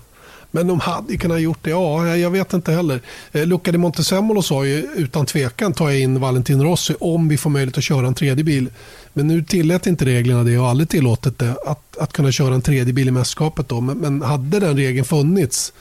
Men 0.57 0.66
de 0.66 0.81
hade 0.81 1.16
kunnat 1.16 1.40
gjort 1.40 1.59
det. 1.62 1.71
Ja, 1.71 2.16
jag- 2.16 2.31
vet 2.31 2.53
inte 2.53 2.73
heller. 2.73 3.01
Eh, 3.33 3.47
Luca 3.47 3.73
di 3.73 3.79
Montezemolo 3.79 4.42
sa 4.42 4.64
ju 4.66 4.77
utan 4.97 5.27
tvekan 5.27 5.73
tar 5.73 5.90
jag 5.90 6.01
in 6.01 6.21
Valentino 6.21 6.64
Rossi 6.64 6.95
om 7.01 7.29
vi 7.29 7.37
får 7.37 7.51
möjlighet 7.51 7.79
att 7.79 7.85
köra 7.85 8.07
en 8.07 8.14
tredje 8.14 8.45
bil. 8.45 8.69
Men 9.12 9.27
nu 9.27 9.42
tillät 9.42 9.87
inte 9.87 10.05
reglerna 10.05 10.45
det 10.45 10.59
och 10.59 10.69
aldrig 10.69 10.88
tillåtit 10.88 11.38
det 11.38 11.57
att, 11.66 11.97
att 11.99 12.12
kunna 12.12 12.33
köra 12.33 12.55
en 12.55 12.62
tredje 12.62 12.92
bil 12.92 13.09
i 13.09 13.11
mästerskapet. 13.11 13.69
Då. 13.69 13.81
Men, 13.81 13.99
men 13.99 14.23
hade 14.23 14.61
den 14.61 14.77
regeln 14.77 15.05
funnits 15.05 15.73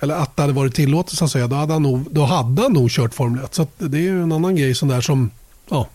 eller 0.00 0.14
att 0.14 0.36
det 0.36 0.42
hade 0.42 0.54
varit 0.54 0.74
tillåtet 0.74 1.18
så 1.18 1.24
att 1.24 1.30
säga, 1.30 1.46
då 1.46 1.56
hade 1.56 1.72
han 1.72 1.82
nog, 1.82 2.06
då 2.10 2.24
hade 2.24 2.62
han 2.62 2.72
nog 2.72 2.90
kört 2.90 3.14
Formel 3.14 3.44
1. 3.44 3.54
Så 3.54 3.66
det 3.78 3.96
är 3.98 4.02
ju 4.02 4.22
en 4.22 4.32
annan 4.32 4.56
grej 4.56 4.74
sån 4.74 4.88
där 4.88 5.00
som 5.00 5.30
ja, 5.70 5.88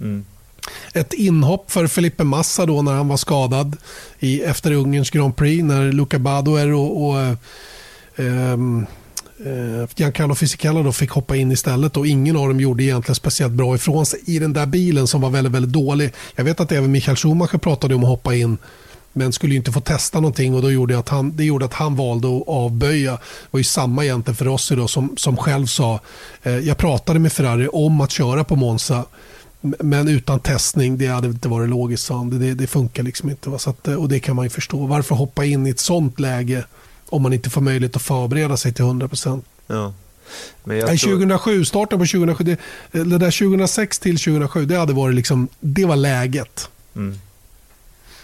Mm. 0.00 0.24
ett 0.92 1.12
inhopp 1.12 1.70
för 1.72 1.86
Felipe 1.86 2.24
Massa 2.24 2.66
då 2.66 2.82
när 2.82 2.92
han 2.92 3.08
var 3.08 3.16
skadad 3.16 3.76
i, 4.18 4.40
efter 4.42 4.72
Ungerns 4.72 5.10
Grand 5.10 5.36
Prix 5.36 5.64
när 5.64 5.92
Luca 5.92 6.18
Badoer 6.18 6.72
och, 6.72 7.06
och 7.08 7.36
Ehm, 8.16 8.86
eh, 9.38 9.88
Giancarlo 9.96 10.34
Fisichella 10.34 10.82
då 10.82 10.92
fick 10.92 11.10
hoppa 11.10 11.36
in 11.36 11.52
istället 11.52 11.96
och 11.96 12.06
ingen 12.06 12.36
av 12.36 12.48
dem 12.48 12.60
gjorde 12.60 12.84
egentligen 12.84 13.14
speciellt 13.14 13.52
bra 13.52 13.74
ifrån 13.74 14.06
sig 14.06 14.20
i 14.24 14.38
den 14.38 14.52
där 14.52 14.66
bilen 14.66 15.06
som 15.06 15.20
var 15.20 15.30
väldigt, 15.30 15.52
väldigt 15.52 15.72
dålig. 15.72 16.12
Jag 16.34 16.44
vet 16.44 16.60
att 16.60 16.72
även 16.72 16.92
Michael 16.92 17.16
Schumacher 17.16 17.58
pratade 17.58 17.94
om 17.94 18.04
att 18.04 18.10
hoppa 18.10 18.34
in 18.34 18.58
men 19.16 19.32
skulle 19.32 19.52
ju 19.52 19.58
inte 19.58 19.72
få 19.72 19.80
testa 19.80 20.20
någonting 20.20 20.54
och 20.54 20.62
då 20.62 20.70
gjorde 20.70 20.98
att 20.98 21.08
han, 21.08 21.36
det 21.36 21.44
gjorde 21.44 21.64
att 21.64 21.74
han 21.74 21.96
valde 21.96 22.36
att 22.36 22.48
avböja. 22.48 23.12
Det 23.12 23.18
var 23.50 23.58
ju 23.60 23.64
samma 23.64 24.04
egentligen 24.04 24.36
för 24.36 24.48
oss 24.48 24.72
idag 24.72 24.90
som, 24.90 25.16
som 25.16 25.36
själv 25.36 25.66
sa, 25.66 26.00
eh, 26.42 26.58
jag 26.58 26.76
pratade 26.76 27.18
med 27.18 27.32
Ferrari 27.32 27.68
om 27.72 28.00
att 28.00 28.10
köra 28.10 28.44
på 28.44 28.56
Monza 28.56 29.04
men 29.60 30.08
utan 30.08 30.40
testning, 30.40 30.98
det 30.98 31.06
hade 31.06 31.26
inte 31.26 31.48
varit 31.48 31.68
logiskt, 31.68 32.04
sa 32.04 32.16
han. 32.16 32.30
Det, 32.30 32.38
det, 32.38 32.54
det 32.54 32.66
funkar 32.66 33.02
liksom 33.02 33.30
inte. 33.30 33.50
Va? 33.50 33.58
Så 33.58 33.70
att, 33.70 33.88
eh, 33.88 33.94
och 33.94 34.08
det 34.08 34.20
kan 34.20 34.36
man 34.36 34.44
ju 34.44 34.50
förstå. 34.50 34.86
Varför 34.86 35.14
hoppa 35.14 35.44
in 35.44 35.66
i 35.66 35.70
ett 35.70 35.80
sånt 35.80 36.20
läge 36.20 36.64
om 37.14 37.22
man 37.22 37.32
inte 37.32 37.50
får 37.50 37.60
möjlighet 37.60 37.96
att 37.96 38.02
förbereda 38.02 38.56
sig 38.56 38.72
till 38.72 38.84
100%? 38.84 39.42
Ja. 39.66 39.92
Men 40.64 40.76
jag 40.76 40.86
Nej, 40.86 40.98
tror- 40.98 41.12
2007, 41.12 41.64
starten 41.64 41.98
på 41.98 42.06
2007, 42.06 42.44
det, 42.44 42.58
det 42.90 43.18
där 43.18 43.30
2006 43.38 43.98
till 43.98 44.18
2007, 44.18 44.64
det 44.66 44.76
hade 44.76 44.92
varit 44.92 45.14
liksom, 45.14 45.48
det 45.60 45.84
var 45.84 45.96
läget. 45.96 46.70
Mm. 46.96 47.18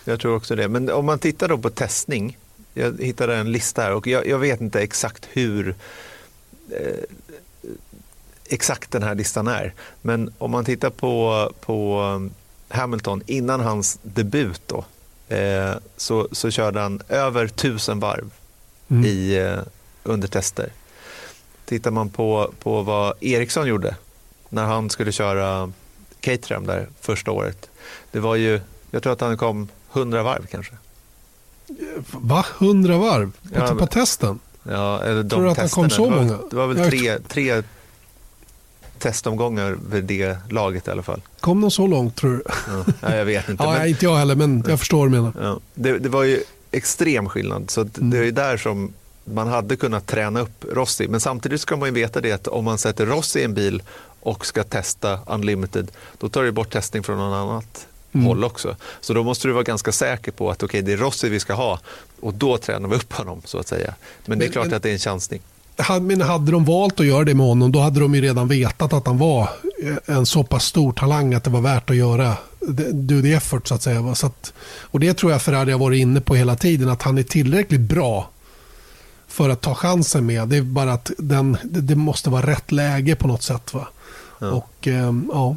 Jag 0.05 0.21
tror 0.21 0.37
också 0.37 0.57
det. 0.57 0.69
Men 0.69 0.91
om 0.91 1.07
man 1.07 1.19
tittar 1.19 1.49
då 1.49 1.59
på 1.59 1.71
testning. 1.71 2.39
Jag 2.75 3.01
hittade 3.01 3.37
en 3.37 3.53
lista 3.53 3.83
här 3.83 3.93
och 3.93 4.07
jag, 4.07 4.27
jag 4.27 4.39
vet 4.39 4.61
inte 4.61 4.81
exakt 4.81 5.29
hur 5.33 5.75
eh, 6.71 7.05
exakt 8.49 8.91
den 8.91 9.03
här 9.03 9.15
listan 9.15 9.49
är. 9.49 9.75
Men 10.03 10.33
om 10.39 10.51
man 10.51 10.65
tittar 10.65 10.91
på, 10.91 11.53
på 11.61 12.03
um, 12.03 12.31
Hamilton 12.69 13.23
innan 13.27 13.61
hans 13.61 13.99
debut 14.03 14.63
då, 14.67 14.85
eh, 15.37 15.75
så, 15.97 16.29
så 16.33 16.51
körde 16.51 16.81
han 16.81 17.03
över 17.09 17.49
tusen 17.49 18.01
varv 18.01 18.31
Mm. 18.91 19.05
i, 19.05 19.37
eh, 19.37 19.59
under 20.03 20.29
tester. 20.29 20.73
Tittar 21.65 21.91
man 21.91 22.11
på, 22.11 22.53
på 22.63 22.83
vad 22.83 23.15
Eriksson 23.21 23.67
gjorde 23.67 23.97
när 24.49 24.65
han 24.65 24.91
skulle 24.91 25.13
köra 25.13 25.73
Caterham 26.21 26.67
där 26.67 26.89
första 27.01 27.31
året. 27.31 27.71
Det 28.11 28.21
var 28.21 28.37
ju, 28.37 28.61
jag 28.91 29.03
tror 29.03 29.13
att 29.13 29.21
han 29.21 29.37
kom 29.37 29.69
100 29.93 30.23
varv 30.23 30.47
kanske. 30.47 30.73
Va? 32.11 32.47
100 32.59 32.99
varv? 32.99 33.33
På, 33.33 33.61
Ja, 33.61 33.75
på 33.75 33.87
testen? 33.87 34.39
Ja, 34.63 35.03
eller 35.03 35.23
de 35.23 35.29
Tror 35.29 35.45
du 35.45 35.51
att 35.51 35.59
han 35.59 35.69
kom 35.69 35.91
så 35.91 36.05
det 36.05 36.11
var, 36.11 36.23
många? 36.23 36.39
Det 36.51 36.57
var 36.57 36.67
väl 36.67 36.91
tre, 36.91 37.19
tre 37.19 37.63
testomgångar 38.99 39.79
vid 39.91 40.05
det 40.05 40.39
laget 40.51 40.89
i 40.89 40.91
alla 40.91 41.03
fall. 41.03 41.21
Kom 41.41 41.61
de 41.61 41.71
så 41.71 41.87
långt 41.87 42.17
tror 42.17 42.31
du? 42.31 42.43
Ja. 43.01 43.17
Jag 43.17 43.25
vet 43.25 43.49
inte. 43.49 43.65
Ja, 43.65 43.73
men, 43.73 43.89
inte 43.89 44.05
jag 44.05 44.17
heller, 44.17 44.35
men 44.35 44.65
jag 44.69 44.79
förstår 44.79 44.99
vad 44.99 45.07
du 45.07 45.11
menar. 45.11 45.33
ja, 45.41 45.61
det, 45.75 45.99
det 45.99 46.09
var 46.09 46.23
ju 46.23 46.43
extrem 46.73 47.29
skillnad. 47.29 47.71
Så 47.71 47.83
det 47.85 48.19
är 48.19 48.33
där 48.33 48.57
som 48.57 48.93
man 49.25 49.49
hade 49.49 49.77
kunnat 49.77 50.07
träna 50.07 50.41
upp 50.41 50.65
Rossi. 50.73 51.09
Men 51.09 51.21
samtidigt 51.21 51.61
ska 51.61 51.77
man 51.77 51.89
ju 51.89 51.95
veta 51.95 52.21
det 52.21 52.33
att 52.33 52.49
om 52.49 52.65
man 52.65 52.79
sätter 52.79 53.07
Rossi 53.07 53.41
i 53.41 53.45
en 53.45 53.55
bil 53.55 53.83
och 54.21 54.47
ska 54.47 54.65
testa 54.65 55.19
Unlimited, 55.27 55.91
då 56.19 56.29
tar 56.29 56.43
det 56.45 56.53
bort 56.53 56.71
testning 56.73 57.03
från 57.03 57.19
någon 57.19 57.33
annat 57.51 57.87
Mm. 58.13 58.27
håll 58.27 58.45
också. 58.45 58.77
Så 59.01 59.13
då 59.15 59.23
måste 59.23 59.49
du 59.49 59.53
vara 59.53 59.63
ganska 59.63 59.93
säker 59.93 60.33
på 60.33 60.51
att 60.51 60.63
okej, 60.63 60.83
det 60.83 60.93
är 60.93 60.97
Rossi 60.97 61.29
vi 61.29 61.41
ska 61.41 61.55
ha 61.55 61.81
och 62.21 62.35
då 62.35 62.59
tränar 62.59 62.89
vi 62.89 62.97
upp 62.97 63.13
honom 63.13 63.43
så 63.45 63.59
att 63.59 63.69
säga. 63.69 63.95
Men 64.27 64.39
det 64.39 64.45
är 64.45 64.51
klart 64.51 64.67
men- 64.67 64.75
att 64.77 64.83
det 64.83 64.89
är 64.89 64.93
en 64.93 64.99
chansning. 64.99 65.41
Men 66.01 66.21
hade 66.21 66.53
de 66.53 66.65
valt 66.65 67.01
att 67.01 67.07
göra 67.07 67.25
det 67.25 67.35
med 67.35 67.47
honom 67.47 67.73
då 67.73 67.81
hade 67.81 68.01
de 68.01 68.15
ju 68.15 68.21
redan 68.21 68.49
vetat 68.49 68.93
att 68.93 69.07
han 69.07 69.19
var 69.19 69.49
eh, 69.83 70.17
en 70.17 70.27
så 70.27 70.45
pass 70.45 70.65
stor 70.65 70.93
talang 70.93 71.35
att 71.35 71.45
det 71.45 71.51
var 71.51 71.61
värt 71.61 71.91
att 71.91 71.97
göra 71.97 72.37
do 72.93 73.23
the 73.23 73.33
effort 73.33 73.69
så 73.69 73.75
att 73.75 73.83
säga. 73.83 74.15
Så 74.15 74.27
att, 74.27 74.53
och 74.81 75.01
det 75.01 75.15
tror 75.15 75.33
jag 75.33 75.43
Ferrari 75.43 75.73
har 75.73 75.79
varit 75.79 76.01
inne 76.01 76.21
på 76.21 76.35
hela 76.35 76.57
tiden 76.57 76.89
att 76.89 77.03
han 77.03 77.19
är 77.19 77.23
tillräckligt 77.23 77.81
bra 77.81 78.31
för 79.29 79.49
att 79.49 79.61
ta 79.61 79.75
chansen 79.75 80.27
med. 80.27 80.49
Det 80.49 80.57
är 80.57 80.63
bara 80.63 80.93
att 80.93 81.11
den, 81.19 81.57
det, 81.65 81.95
måste 81.95 82.31
vara 82.31 82.47
rätt 82.47 82.73
läge 82.73 83.17
på 83.17 83.29
något 83.29 83.43
sätt. 83.43 83.75
Va? 83.75 83.89
Ja. 84.39 84.51
Och 84.51 84.89
ehm. 84.89 85.31
Ja, 85.33 85.57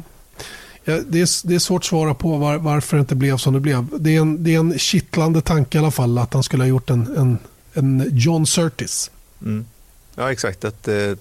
det, 0.84 1.20
är, 1.20 1.46
det 1.48 1.54
är 1.54 1.58
svårt 1.58 1.82
att 1.82 1.84
svara 1.84 2.14
på 2.14 2.36
var, 2.36 2.58
varför 2.58 2.96
det 2.96 3.00
inte 3.00 3.14
blev 3.14 3.36
som 3.36 3.54
det 3.54 3.60
blev. 3.60 3.86
Det 3.98 4.16
är, 4.16 4.20
en, 4.20 4.44
det 4.44 4.54
är 4.54 4.58
en 4.58 4.78
kittlande 4.78 5.40
tanke 5.40 5.78
i 5.78 5.80
alla 5.80 5.90
fall 5.90 6.18
att 6.18 6.34
han 6.34 6.42
skulle 6.42 6.62
ha 6.62 6.68
gjort 6.68 6.90
en, 6.90 7.16
en, 7.16 7.38
en 7.72 8.08
John 8.12 8.46
Surtis. 8.46 9.10
Mm. 9.42 9.64
Ja, 10.14 10.32
exakt. 10.32 10.64
Att 10.64 10.88
eh, 10.88 11.12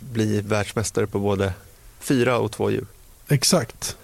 bli 0.00 0.40
världsmästare 0.40 1.06
på 1.06 1.18
både 1.18 1.52
fyra 2.00 2.38
och 2.38 2.52
två 2.52 2.70
hjul. 2.70 2.86
Exakt. 3.28 3.96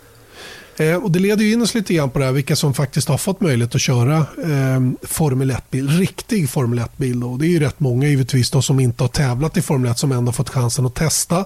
Eh, 0.78 0.96
och 0.96 1.11
det 1.11 1.18
leder 1.18 1.44
ju 1.44 1.52
in 1.52 1.62
oss 1.62 1.74
lite 1.74 1.94
grann 1.94 2.11
på 2.11 2.18
det 2.18 2.24
här, 2.24 2.32
vilka 2.32 2.57
som 2.57 2.74
faktiskt 2.74 3.09
har 3.09 3.18
fått 3.18 3.40
möjlighet 3.40 3.74
att 3.74 3.80
köra 3.80 4.16
eh, 4.18 4.80
Formel 5.02 5.50
1-bil, 5.50 5.88
riktig 5.88 6.50
Formel 6.50 6.78
1-bil. 6.78 7.20
Det 7.38 7.46
är 7.46 7.48
ju 7.48 7.61
rätt 7.61 7.80
många 7.80 8.09
givetvis 8.09 8.50
då, 8.50 8.62
som 8.62 8.80
inte 8.80 9.04
har 9.04 9.09
tävlat 9.09 9.57
i 9.57 9.62
Formel 9.62 9.90
1 9.90 9.98
som 9.98 10.12
ändå 10.12 10.32
fått 10.32 10.50
chansen 10.50 10.86
att 10.86 10.94
testa. 10.94 11.44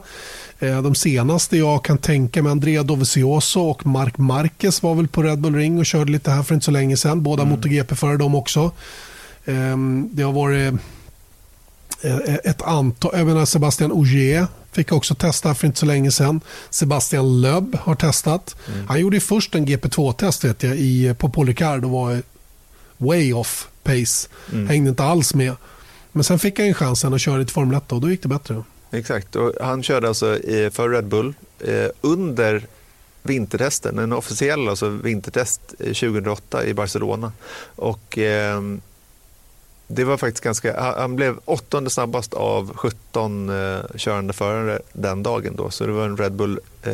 Eh, 0.59 0.83
de 0.83 0.95
senaste 0.95 1.57
jag 1.57 1.85
kan 1.85 1.99
tänka 1.99 2.43
mig, 2.43 2.53
Andrea 2.53 2.83
Dovizioso 2.83 3.61
och 3.61 3.87
Mark 3.87 4.19
Marquez 4.19 4.83
var 4.83 4.95
väl 4.95 5.09
på 5.09 5.23
Red 5.23 5.39
Bull 5.39 5.55
Ring 5.55 5.79
och 5.79 5.87
körde 5.87 6.13
lite 6.13 6.31
här 6.31 6.43
för 6.43 6.55
inte 6.55 6.65
så 6.65 6.71
länge 6.71 6.97
sedan. 6.97 7.23
Båda 7.23 7.43
mm. 7.43 7.55
MotoGP-förare 7.55 8.17
de 8.17 8.35
också. 8.35 8.73
Eh, 9.45 9.77
det 10.11 10.23
har 10.23 10.33
varit 10.33 10.75
ett 12.45 12.63
antal, 12.63 13.13
även 13.15 13.47
Sebastian 13.47 13.93
Ogier 13.93 14.47
Fick 14.73 14.93
också 14.93 15.15
testa 15.15 15.55
för 15.55 15.67
inte 15.67 15.79
så 15.79 15.87
länge 15.87 16.11
sedan. 16.11 16.41
Sebastian 16.71 17.41
Löb 17.41 17.77
har 17.81 17.95
testat. 17.95 18.57
Mm. 18.69 18.87
Han 18.89 19.01
gjorde 19.01 19.21
först 19.21 19.55
en 19.55 19.67
GP2-test 19.67 20.45
vet 20.45 20.63
jag, 20.63 20.77
i, 20.77 21.15
på 21.19 21.29
Paul 21.29 21.47
Ricard 21.47 21.85
och 21.85 21.91
var 21.91 22.23
way 22.97 23.33
off 23.33 23.69
pace. 23.83 24.29
Mm. 24.53 24.69
Hängde 24.69 24.91
inte 24.91 25.05
alls 25.05 25.35
med. 25.35 25.57
Men 26.13 26.25
sen 26.25 26.39
fick 26.39 26.59
han 26.59 26.75
chansen 26.75 27.15
att 27.15 27.21
köra 27.21 27.37
lite 27.37 27.53
Formel 27.53 27.77
1 27.77 27.93
och 27.93 28.01
då 28.01 28.11
gick 28.11 28.23
det 28.23 28.29
bättre. 28.29 28.65
Exakt, 28.91 29.37
och 29.37 29.53
han 29.61 29.83
körde 29.83 30.09
alltså 30.09 30.39
för 30.71 30.89
Red 30.89 31.07
Bull 31.07 31.35
eh, 31.61 31.87
under 32.01 32.67
vintertesten, 33.23 33.99
en 33.99 34.13
officiell 34.13 34.69
alltså 34.69 34.89
vintertest 34.89 35.61
2008 35.79 36.65
i 36.65 36.75
Barcelona. 36.75 37.33
Och 37.77 38.19
eh, 38.19 38.61
det 39.93 40.05
var 40.05 40.17
faktiskt 40.17 40.45
ganska, 40.45 40.81
han 40.81 41.17
blev 41.17 41.39
åttonde 41.45 41.91
snabbast 41.91 42.35
av 42.35 42.73
17 42.75 43.49
eh, 43.49 43.81
körande 43.97 44.33
förare 44.33 44.79
den 44.93 45.23
dagen. 45.23 45.57
Då, 45.57 45.71
så 45.71 45.87
det 45.87 45.93
var 45.93 46.05
en 46.05 46.17
Red 46.17 46.33
Bull 46.33 46.61
eh, 46.83 46.93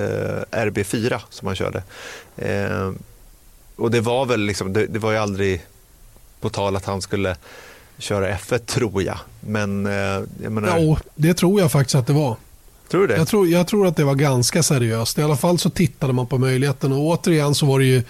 RB4 0.51 1.21
som 1.31 1.47
han 1.47 1.57
körde. 1.57 1.83
Eh, 2.37 2.93
och 3.77 3.91
det 3.91 4.01
var 4.01 4.27
väl 4.27 4.41
liksom, 4.41 4.73
det, 4.73 4.87
det, 4.87 4.99
var 4.99 5.13
ju 5.13 5.19
aldrig 5.19 5.67
på 6.41 6.49
tal 6.49 6.77
att 6.77 6.85
han 6.85 7.03
skulle 7.03 7.37
köra 7.99 8.37
F1 8.37 8.59
tror 8.59 9.03
jag. 9.03 9.19
Men, 9.41 9.87
eh, 9.87 10.23
jag 10.43 10.53
menar... 10.53 10.79
Ja, 10.79 10.99
det 11.15 11.35
tror 11.35 11.61
jag 11.61 11.73
faktiskt 11.73 11.95
att 11.95 12.07
det 12.07 12.13
var. 12.13 12.37
Tror 12.89 13.01
du 13.01 13.07
det? 13.07 13.17
Jag 13.17 13.29
tror, 13.29 13.49
jag 13.49 13.67
tror 13.67 13.87
att 13.87 13.97
det 13.97 14.05
var 14.05 14.15
ganska 14.15 14.63
seriöst. 14.63 15.19
I 15.19 15.23
alla 15.23 15.37
fall 15.37 15.59
så 15.59 15.71
tittade 15.71 16.13
man 16.13 16.27
på 16.27 16.39
möjligheten 16.39 16.93
och 16.93 16.99
återigen 16.99 17.55
så 17.55 17.67
var 17.67 17.79
det 17.79 17.85
ju, 17.85 18.03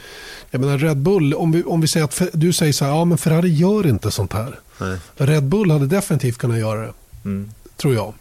jag 0.51 0.61
menar 0.61 0.79
Red 0.79 0.97
Bull, 0.97 1.35
om 1.35 1.53
vi, 1.53 1.63
om 1.63 1.81
vi 1.81 1.89
säger 1.89 2.05
att 2.05 2.23
du 2.33 2.53
säger 2.53 2.73
så 2.73 2.85
här, 2.85 2.93
ja 2.93 3.05
men 3.05 3.19
Ferrari 3.19 3.49
gör 3.49 3.87
inte 3.87 4.11
sånt 4.11 4.33
här. 4.33 4.59
Nej. 4.79 4.99
Red 5.17 5.45
Bull 5.45 5.71
hade 5.71 5.87
definitivt 5.87 6.39
kunnat 6.39 6.59
göra 6.59 6.81
det, 6.81 6.93
mm. 7.25 7.51
tror 7.77 7.95
jag. 7.95 8.15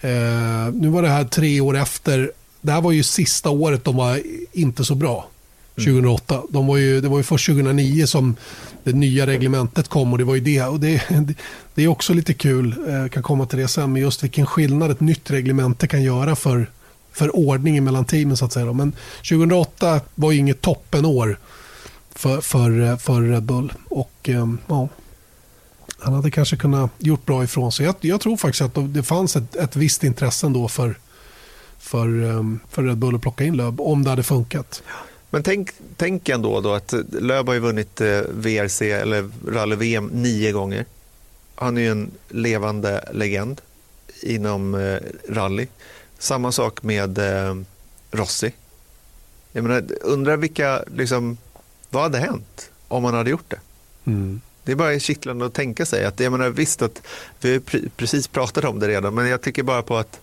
Eh, 0.00 0.74
nu 0.74 0.88
var 0.88 1.02
det 1.02 1.08
här 1.08 1.24
tre 1.24 1.60
år 1.60 1.76
efter, 1.76 2.32
det 2.60 2.72
här 2.72 2.80
var 2.80 2.92
ju 2.92 3.02
sista 3.02 3.50
året 3.50 3.84
de 3.84 3.96
var 3.96 4.20
inte 4.52 4.84
så 4.84 4.94
bra. 4.94 5.28
2008. 5.74 6.34
Mm. 6.34 6.46
De 6.50 6.66
var 6.66 6.76
ju, 6.76 7.00
det 7.00 7.08
var 7.08 7.16
ju 7.16 7.22
först 7.22 7.46
2009 7.46 8.06
som 8.06 8.36
det 8.84 8.92
nya 8.92 9.26
reglementet 9.26 9.88
kom 9.88 10.12
och 10.12 10.18
det 10.18 10.24
var 10.24 10.34
ju 10.34 10.40
det. 10.40 10.62
Och 10.62 10.80
det, 10.80 11.02
det 11.74 11.84
är 11.84 11.88
också 11.88 12.14
lite 12.14 12.34
kul, 12.34 12.74
jag 12.86 13.02
eh, 13.02 13.08
kan 13.08 13.22
komma 13.22 13.46
till 13.46 13.58
det 13.58 13.68
sen, 13.68 13.92
med 13.92 14.02
just 14.02 14.22
vilken 14.22 14.46
skillnad 14.46 14.90
ett 14.90 15.00
nytt 15.00 15.30
reglemente 15.30 15.86
kan 15.86 16.02
göra 16.02 16.36
för, 16.36 16.70
för 17.12 17.36
ordningen 17.36 17.84
mellan 17.84 18.04
teamen. 18.04 18.36
så 18.36 18.44
att 18.44 18.52
säga. 18.52 18.72
Men 18.72 18.92
2008 19.28 20.00
var 20.14 20.32
ju 20.32 20.38
inget 20.38 20.60
toppenår 20.60 21.38
för, 22.14 22.40
för, 22.40 22.96
för 22.96 23.22
Red 23.22 23.42
Bull. 23.42 23.72
Och 23.88 24.12
eh, 24.22 24.46
ja, 24.66 24.88
han 25.98 26.14
hade 26.14 26.30
kanske 26.30 26.56
kunnat 26.56 26.90
gjort 26.98 27.26
bra 27.26 27.44
ifrån 27.44 27.72
sig. 27.72 27.86
Jag, 27.86 27.94
jag 28.00 28.20
tror 28.20 28.36
faktiskt 28.36 28.62
att 28.62 28.94
det 28.94 29.02
fanns 29.02 29.36
ett, 29.36 29.56
ett 29.56 29.76
visst 29.76 30.04
intresse 30.04 30.46
ändå 30.46 30.68
för, 30.68 30.98
för, 31.78 32.24
eh, 32.24 32.42
för 32.70 32.82
Red 32.82 32.98
Bull 32.98 33.14
att 33.14 33.22
plocka 33.22 33.44
in 33.44 33.56
Löb 33.56 33.80
om 33.80 34.04
det 34.04 34.10
hade 34.10 34.22
funkat. 34.22 34.82
Men 35.32 35.42
tänk, 35.42 35.70
tänk 35.96 36.28
ändå 36.28 36.60
då 36.60 36.72
att 36.72 36.94
Löb 37.12 37.46
har 37.46 37.54
ju 37.54 37.60
vunnit 37.60 38.00
VRC 38.30 38.90
eller 38.90 39.30
rally-VM 39.48 40.10
nio 40.12 40.52
gånger. 40.52 40.84
Han 41.54 41.76
är 41.76 41.80
ju 41.80 41.90
en 41.90 42.10
levande 42.28 43.08
legend 43.12 43.60
inom 44.22 44.74
eh, 44.74 44.98
rally. 45.28 45.66
Samma 46.18 46.52
sak 46.52 46.82
med 46.82 47.18
eh, 47.18 47.56
Rossi. 48.10 48.52
Jag 49.52 49.64
menar, 49.64 49.84
undrar 50.00 50.36
vilka, 50.36 50.84
liksom, 50.94 51.36
vad 51.90 52.02
hade 52.02 52.18
hänt 52.18 52.70
om 52.88 53.04
han 53.04 53.14
hade 53.14 53.30
gjort 53.30 53.50
det? 53.50 53.60
Mm. 54.04 54.40
Det 54.64 54.72
är 54.72 54.76
bara 54.76 54.98
kittlande 54.98 55.46
att 55.46 55.54
tänka 55.54 55.86
sig. 55.86 56.04
Att, 56.04 56.20
jag 56.20 56.32
menar, 56.32 56.48
visst 56.50 56.82
att 56.82 57.02
vi 57.40 57.52
har 57.52 57.88
precis 57.96 58.28
pratat 58.28 58.64
om 58.64 58.78
det 58.78 58.88
redan, 58.88 59.14
men 59.14 59.28
jag 59.28 59.42
tycker 59.42 59.62
bara 59.62 59.82
på 59.82 59.96
att 59.96 60.20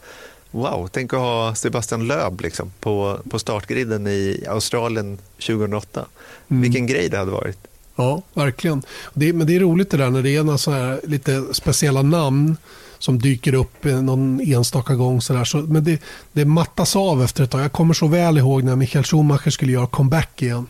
wow, 0.52 0.90
tänk 0.92 1.14
att 1.14 1.20
ha 1.20 1.56
Sebastian 1.56 2.08
Löb 2.08 2.42
liksom, 2.42 2.72
på, 2.80 3.20
på 3.30 3.40
startgriden 3.40 4.08
i 4.08 4.46
Australien 4.50 5.18
2008. 5.48 6.06
Mm. 6.48 6.62
Vilken 6.62 6.88
grej 6.88 7.10
det 7.10 7.18
hade 7.18 7.32
varit. 7.32 7.58
Ja, 7.96 8.22
verkligen. 8.34 8.82
Det, 9.14 9.34
men 9.34 9.48
det 9.48 9.56
är 9.56 9.60
roligt 9.60 9.90
det 9.90 9.98
där 9.98 10.10
när 10.10 10.24
det 10.24 10.36
är 10.36 10.44
några 10.44 10.58
så 10.58 10.72
här 10.72 11.02
lite 11.04 11.54
speciella 11.54 12.02
namn 12.02 12.58
som 13.00 13.20
dyker 13.20 13.54
upp 13.54 13.84
någon 13.84 14.42
enstaka 14.42 14.96
gång. 14.96 15.22
Så 15.22 15.34
där. 15.34 15.44
Så, 15.44 15.58
men 15.58 15.84
det, 15.84 16.02
det 16.32 16.46
mattas 16.46 16.96
av 16.96 17.24
efter 17.24 17.44
ett 17.44 17.52
tag. 17.52 17.62
Jag 17.62 17.72
kommer 17.72 17.94
så 17.94 18.08
väl 18.08 18.38
ihåg 18.38 18.64
när 18.64 18.76
Michael 18.76 19.06
Schumacher 19.06 19.50
skulle 19.50 19.72
göra 19.72 19.88
comeback 19.88 20.42
igen 20.42 20.68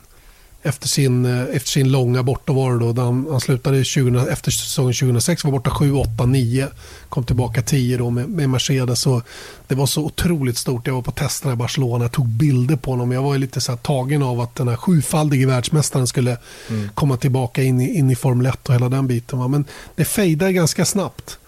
efter 0.64 0.88
sin, 0.88 1.26
eh, 1.26 1.56
efter 1.56 1.70
sin 1.70 1.92
långa 1.92 2.24
bortovaro. 2.24 2.94
Då, 2.94 3.02
han, 3.02 3.28
han 3.32 3.42
slutade 3.42 3.84
20, 3.84 4.20
efter 4.30 4.52
säsongen 4.52 4.94
2006, 4.94 5.44
var 5.44 5.52
borta 5.52 5.70
7, 5.70 5.94
8, 5.94 6.26
9. 6.26 6.68
Kom 7.10 7.24
tillbaka 7.24 7.62
10 7.62 7.98
då 7.98 8.10
med, 8.10 8.30
med 8.30 8.50
Mercedes. 8.50 9.02
Så 9.02 9.22
det 9.68 9.76
var 9.76 9.86
så 9.86 10.06
otroligt 10.06 10.58
stort. 10.58 10.88
Jag 10.88 10.94
var 10.94 11.02
på 11.02 11.12
testerna 11.12 11.54
i 11.54 11.56
Barcelona, 11.56 12.04
jag 12.04 12.12
tog 12.12 12.28
bilder 12.28 12.76
på 12.76 12.92
honom. 12.92 13.12
Jag 13.12 13.24
var 13.24 13.38
lite 13.38 13.62
så 13.62 13.76
tagen 13.76 14.24
av 14.24 14.42
att 14.42 14.56
den 14.56 14.68
här 14.68 14.76
sjufaldige 14.76 15.46
världsmästaren 15.46 16.08
skulle 16.08 16.38
mm. 16.70 16.90
komma 16.94 17.18
tillbaka 17.18 17.64
in 17.64 17.82
i, 17.82 17.98
in 17.98 18.10
i 18.10 18.16
Formel 18.16 18.46
1 18.46 18.70
och 18.70 18.76
hela 18.76 18.90
den 18.90 19.08
biten. 19.08 19.40
Va? 19.40 19.48
Men 19.48 19.66
det 19.96 20.06
fejdade 20.06 20.54
ganska 20.54 20.86
snabbt. 20.86 21.40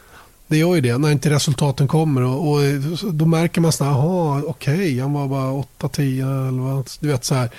Det 0.51 0.57
gör 0.57 0.75
ju 0.75 0.81
det 0.81 0.97
när 0.97 1.11
inte 1.11 1.29
resultaten 1.29 1.87
kommer. 1.87 2.21
Och, 2.21 2.51
och 2.51 2.59
då 3.13 3.25
märker 3.25 3.61
man 3.61 3.69
att 3.69 3.81
okej, 4.45 4.73
okay, 4.73 4.99
han 4.99 5.13
var 5.13 5.27
bara 5.27 5.51
8, 5.51 5.89
10, 5.89 6.25
11. 6.25 6.83
Du 6.99 7.07
vet, 7.07 7.25
så 7.25 7.35
här. 7.35 7.49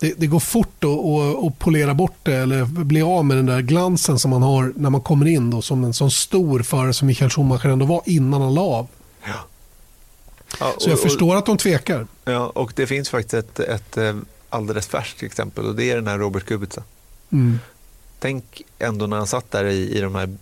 Det, 0.00 0.14
det 0.18 0.26
går 0.26 0.40
fort 0.40 0.84
att 0.84 1.58
polera 1.58 1.94
bort 1.94 2.16
det 2.22 2.34
eller 2.34 2.64
bli 2.64 3.02
av 3.02 3.24
med 3.24 3.36
den 3.36 3.46
där 3.46 3.60
glansen 3.60 4.18
som 4.18 4.30
man 4.30 4.42
har 4.42 4.72
när 4.76 4.90
man 4.90 5.00
kommer 5.00 5.26
in 5.26 5.50
då, 5.50 5.62
som 5.62 5.84
en 5.84 5.94
sån 5.94 6.10
stor 6.10 6.62
förare 6.62 6.92
som 6.92 7.06
Michael 7.06 7.30
Schumacher 7.30 7.68
ändå 7.68 7.86
var 7.86 8.02
innan 8.06 8.42
han 8.42 8.54
la 8.54 8.62
av. 8.62 8.86
Ja. 9.24 9.34
Ja, 10.60 10.72
och, 10.76 10.82
så 10.82 10.90
jag 10.90 11.00
förstår 11.00 11.36
att 11.36 11.46
de 11.46 11.56
tvekar. 11.56 12.06
Ja, 12.24 12.52
och 12.54 12.72
det 12.76 12.86
finns 12.86 13.10
faktiskt 13.10 13.34
ett, 13.34 13.60
ett 13.60 13.96
eh, 13.96 14.16
alldeles 14.48 14.86
färskt 14.86 15.22
exempel 15.22 15.64
och 15.64 15.74
det 15.74 15.90
är 15.90 15.96
den 15.96 16.06
här 16.06 16.18
Robert 16.18 16.44
Kubica. 16.44 16.82
Mm. 17.30 17.58
Tänk 18.18 18.62
ändå 18.78 19.06
när 19.06 19.16
han 19.16 19.26
satt 19.26 19.50
där 19.50 19.64
i, 19.64 19.98
i 19.98 20.00
de 20.00 20.14
här 20.14 20.36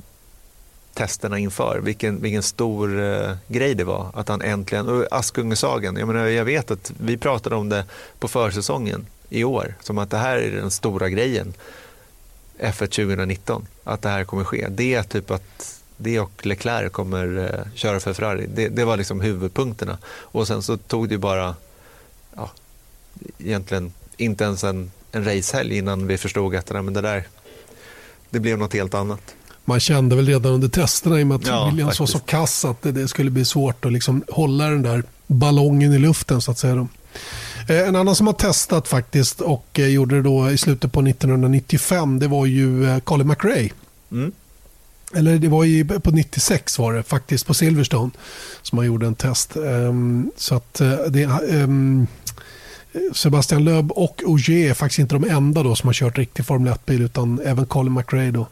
testerna 0.94 1.38
inför. 1.38 1.80
Vilken, 1.80 2.22
vilken 2.22 2.42
stor 2.42 3.02
eh, 3.02 3.32
grej 3.48 3.74
det 3.74 3.84
var 3.84 4.10
att 4.14 4.28
han 4.28 4.42
äntligen, 4.42 4.88
och 4.88 5.06
Askungesagan, 5.10 5.96
jag, 5.96 6.08
menar, 6.08 6.26
jag 6.26 6.44
vet 6.44 6.70
att 6.70 6.92
vi 7.00 7.16
pratade 7.16 7.56
om 7.56 7.68
det 7.68 7.84
på 8.18 8.28
försäsongen 8.28 9.06
i 9.28 9.44
år, 9.44 9.74
som 9.80 9.98
att 9.98 10.10
det 10.10 10.16
här 10.16 10.36
är 10.36 10.50
den 10.50 10.70
stora 10.70 11.08
grejen 11.08 11.54
F1 12.58 12.78
2019, 12.78 13.66
att 13.84 14.02
det 14.02 14.08
här 14.08 14.24
kommer 14.24 14.44
ske. 14.44 14.66
Det 14.70 14.94
är 14.94 15.02
typ 15.02 15.30
att 15.30 15.80
det 15.96 16.20
och 16.20 16.46
Leclerc 16.46 16.92
kommer 16.92 17.38
eh, 17.38 17.72
köra 17.74 18.00
för 18.00 18.12
Ferrari. 18.12 18.46
Det, 18.54 18.68
det, 18.68 18.84
var 18.84 18.96
liksom 18.96 19.20
huvudpunkterna. 19.20 19.98
Och 20.06 20.46
sen 20.46 20.62
så 20.62 20.76
tog 20.76 21.08
det 21.08 21.18
bara, 21.18 21.54
ja, 22.36 22.50
egentligen 23.38 23.92
inte 24.16 24.44
ens 24.44 24.64
en, 24.64 24.90
en 25.12 25.24
racehelg 25.24 25.76
innan 25.76 26.06
vi 26.06 26.18
förstod 26.18 26.54
att 26.54 26.72
nej, 26.72 26.82
men 26.82 26.94
det 26.94 27.00
där, 27.00 27.28
det 28.30 28.40
blev 28.40 28.58
något 28.58 28.72
helt 28.72 28.94
annat 28.94 29.34
man 29.64 29.80
kände 29.80 30.16
väl 30.16 30.26
redan 30.26 30.52
under 30.52 30.68
testerna 30.68 31.20
i 31.20 31.22
och 31.22 31.26
med 31.26 31.34
att 31.34 31.46
ja, 31.46 31.66
Williams 31.70 32.00
var 32.00 32.06
så 32.06 32.18
kass 32.18 32.64
att 32.64 32.82
det, 32.82 32.92
det, 32.92 33.08
skulle 33.08 33.30
bli 33.30 33.44
svårt 33.44 33.84
att 33.84 33.92
liksom 33.92 34.24
hålla 34.28 34.68
den 34.68 34.82
där 34.82 35.02
ballongen 35.26 35.92
i 35.92 35.98
luften 35.98 36.40
så 36.40 36.50
att 36.50 36.58
säga. 36.58 36.88
Eh, 37.68 37.88
en 37.88 37.96
annan 37.96 38.14
som 38.14 38.26
har 38.26 38.34
testat 38.34 38.88
faktiskt 38.88 39.40
och 39.40 39.78
eh, 39.78 39.86
gjorde 39.86 40.16
det 40.16 40.22
då 40.22 40.50
i 40.50 40.58
slutet 40.58 40.92
på 40.92 41.00
1995 41.00 42.18
det 42.18 42.28
var 42.28 42.46
ju 42.46 42.90
eh, 42.90 42.98
Colin 42.98 43.28
McRae. 43.28 43.70
Mm. 44.12 44.32
Eller 45.14 45.38
det 45.38 45.48
var 45.48 45.64
ju 45.64 45.84
på 45.84 46.10
96 46.10 46.78
var 46.78 46.92
det 46.92 47.02
faktiskt 47.02 47.46
på 47.46 47.54
Silverstone 47.54 48.10
som 48.62 48.76
man 48.76 48.86
gjorde 48.86 49.06
en 49.06 49.14
test. 49.14 49.56
Um, 49.56 50.30
så 50.36 50.54
att 50.54 50.74
det, 51.08 51.24
um, 51.24 52.06
Sebastian 53.12 53.64
Loeb 53.64 53.92
och 53.92 54.22
Ogier 54.26 54.70
är 54.70 54.74
faktiskt 54.74 54.98
inte 54.98 55.14
de 55.14 55.24
enda 55.24 55.62
då 55.62 55.74
som 55.74 55.88
har 55.88 55.94
kört 55.94 56.18
riktig 56.18 56.46
Formel 56.46 56.72
1-bil 56.72 57.02
utan 57.02 57.40
även 57.44 57.66
Colin 57.66 57.92
McRae 57.92 58.30
då 58.30 58.46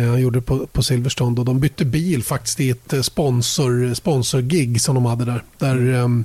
han 0.00 0.20
gjorde 0.20 0.38
det 0.38 0.42
på, 0.42 0.66
på 0.66 0.82
Silverstone. 0.82 1.40
Och 1.40 1.44
de 1.44 1.60
bytte 1.60 1.84
bil 1.84 2.24
faktiskt 2.24 2.60
i 2.60 2.70
ett 2.70 2.92
eh, 2.92 3.02
sponsor, 3.02 3.94
sponsorgig 3.94 4.80
som 4.80 4.94
de 4.94 5.04
hade 5.04 5.24
där. 5.24 5.44
Där 5.58 5.94
um, 5.94 6.24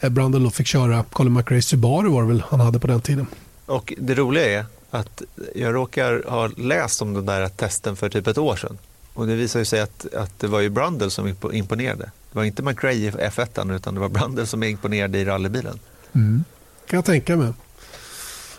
Brundle 0.00 0.50
fick 0.50 0.66
köra 0.66 1.04
Colin 1.12 1.32
McRae 1.32 1.62
Subaru 1.62 2.08
var 2.08 2.22
det 2.22 2.28
väl 2.28 2.42
han 2.48 2.60
hade 2.60 2.78
på 2.78 2.86
den 2.86 3.00
tiden. 3.00 3.26
Och 3.66 3.94
det 3.98 4.14
roliga 4.14 4.58
är 4.58 4.66
att 4.90 5.22
jag 5.54 5.74
råkar 5.74 6.30
ha 6.30 6.50
läst 6.56 7.02
om 7.02 7.14
den 7.14 7.26
där 7.26 7.48
testen 7.48 7.96
för 7.96 8.08
typ 8.08 8.26
ett 8.26 8.38
år 8.38 8.56
sedan. 8.56 8.78
Och 9.14 9.26
det 9.26 9.34
visade 9.34 9.64
sig 9.64 9.80
att, 9.80 10.14
att 10.14 10.40
det 10.40 10.46
var 10.46 10.60
ju 10.60 10.68
Brundle 10.68 11.10
som 11.10 11.34
imponerade. 11.52 12.04
Det 12.04 12.38
var 12.38 12.44
inte 12.44 12.62
McRae 12.62 12.94
i 12.94 13.10
F1 13.10 13.76
utan 13.76 13.94
det 13.94 14.00
var 14.00 14.08
Brundle 14.08 14.46
som 14.46 14.62
imponerade 14.62 15.18
i 15.18 15.24
rallybilen. 15.24 15.78
Mm. 16.12 16.44
kan 16.86 16.96
jag 16.96 17.04
tänka 17.04 17.36
mig. 17.36 17.52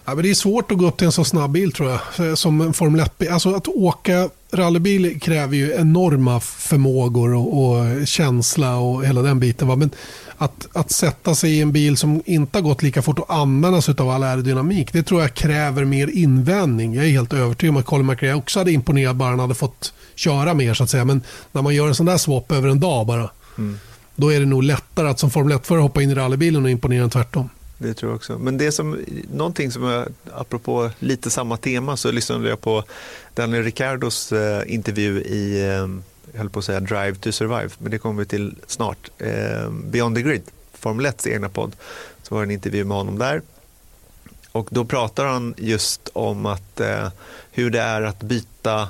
Ja, 0.08 0.16
men 0.16 0.24
det 0.24 0.30
är 0.30 0.34
svårt 0.34 0.72
att 0.72 0.78
gå 0.78 0.88
upp 0.88 0.98
till 0.98 1.06
en 1.06 1.12
så 1.12 1.24
snabb 1.24 1.52
bil 1.52 1.72
tror 1.72 2.00
jag. 2.18 2.38
Som 2.38 2.62
en 2.62 2.74
Formel 2.74 3.02
1-bil. 3.02 3.30
Alltså 3.30 3.56
att 3.56 3.68
åka 3.68 4.30
rallybil 4.52 5.20
kräver 5.20 5.56
ju 5.56 5.74
enorma 5.74 6.40
förmågor 6.40 7.34
och, 7.34 7.64
och, 7.64 8.08
känsla 8.08 8.76
och 8.76 9.06
hela 9.06 9.22
den 9.22 9.40
biten. 9.40 9.68
Va? 9.68 9.76
Men 9.76 9.90
att, 10.38 10.68
att 10.74 10.92
sätta 10.92 11.36
sig 11.36 11.52
i 11.52 11.62
en 11.62 11.72
bil 11.72 11.98
som 11.98 12.22
inte 12.26 12.58
har 12.58 12.64
gått 12.64 12.84
lika 12.84 13.02
fort 13.02 13.20
och 13.20 13.34
använda 13.34 13.82
sig 13.82 13.96
av 13.98 14.10
all 14.10 14.24
aerodynamik. 14.24 14.94
Det 14.94 15.04
tror 15.04 15.22
jag 15.22 15.34
kräver 15.34 15.86
mer 15.86 16.08
invändning. 16.08 16.94
Jag 16.94 17.06
är 17.06 17.10
helt 17.10 17.34
övertygad 17.34 17.76
om 17.76 17.78
att 17.78 17.86
Colin 17.86 18.06
McRae 18.06 18.34
också 18.34 18.60
hade 18.60 18.72
imponerat 18.72 19.16
bara 19.16 19.30
han 19.30 19.40
hade 19.40 19.56
fått 19.56 19.94
köra 20.16 20.54
mer 20.54 20.74
så 20.74 20.84
att 20.84 20.90
säga. 20.90 21.06
Men 21.06 21.22
när 21.52 21.62
man 21.62 21.76
gör 21.76 21.88
en 21.88 21.96
sån 21.96 22.06
där 22.06 22.18
swap 22.18 22.52
över 22.52 22.70
en 22.70 22.80
dag 22.80 23.06
bara. 23.08 23.30
Mm. 23.58 23.80
Då 24.16 24.34
är 24.34 24.40
det 24.40 24.46
nog 24.46 24.64
lättare 24.64 25.10
att 25.10 25.20
som 25.20 25.32
Formel 25.32 25.58
1-förare 25.58 25.82
hoppa 25.82 26.02
in 26.02 26.12
i 26.12 26.16
rallybilen 26.16 26.64
och 26.64 26.72
imponera 26.72 27.04
än 27.04 27.10
tvärtom. 27.10 27.50
Det 27.78 27.94
tror 27.94 28.12
jag 28.12 28.16
också. 28.16 28.38
Men 28.38 28.58
det 28.58 28.72
som, 28.72 29.06
någonting 29.34 29.72
som 29.72 29.84
jag, 29.84 30.08
apropå 30.34 30.90
lite 31.00 31.30
samma 31.30 31.58
tema, 31.58 31.98
så 31.98 32.12
lyssnade 32.12 32.50
jag 32.50 32.62
på 32.62 32.84
Daniel 33.34 33.64
Ricardos 33.64 34.32
eh, 34.32 34.74
intervju 34.74 35.22
i, 35.22 35.62
eh, 35.62 35.68
jag 36.32 36.38
höll 36.38 36.50
på 36.50 36.60
att 36.60 36.66
säga 36.66 36.80
Drive 36.80 37.16
to 37.16 37.32
Survive, 37.32 37.70
men 37.78 37.92
det 37.92 37.98
kommer 37.98 38.20
vi 38.20 38.26
till 38.26 38.56
snart. 38.68 39.12
Eh, 39.18 39.70
Beyond 39.70 40.16
the 40.16 40.22
Grid, 40.22 40.44
Formel 40.74 41.06
1 41.06 41.28
egna 41.28 41.50
podd, 41.50 41.76
så 42.24 42.36
var 42.36 42.42
det 42.42 42.46
en 42.46 42.52
intervju 42.52 42.84
med 42.84 42.98
honom 42.98 43.18
där. 43.18 43.42
Och 44.52 44.68
då 44.72 44.86
pratar 44.86 45.26
han 45.26 45.56
just 45.58 46.10
om 46.14 46.46
att 46.46 46.80
eh, 46.80 47.10
hur 47.52 47.70
det 47.70 47.82
är 47.82 48.02
att 48.02 48.20
byta 48.20 48.90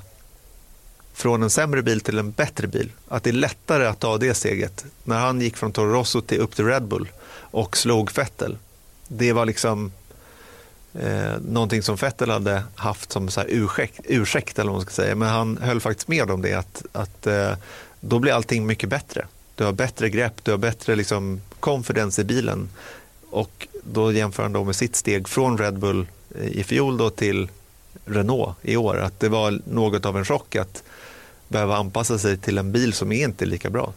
från 1.14 1.44
en 1.44 1.50
sämre 1.50 1.82
bil 1.82 2.02
till 2.02 2.20
en 2.20 2.32
bättre 2.32 2.68
bil. 2.68 2.92
Att 3.08 3.24
det 3.24 3.30
är 3.30 3.34
lättare 3.34 3.86
att 3.86 4.00
ta 4.00 4.18
det 4.18 4.34
steget. 4.34 4.86
När 5.04 5.20
han 5.20 5.42
gick 5.42 5.58
från 5.58 5.72
Toro 5.72 5.94
Rosso 5.94 6.22
till 6.22 6.40
upp 6.40 6.56
till 6.56 6.66
Red 6.66 6.84
Bull 6.84 7.10
och 7.52 7.78
slog 7.78 8.12
Vettel 8.16 8.58
det 9.08 9.34
var 9.34 9.46
liksom 9.46 9.92
eh, 10.94 11.40
någonting 11.48 11.84
som 11.84 11.96
Vettel 11.96 12.30
hade 12.30 12.64
haft 12.76 13.12
som 13.12 13.30
så 13.30 13.40
här 13.40 13.48
ursäkt, 13.52 14.00
ursäkt, 14.04 14.60
eller 14.60 14.72
vad 14.72 14.78
man 14.78 14.86
ska 14.86 14.92
säga. 14.92 15.16
Men 15.16 15.30
han 15.30 15.58
höll 15.58 15.80
faktiskt 15.80 16.08
med 16.08 16.32
om 16.32 16.42
det, 16.42 16.54
att, 16.54 16.86
att 16.92 17.28
eh, 17.28 17.52
då 18.00 18.20
blir 18.20 18.34
allting 18.34 18.66
mycket 18.66 18.90
bättre. 18.90 19.28
Du 19.56 19.64
har 19.64 19.72
bättre 19.72 20.10
grepp, 20.10 20.34
du 20.44 20.52
har 20.52 20.58
bättre 20.58 20.96
liksom, 20.96 21.42
confidence 21.60 22.22
i 22.22 22.26
bilen. 22.26 22.70
Och 23.30 23.68
då 23.84 24.12
jämför 24.12 24.44
han 24.44 24.54
då 24.54 24.64
med 24.64 24.76
sitt 24.76 24.96
steg 24.96 25.28
från 25.28 25.58
Red 25.58 25.80
Bull 25.80 26.08
eh, 26.36 26.48
i 26.48 26.64
fjol 26.64 26.98
då 26.98 27.10
till 27.10 27.50
Renault 28.06 28.56
i 28.62 28.78
år. 28.78 28.98
Att 28.98 29.20
det 29.20 29.30
var 29.30 29.62
något 29.66 30.06
av 30.06 30.18
en 30.18 30.26
chock 30.26 30.56
att 30.56 30.84
behöva 31.48 31.78
anpassa 31.78 32.18
sig 32.18 32.38
till 32.38 32.58
en 32.58 32.72
bil 32.72 32.94
som 32.94 33.12
är 33.12 33.24
inte 33.24 33.46
lika 33.46 33.70
bra. 33.70 33.94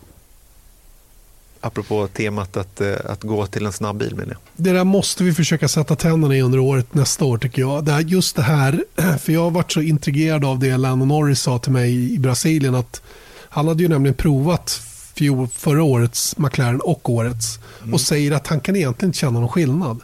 Apropå 1.60 2.06
temat 2.06 2.56
att, 2.56 2.80
eh, 2.80 2.94
att 3.04 3.22
gå 3.22 3.46
till 3.46 3.66
en 3.66 3.72
snabb 3.72 3.98
bil 3.98 4.14
menar 4.14 4.30
jag. 4.30 4.38
Det 4.56 4.72
där 4.72 4.84
måste 4.84 5.24
vi 5.24 5.32
försöka 5.32 5.68
sätta 5.68 5.96
tänderna 5.96 6.36
i 6.36 6.42
under 6.42 6.58
året 6.58 6.94
nästa 6.94 7.24
år 7.24 7.38
tycker 7.38 7.62
jag. 7.62 7.84
Det 7.84 7.92
här, 7.92 8.00
just 8.00 8.36
det 8.36 8.42
här, 8.42 8.84
för 9.18 9.32
jag 9.32 9.42
har 9.42 9.50
varit 9.50 9.72
så 9.72 9.80
intrigerad 9.80 10.44
av 10.44 10.58
det 10.58 10.76
Lando 10.76 11.04
Norris 11.04 11.40
sa 11.40 11.58
till 11.58 11.72
mig 11.72 12.14
i 12.14 12.18
Brasilien 12.18 12.74
att 12.74 13.02
han 13.48 13.68
hade 13.68 13.82
ju 13.82 13.88
nämligen 13.88 14.14
provat 14.14 14.82
fjol, 15.14 15.48
förra 15.48 15.82
årets 15.82 16.38
McLaren 16.38 16.80
och 16.80 17.10
årets 17.10 17.58
mm. 17.82 17.94
och 17.94 18.00
säger 18.00 18.32
att 18.32 18.46
han 18.46 18.60
kan 18.60 18.76
egentligen 18.76 19.08
inte 19.08 19.18
känna 19.18 19.40
någon 19.40 19.48
skillnad. 19.48 20.00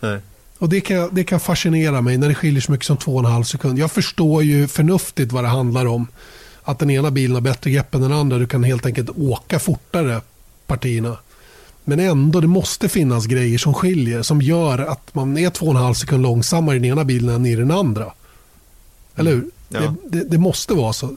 Nej. 0.00 0.20
Och 0.58 0.68
det 0.68 0.80
kan, 0.80 1.08
det 1.12 1.24
kan 1.24 1.40
fascinera 1.40 2.00
mig 2.00 2.18
när 2.18 2.28
det 2.28 2.34
skiljer 2.34 2.60
så 2.60 2.72
mycket 2.72 2.86
som 2.86 2.96
två 2.96 3.12
och 3.12 3.18
en 3.18 3.32
halv 3.32 3.44
sekund. 3.44 3.78
Jag 3.78 3.90
förstår 3.90 4.42
ju 4.42 4.68
förnuftigt 4.68 5.32
vad 5.32 5.44
det 5.44 5.48
handlar 5.48 5.86
om. 5.86 6.06
Att 6.62 6.78
den 6.78 6.90
ena 6.90 7.10
bilen 7.10 7.34
har 7.34 7.40
bättre 7.40 7.70
grepp 7.70 7.94
än 7.94 8.00
den 8.00 8.12
andra. 8.12 8.38
Du 8.38 8.46
kan 8.46 8.64
helt 8.64 8.86
enkelt 8.86 9.10
åka 9.10 9.58
fortare 9.58 10.20
partierna. 10.66 11.16
Men 11.84 12.00
ändå, 12.00 12.40
det 12.40 12.46
måste 12.46 12.88
finnas 12.88 13.26
grejer 13.26 13.58
som 13.58 13.74
skiljer, 13.74 14.22
som 14.22 14.42
gör 14.42 14.78
att 14.78 15.14
man 15.14 15.38
är 15.38 15.50
två 15.50 15.66
och 15.66 15.72
en 15.72 15.82
halv 15.82 15.94
sekund 15.94 16.22
långsammare 16.22 16.76
i 16.76 16.78
den 16.78 16.90
ena 16.90 17.04
bilen 17.04 17.34
än 17.34 17.46
i 17.46 17.56
den 17.56 17.70
andra. 17.70 18.12
Eller 19.16 19.30
hur? 19.30 19.50
Ja. 19.68 19.80
Det, 19.80 19.94
det, 20.18 20.24
det, 20.24 20.38
måste 20.38 20.74
vara 20.74 20.92
så. 20.92 21.16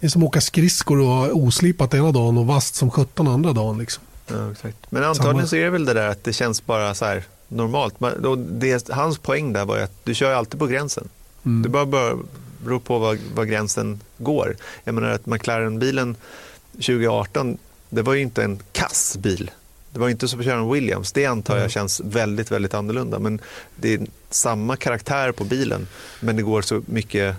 Det 0.00 0.06
är 0.06 0.10
som 0.10 0.22
att 0.22 0.26
åka 0.26 0.40
skridskor 0.40 0.98
och 1.00 1.06
ha 1.06 1.28
oslipat 1.28 1.94
ena 1.94 2.12
dagen 2.12 2.38
och 2.38 2.46
vast 2.46 2.74
som 2.74 2.90
sjutton 2.90 3.28
andra 3.28 3.52
dagen. 3.52 3.78
Liksom. 3.78 4.04
Ja, 4.26 4.52
exakt. 4.52 4.76
Men 4.90 5.04
antagligen 5.04 5.36
Samma. 5.36 5.46
så 5.46 5.56
är 5.56 5.64
det 5.64 5.70
väl 5.70 5.84
det 5.84 5.94
där 5.94 6.08
att 6.08 6.24
det 6.24 6.32
känns 6.32 6.66
bara 6.66 6.94
så 6.94 7.04
här 7.04 7.24
normalt. 7.48 7.94
Det, 8.48 8.88
hans 8.88 9.18
poäng 9.18 9.52
där 9.52 9.64
var 9.64 9.78
att 9.78 10.04
du 10.04 10.14
kör 10.14 10.32
alltid 10.32 10.60
på 10.60 10.66
gränsen. 10.66 11.08
Mm. 11.44 11.62
Det 11.62 11.68
bara 11.68 12.16
beror 12.64 12.78
på 12.78 12.98
var, 12.98 13.18
var 13.34 13.44
gränsen 13.44 14.00
går. 14.18 14.56
Jag 14.84 14.94
menar 14.94 15.08
att 15.08 15.26
McLaren-bilen 15.26 16.16
2018 16.72 17.58
det 17.94 18.02
var 18.02 18.14
ju 18.14 18.22
inte 18.22 18.44
en 18.44 18.58
kass 18.72 19.16
bil. 19.20 19.50
Det 19.92 19.98
var 20.00 20.08
inte 20.08 20.28
som 20.28 20.40
att 20.40 20.46
köra 20.46 20.60
en 20.60 20.72
Williams. 20.72 21.12
Det 21.12 21.26
antar 21.26 21.56
jag 21.56 21.70
känns 21.70 22.00
väldigt, 22.00 22.52
väldigt 22.52 22.74
annorlunda. 22.74 23.18
Men 23.18 23.40
det 23.76 23.94
är 23.94 24.00
samma 24.30 24.76
karaktär 24.76 25.32
på 25.32 25.44
bilen, 25.44 25.86
men 26.20 26.36
det 26.36 26.42
går 26.42 26.62
så 26.62 26.82
mycket 26.86 27.36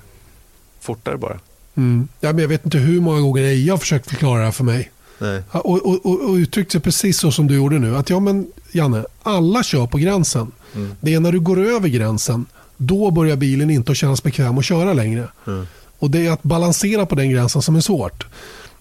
fortare 0.80 1.18
bara. 1.18 1.40
Mm. 1.76 2.08
Ja, 2.20 2.34
men 2.34 2.42
jag 2.42 2.48
vet 2.48 2.66
inte 2.66 2.78
hur 2.78 3.02
många 3.02 3.22
gånger 3.22 3.44
Eija 3.44 3.74
har 3.74 3.78
försökt 3.78 4.10
förklara 4.10 4.40
det 4.40 4.46
här 4.46 4.52
för 4.52 4.64
mig. 4.64 4.92
Nej. 5.18 5.42
Och, 5.52 5.86
och, 5.86 6.06
och, 6.06 6.30
och 6.30 6.34
uttryckt 6.34 6.72
sig 6.72 6.82
precis 6.82 7.18
så 7.18 7.32
som 7.32 7.48
du 7.48 7.56
gjorde 7.56 7.80
nu. 7.80 7.96
Att 7.96 8.10
ja, 8.10 8.20
men 8.20 8.48
Janne, 8.72 9.06
alla 9.24 9.64
kör 9.64 9.88
på 9.88 9.98
gränsen. 9.98 10.52
Mm. 10.76 10.96
Det 11.02 11.14
är 11.14 11.20
när 11.20 11.32
du 11.32 11.40
går 11.40 11.60
över 11.60 11.88
gränsen, 11.88 12.46
då 12.78 13.12
börjar 13.12 13.36
bilen 13.36 13.70
inte 13.70 13.92
att 13.92 13.98
kännas 13.98 14.24
bekväm 14.24 14.58
att 14.58 14.66
köra 14.66 14.94
längre. 14.94 15.28
Mm. 15.48 15.68
Och 16.00 16.12
det 16.12 16.28
är 16.28 16.32
att 16.32 16.44
balansera 16.44 17.06
på 17.06 17.16
den 17.16 17.30
gränsen 17.30 17.62
som 17.62 17.76
är 17.76 17.82
svårt. 17.82 18.26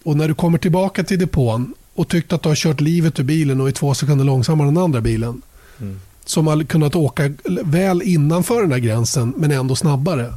Och 0.05 0.17
när 0.17 0.29
du 0.29 0.35
kommer 0.35 0.59
tillbaka 0.59 1.05
till 1.05 1.19
depån 1.19 1.75
och 1.95 2.09
tyckte 2.09 2.35
att 2.35 2.43
du 2.43 2.49
har 2.49 2.57
kört 2.57 2.81
livet 2.81 3.21
ur 3.21 3.25
bilen 3.25 3.61
och 3.61 3.69
är 3.69 3.73
två 3.73 3.95
sekunder 3.95 4.25
långsammare 4.25 4.69
än 4.69 4.75
den 4.75 4.85
andra 4.85 5.01
bilen. 5.01 5.43
Mm. 5.81 6.01
Som 6.25 6.47
har 6.47 6.65
kunnat 6.65 6.97
åka 6.97 7.35
väl 7.65 8.03
innanför 8.03 8.63
den 8.63 8.73
här 8.73 8.79
gränsen 8.79 9.35
men 9.37 9.51
ändå 9.51 9.77
snabbare. 9.77 10.33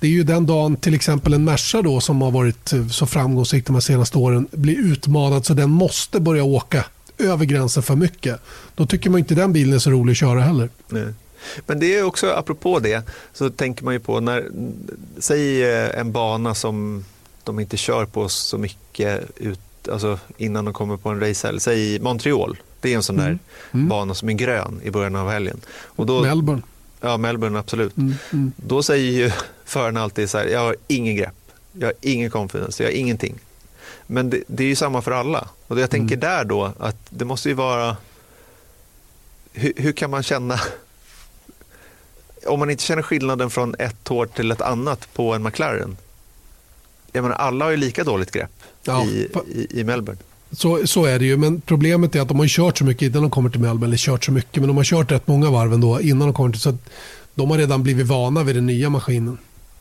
Det 0.00 0.06
är 0.06 0.10
ju 0.10 0.22
den 0.24 0.46
dagen 0.46 0.76
till 0.76 0.94
exempel 0.94 1.34
en 1.34 1.44
Merca 1.44 1.82
då 1.82 2.00
som 2.00 2.22
har 2.22 2.30
varit 2.30 2.72
så 2.90 3.06
framgångsrik 3.06 3.66
de 3.66 3.82
senaste 3.82 4.18
åren 4.18 4.48
blir 4.50 4.76
utmanad 4.76 5.46
så 5.46 5.54
den 5.54 5.70
måste 5.70 6.20
börja 6.20 6.44
åka 6.44 6.84
över 7.18 7.44
gränsen 7.44 7.82
för 7.82 7.96
mycket. 7.96 8.40
Då 8.74 8.86
tycker 8.86 9.10
man 9.10 9.18
inte 9.18 9.34
den 9.34 9.52
bilen 9.52 9.74
är 9.74 9.78
så 9.78 9.90
rolig 9.90 10.12
att 10.12 10.16
köra 10.16 10.40
heller. 10.40 10.68
Nej. 10.88 11.06
Men 11.66 11.80
det 11.80 11.98
är 11.98 12.02
också, 12.02 12.30
apropå 12.30 12.78
det, 12.78 13.02
så 13.32 13.50
tänker 13.50 13.84
man 13.84 13.94
ju 13.94 14.00
på 14.00 14.20
när, 14.20 14.48
säg 15.18 15.64
eh, 15.64 16.00
en 16.00 16.12
bana 16.12 16.54
som 16.54 17.04
de 17.44 17.60
inte 17.60 17.76
kör 17.76 18.04
på 18.04 18.28
så 18.28 18.58
mycket 18.58 19.30
ut, 19.36 19.88
alltså 19.92 20.18
innan 20.36 20.64
de 20.64 20.74
kommer 20.74 20.96
på 20.96 21.08
en 21.08 21.20
racehelg. 21.20 21.60
Säg 21.60 22.00
Montreal, 22.00 22.56
det 22.80 22.92
är 22.92 22.96
en 22.96 23.02
sån 23.02 23.16
där 23.16 23.26
mm. 23.26 23.38
Mm. 23.72 23.88
bana 23.88 24.14
som 24.14 24.28
är 24.28 24.32
grön 24.32 24.80
i 24.84 24.90
början 24.90 25.16
av 25.16 25.30
helgen. 25.30 25.60
Och 25.84 26.06
då, 26.06 26.22
Melbourne. 26.22 26.62
Ja, 27.00 27.16
Melbourne 27.16 27.58
absolut. 27.58 27.96
Mm. 27.96 28.14
mm. 28.32 28.52
Då 28.56 28.82
säger 28.82 29.12
ju 29.12 29.32
förarna 29.64 30.02
alltid 30.02 30.30
så 30.30 30.38
här, 30.38 30.46
jag 30.46 30.60
har 30.60 30.76
ingen 30.86 31.16
grepp, 31.16 31.34
jag 31.72 31.86
har 31.86 31.94
ingen 32.00 32.30
confidence, 32.30 32.82
jag 32.82 32.90
har 32.90 32.96
ingenting. 32.96 33.34
Men 34.06 34.30
det, 34.30 34.42
det 34.46 34.64
är 34.64 34.68
ju 34.68 34.76
samma 34.76 35.02
för 35.02 35.10
alla. 35.10 35.48
Och 35.66 35.80
jag 35.80 35.90
tänker 35.90 36.16
mm. 36.16 36.20
där 36.20 36.44
då 36.44 36.72
att 36.78 36.96
det 37.10 37.24
måste 37.24 37.48
ju 37.48 37.54
vara, 37.54 37.96
hur, 39.52 39.72
hur 39.76 39.92
kan 39.92 40.10
man 40.10 40.22
känna 40.22 40.60
om 42.46 42.58
man 42.58 42.70
inte 42.70 42.82
känner 42.82 43.02
skillnaden 43.02 43.50
från 43.50 43.74
ett 43.78 44.10
år 44.10 44.26
till 44.26 44.50
ett 44.50 44.60
annat 44.60 45.08
på 45.14 45.34
en 45.34 45.42
McLaren, 45.42 45.96
jag 47.14 47.22
menar, 47.22 47.36
alla 47.36 47.64
har 47.64 47.70
ju 47.70 47.76
lika 47.76 48.04
dåligt 48.04 48.30
grepp 48.30 48.50
ja. 48.84 49.04
i, 49.04 49.28
i, 49.48 49.80
i, 49.80 49.84
Melbourne. 49.84 50.20
Så, 50.52 50.86
så 50.86 51.04
är 51.04 51.18
det 51.18 51.24
ju, 51.24 51.36
men 51.36 51.60
problemet 51.60 52.14
är 52.14 52.20
att 52.20 52.28
de 52.28 52.38
har 52.38 52.46
kört 52.46 52.78
så 52.78 52.84
mycket 52.84 53.02
innan 53.02 53.22
de 53.22 53.30
kommer 53.30 53.50
till 53.50 53.60
Melbourne, 53.60 53.86
eller 53.86 53.96
kört 53.96 54.24
så 54.24 54.32
mycket, 54.32 54.56
men 54.62 54.68
de 54.68 54.76
har 54.76 54.84
kört 54.84 55.12
rätt 55.12 55.26
många 55.26 55.50
varv 55.50 55.72
ändå 55.72 56.00
innan 56.00 56.28
de 56.28 56.34
kommer 56.34 56.50
till, 56.50 56.60
så 56.60 56.76
de 57.34 57.50
har 57.50 57.58
redan 57.58 57.82
blivit 57.82 58.06
vana 58.06 58.42
vid 58.42 58.56
den 58.56 58.66
nya 58.66 58.90
maskinen. 58.90 59.38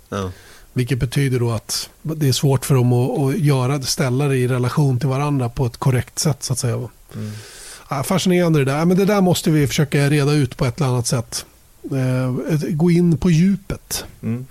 Ja. 0.09 0.31
Vilket 0.73 0.99
betyder 0.99 1.39
då 1.39 1.51
att 1.51 1.89
det 2.01 2.27
är 2.27 2.31
svårt 2.31 2.65
för 2.65 2.75
dem 2.75 2.93
att, 2.93 3.19
att 3.19 3.39
göra, 3.39 3.81
ställa 3.81 4.27
det 4.27 4.37
i 4.37 4.47
relation 4.47 4.99
till 4.99 5.09
varandra 5.09 5.49
på 5.49 5.65
ett 5.65 5.77
korrekt 5.77 6.19
sätt 6.19 6.43
så 6.43 6.53
att 6.53 6.59
säga. 6.59 6.75
Mm. 6.75 7.31
Ja, 7.89 8.03
fascinerande 8.03 8.59
det 8.59 8.65
där, 8.65 8.85
men 8.85 8.97
det 8.97 9.05
där 9.05 9.21
måste 9.21 9.51
vi 9.51 9.67
försöka 9.67 10.09
reda 10.09 10.33
ut 10.33 10.57
på 10.57 10.65
ett 10.65 10.81
eller 10.81 10.89
annat 10.89 11.07
sätt. 11.07 11.45
Eh, 11.83 12.69
gå 12.69 12.91
in 12.91 13.17
på 13.17 13.31
djupet. 13.31 14.05
Mm. 14.23 14.45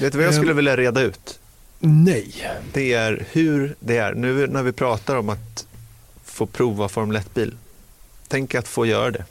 Vet 0.00 0.12
du 0.12 0.18
vad 0.18 0.26
jag 0.26 0.34
skulle 0.34 0.50
eh, 0.50 0.56
vilja 0.56 0.76
reda 0.76 1.00
ut? 1.00 1.38
Nej. 1.78 2.50
Det 2.72 2.92
är 2.92 3.26
hur 3.32 3.74
det 3.80 3.96
är. 3.96 4.14
Nu 4.14 4.46
när 4.46 4.62
vi 4.62 4.72
pratar 4.72 5.16
om 5.16 5.28
att 5.28 5.66
få 6.24 6.46
prova 6.46 6.88
Formel 6.88 7.16
1-bil. 7.16 7.54
Tänk 8.28 8.54
att 8.54 8.68
få 8.68 8.86
göra 8.86 9.10
det. 9.10 9.24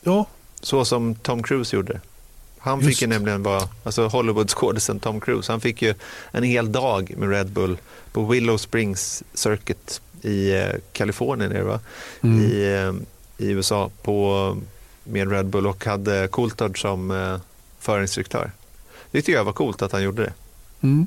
Ja. 0.00 0.26
Så 0.60 0.84
som 0.84 1.14
Tom 1.14 1.42
Cruise 1.42 1.76
gjorde. 1.76 2.00
Han 2.58 2.80
Just. 2.80 2.88
fick 2.88 3.02
ju 3.02 3.08
nämligen 3.08 3.42
vara, 3.42 3.68
alltså 3.84 4.06
Hollywoodskådisen 4.06 5.00
Tom 5.00 5.20
Cruise, 5.20 5.52
han 5.52 5.60
fick 5.60 5.82
ju 5.82 5.94
en 6.30 6.42
hel 6.42 6.72
dag 6.72 7.14
med 7.16 7.30
Red 7.30 7.50
Bull 7.50 7.78
på 8.12 8.24
Willow 8.24 8.56
Springs 8.56 9.22
Circuit 9.34 10.00
i 10.22 10.52
eh, 10.52 10.68
Kalifornien 10.92 11.52
är 11.52 11.58
det 11.58 11.64
va? 11.64 11.80
Mm. 12.20 12.44
I, 12.44 12.74
eh, 12.74 13.46
i 13.46 13.50
USA 13.50 13.90
på, 14.02 14.56
med 15.04 15.32
Red 15.32 15.46
Bull 15.46 15.66
och 15.66 15.84
hade 15.84 16.28
Coulthard 16.32 16.80
som 16.80 17.10
eh, 17.10 17.36
förinstruktör. 17.78 18.52
Det 19.10 19.22
tycker 19.22 19.32
jag 19.38 19.44
var 19.44 19.52
coolt 19.52 19.82
att 19.82 19.92
han 19.92 20.02
gjorde 20.02 20.22
det. 20.22 20.32
Mm 20.80 21.06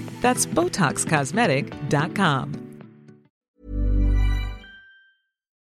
That's 0.21 0.47
BotoxCosmetic.com. 0.53 2.55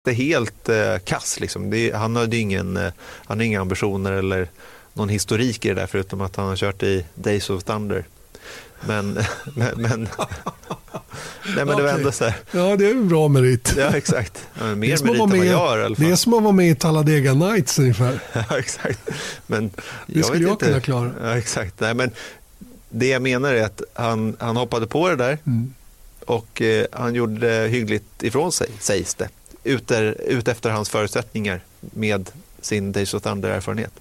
Det 0.06 0.12
är 0.12 0.16
helt 0.16 0.70
eh, 0.70 0.98
kass. 1.06 1.40
Liksom. 1.40 1.70
Det 1.70 1.90
är, 1.92 1.94
han, 1.94 2.16
har 2.16 2.34
ingen, 2.34 2.78
eh, 2.78 2.92
han 3.26 3.38
har 3.40 3.46
inga 3.46 3.62
ambitioner 3.62 4.12
eller 4.12 4.48
någon 4.94 5.10
historik 5.10 5.66
i 5.66 5.70
det 5.70 5.76
där 5.76 5.88
förutom 5.88 6.22
att 6.22 6.36
han 6.36 6.48
har 6.48 6.56
kört 6.56 6.84
i 6.84 7.06
Days 7.16 7.50
of 7.50 7.64
Thunder. 7.64 8.06
Men, 8.88 9.14
men, 9.56 9.82
men, 9.82 10.08
nej, 11.56 11.66
men 11.66 11.68
det 11.68 11.84
var 11.84 11.90
ändå 11.90 12.12
så 12.12 12.24
här. 12.26 12.34
Ja, 12.52 12.76
det 12.76 12.86
är 12.88 12.92
en 12.92 13.08
bra 13.08 13.28
merit. 13.28 13.74
Ja, 13.78 13.98
exakt. 13.98 14.48
Det 14.60 14.66
är 14.66 14.76
mer 14.76 14.78
merit 14.78 15.02
än 15.02 15.18
vad 15.18 15.30
med- 15.30 15.46
jag 15.46 15.58
har 15.58 15.80
i 15.80 15.84
alla 15.84 15.96
fall. 15.96 16.06
Det 16.06 16.12
är 16.12 16.16
som 16.16 16.34
att 16.34 16.44
vara 16.44 16.54
med 16.54 16.70
i 16.70 16.76
Talladega 16.76 17.34
Nights 17.34 17.80
ungefär. 17.80 18.20
Ja, 18.50 18.58
exakt. 18.60 19.10
Men 19.48 19.72
Det 20.08 20.24
skulle 20.24 20.40
vet 20.40 20.48
jag 20.48 20.52
inte. 20.54 20.66
kunna 20.66 20.80
klara. 20.82 21.12
Ja, 21.24 21.38
exakt. 21.38 21.80
Nej, 21.80 21.94
men 21.94 22.12
det 22.90 23.08
jag 23.08 23.22
menar 23.22 23.54
är 23.54 23.64
att 23.64 23.82
han, 23.94 24.36
han 24.40 24.58
hoppade 24.58 24.88
på 24.88 25.10
det 25.10 25.16
där 25.16 25.38
Mm. 25.46 25.74
och 26.26 26.62
eh, 26.62 26.86
han 26.92 27.16
gjorde 27.16 27.40
det 27.62 27.68
hyggligt 27.68 28.24
ifrån 28.24 28.52
sig, 28.52 28.68
sägs 28.80 29.16
det. 29.16 29.30
Ut, 29.64 29.92
ut 30.28 30.48
efter 30.48 30.70
hans 30.70 30.90
förutsättningar 30.90 31.62
med 31.82 32.30
sin 32.62 32.92
Days 32.92 33.14
of 33.14 33.24
Thunder-erfarenhet. 33.24 33.92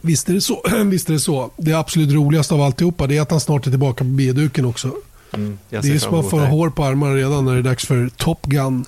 Visst 0.00 0.28
är, 0.28 0.32
det 0.34 0.40
så. 0.40 0.62
Visst 0.84 1.08
är 1.08 1.12
det 1.12 1.20
så. 1.20 1.50
Det 1.56 1.72
absolut 1.74 2.12
roligaste 2.14 2.54
av 2.54 2.60
alltihopa 2.62 3.06
det 3.06 3.16
är 3.16 3.20
att 3.22 3.30
han 3.30 3.40
snart 3.40 3.66
är 3.66 3.70
tillbaka 3.70 3.98
på 3.98 4.04
bioduken 4.04 4.64
också. 4.64 4.92
Mm, 5.32 5.58
Det 5.68 5.76
är 5.76 5.98
som 5.98 6.14
att 6.14 6.30
få 6.30 6.38
det 6.38 6.46
hår 6.46 6.70
på 6.70 6.84
armarna 6.84 7.14
redan 7.14 7.44
när 7.44 7.52
det 7.52 7.58
är 7.58 7.62
dags 7.62 7.86
för 7.86 8.08
Top 8.16 8.42
Gun. 8.46 8.84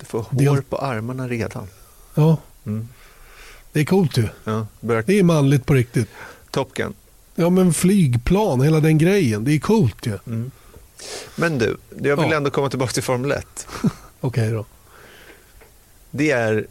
Du 0.00 0.04
får 0.06 0.24
Det- 0.30 0.48
hår 0.48 0.62
på 0.68 0.76
armarna 0.78 1.28
redan. 1.28 1.66
Ja, 2.14 2.36
Mm. 2.66 2.88
det 3.72 3.80
är 3.80 3.84
coolt 3.84 4.16
ju. 4.18 4.28
Ja, 4.44 4.66
börjar 4.80 5.02
Det 5.06 5.18
är 5.18 5.22
manligt 5.22 5.66
på 5.66 5.74
riktigt. 5.74 6.08
Top 6.50 6.74
Gun. 6.74 6.94
Ja 7.34 7.50
men 7.50 7.72
flygplan, 7.72 8.60
hela 8.60 8.80
den 8.80 8.98
grejen. 8.98 9.44
Det 9.44 9.52
är 9.52 9.58
coolt 9.58 10.06
ju. 10.06 10.18
Men 11.36 11.58
du, 11.58 11.76
jag 12.02 12.16
vill 12.16 12.30
Ja. 12.30 12.36
ändå 12.36 12.50
komma 12.50 12.70
tillbaka 12.70 12.92
till 12.92 13.02
Formel 13.02 13.32
1. 13.32 13.66
Okej 14.20 14.50
då. 14.50 14.64
det 16.10 16.30
är 16.30 16.66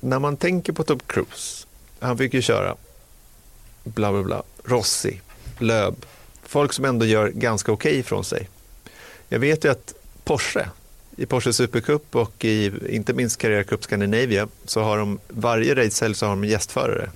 när 0.00 0.18
man 0.18 0.36
tänker 0.36 0.72
på 0.72 0.82
Tom 0.84 0.98
Cruise, 1.06 1.66
han 2.00 2.18
fick 2.18 2.34
ju 2.34 2.42
köra 2.42 2.76
bla 3.84 4.12
bla 4.12 4.22
bla, 4.22 4.42
Rossi, 4.64 5.20
Löb, 5.58 6.06
folk 6.42 6.72
som 6.72 6.84
ändå 6.84 7.06
gör 7.06 7.28
ganska 7.28 7.72
okej 7.72 7.98
ifrån 7.98 8.24
sig. 8.24 8.48
Jag 9.28 9.38
vet 9.38 9.64
ju 9.64 9.70
att 9.70 9.94
Porsche, 10.24 10.68
i 11.16 11.26
Porsche 11.26 11.52
Supercup 11.52 12.16
och 12.16 12.44
i 12.44 12.72
inte 12.88 13.12
minst 13.12 13.38
Carrera 13.38 13.64
Cup 13.64 13.84
Scandinavia 13.84 14.48
så 14.64 14.82
har 14.82 14.98
de 14.98 15.18
varje 15.28 15.74
racehelg 15.74 16.14
så 16.14 16.26
har 16.26 16.30
de 16.30 16.44
gästförare. 16.44 17.10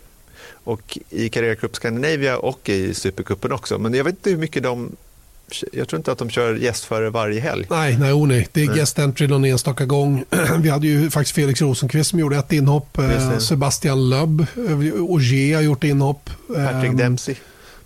Och 0.68 0.98
i 1.10 1.28
Carrera 1.28 1.54
Cup 1.54 1.76
Scandinavia 1.76 2.38
och 2.38 2.68
i 2.68 2.94
Supercupen 2.94 3.52
också. 3.52 3.78
Men 3.78 3.94
jag 3.94 4.04
vet 4.04 4.14
inte 4.14 4.30
hur 4.30 4.36
mycket 4.36 4.62
de, 4.62 4.96
jag 5.72 5.88
tror 5.88 5.98
inte 5.98 6.12
att 6.12 6.18
de 6.18 6.30
kör 6.30 6.54
gästförare 6.54 7.10
varje 7.10 7.40
helg. 7.40 7.66
Nej, 7.70 7.98
nej, 7.98 8.12
oh, 8.12 8.26
nej. 8.28 8.48
Det 8.52 8.62
är 8.62 8.66
Nej. 8.66 8.76
guest 8.76 8.98
entry 8.98 9.26
någon 9.26 9.44
enstaka 9.44 9.84
gång. 9.84 10.24
Vi 10.58 10.68
hade 10.68 10.86
ju 10.86 11.10
faktiskt 11.10 11.34
Felix 11.34 11.62
Rosenqvist 11.62 12.10
som 12.10 12.18
gjorde 12.18 12.36
ett 12.36 12.52
inhopp. 12.52 12.98
Eh. 12.98 13.38
Sebastian 13.38 14.10
Löbb, 14.10 14.46
eh, 14.68 15.02
Ogier 15.02 15.56
har 15.56 15.62
gjort 15.62 15.84
inhopp. 15.84 16.30
Patrick 16.54 16.90
Eh, 16.90 16.96
Dempsey. 16.96 17.34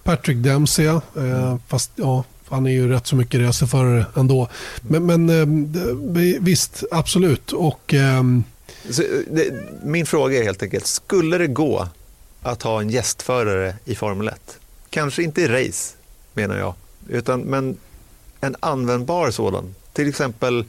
Patrick 0.03 0.37
Dempsey, 0.37 0.85
ja. 0.85 1.01
Eh, 1.17 1.57
fast 1.69 1.91
ja, 1.95 2.25
han 2.49 2.67
är 2.67 2.71
ju 2.71 2.89
rätt 2.89 3.07
så 3.07 3.17
mycket 3.17 3.41
racerförare 3.41 4.07
ändå. 4.17 4.49
Men, 4.81 5.07
men 5.07 5.31
eh, 5.31 6.41
visst, 6.41 6.85
absolut. 6.91 7.53
Och 7.53 7.95
ehm, 7.95 8.45
Så, 8.91 9.03
det, 9.31 9.53
min 9.83 10.07
fråga 10.07 10.39
är 10.39 10.43
helt 10.45 10.63
enkelt, 10.63 10.87
skulle 10.87 11.39
det 11.39 11.47
gå 11.47 11.89
att 12.43 12.63
ha 12.63 12.81
en 12.81 12.91
gästförare 12.91 13.75
i 13.85 13.95
Formel 13.95 14.29
1? 14.29 14.59
Kanske 14.91 15.23
inte 15.23 15.43
i 15.43 15.49
race, 15.49 15.97
menar 16.33 16.59
jag, 16.59 16.75
utan, 17.09 17.41
men 17.41 17.77
en 18.41 18.57
användbar 18.61 19.31
sådan. 19.31 19.75
Till 19.93 20.09
exempel, 20.09 20.65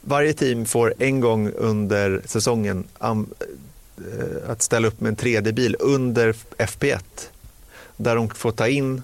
varje 0.00 0.32
team 0.32 0.66
får 0.66 0.94
en 0.98 1.20
gång 1.20 1.50
under 1.50 2.22
säsongen 2.24 2.84
eh, 3.00 3.14
att 4.48 4.62
ställa 4.62 4.88
upp 4.88 5.00
med 5.00 5.08
en 5.08 5.16
3D-bil 5.16 5.76
under 5.80 6.32
FP1, 6.58 7.00
där 7.96 8.16
de 8.16 8.28
får 8.28 8.52
ta 8.52 8.68
in 8.68 9.02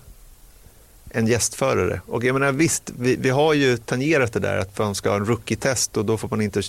en 1.11 1.27
gästförare. 1.27 2.01
Och 2.07 2.25
jag 2.25 2.33
menar, 2.33 2.53
visst, 2.53 2.93
vi, 2.99 3.17
vi 3.17 3.31
har 3.31 3.55
ju 3.55 3.77
tangerat 3.77 4.33
det 4.33 4.41
där 4.41 4.59
att 4.59 4.79
man 4.79 4.95
ska 4.95 5.09
ha 5.09 5.17
en 5.17 5.27
rookie-test 5.27 5.97
och 5.97 6.05
då 6.05 6.19
får 6.19 6.29
man 6.29 6.41
inte 6.41 6.63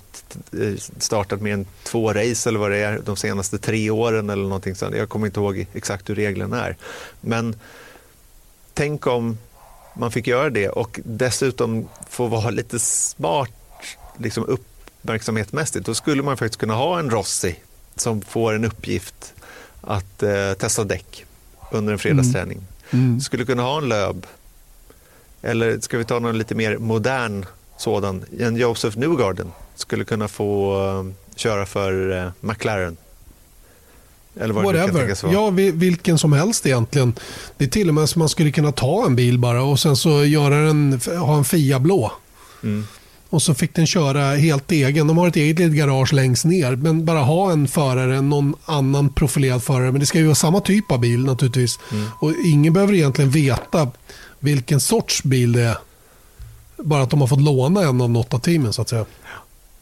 eh, 0.62 0.74
startat 0.98 1.42
mer 1.42 1.54
än 1.54 1.66
två 1.84 2.14
race 2.14 2.50
eller 2.50 2.60
vad 2.60 2.72
det 2.72 2.78
är 2.78 3.02
de 3.06 3.16
senaste 3.16 3.58
tre 3.58 3.90
åren 3.90 4.30
eller 4.30 4.44
någonting 4.44 4.76
sånt. 4.76 4.96
Jag 4.96 5.10
kommer 5.10 5.26
inte 5.26 5.40
ihåg 5.40 5.66
exakt 5.74 6.10
hur 6.10 6.16
reglerna 6.16 6.66
är. 6.66 6.78
Men 7.22 7.56
tänk 8.74 9.08
om 9.08 9.38
man 9.94 10.12
fick 10.12 10.28
göra 10.28 10.50
det 10.50 10.70
och 10.70 11.00
dessutom 11.04 11.90
få 12.10 12.28
vara 12.28 12.50
lite 12.50 12.80
smart 12.80 13.52
liksom 14.18 14.46
uppmärksamhetsmässigt. 14.46 15.86
Då 15.86 15.94
skulle 15.94 16.24
man 16.24 16.38
faktiskt 16.38 16.60
kunna 16.60 16.74
ha 16.74 17.00
en 17.00 17.10
Rossi 17.10 17.56
som 17.96 18.22
får 18.22 18.54
en 18.54 18.66
uppgift 18.66 19.34
att 19.82 20.24
eh, 20.24 20.54
testa 20.54 20.84
däck 20.84 21.26
under 21.72 21.94
en 21.94 22.00
fredagsträning. 22.00 22.58
mm, 22.58 22.71
skulle 23.22 23.46
kunna 23.46 23.62
ha 23.64 23.78
en 23.78 23.90
Löb. 23.90 24.26
Eller 25.42 25.80
ska 25.80 25.98
vi 25.98 26.06
ta 26.06 26.20
någon 26.20 26.38
lite 26.38 26.56
mer 26.56 26.78
modern 26.78 27.46
sådan? 27.78 28.26
En 28.40 28.56
Joseph 28.56 28.98
Newgarden 28.98 29.52
skulle 29.76 30.04
kunna 30.04 30.28
få 30.28 30.76
eh, 30.88 31.14
köra 31.36 31.66
för 31.66 32.18
eh, 32.26 32.32
McLaren. 32.42 32.98
Eller 34.40 34.54
vad 34.54 34.64
whatever. 34.88 35.00
Ja, 35.34 35.50
vi- 35.50 35.72
vilken 35.72 36.18
som 36.18 36.34
helst 36.34 36.66
egentligen. 36.66 37.14
Det 37.58 37.66
är 37.66 37.70
till 37.70 37.88
och 37.88 37.94
med 37.96 38.10
så 38.10 38.20
man 38.20 38.30
skulle 38.30 38.52
kunna 38.52 38.72
ta 38.72 39.06
en 39.06 39.16
bil 39.16 39.38
bara 39.40 39.64
och 39.64 39.80
sen 39.80 39.96
så 39.96 40.26
göra 40.26 40.56
den, 40.62 41.02
ha 41.20 41.38
en 41.38 41.44
Fia 41.44 41.80
blå. 41.80 42.12
Mm. 42.64 42.88
Och 43.32 43.42
så 43.42 43.54
fick 43.54 43.76
den 43.76 43.88
köra 43.88 44.36
helt 44.36 44.72
egen. 44.72 45.08
De 45.08 45.18
har 45.18 45.28
ett 45.28 45.36
eget 45.36 45.60
litet 45.60 45.74
garage 45.78 46.14
längst 46.14 46.46
ner. 46.46 46.76
Men 46.76 47.06
bara 47.06 47.20
ha 47.20 47.52
en 47.52 47.68
förare, 47.68 48.22
någon 48.22 48.56
annan 48.66 49.10
profilerad 49.14 49.64
förare. 49.64 49.92
Men 49.92 50.00
det 50.00 50.06
ska 50.06 50.18
ju 50.18 50.26
vara 50.26 50.36
samma 50.36 50.60
typ 50.62 50.92
av 50.92 51.00
bil 51.00 51.26
naturligtvis. 51.26 51.80
Mm. 51.92 52.08
Och 52.20 52.34
ingen 52.46 52.74
behöver 52.74 52.94
egentligen 52.94 53.32
veta 53.32 53.92
vilken 54.40 54.80
sorts 54.80 55.24
bil 55.24 55.52
det 55.52 55.62
är. 55.62 55.78
Bara 56.78 57.04
att 57.04 57.10
de 57.10 57.22
har 57.22 57.28
fått 57.28 57.42
låna 57.42 57.82
en 57.82 58.02
av 58.02 58.10
något 58.10 58.34
av 58.34 58.40
teamen 58.40 58.74
så 58.74 58.82
att 58.82 58.90
säga. 58.90 59.06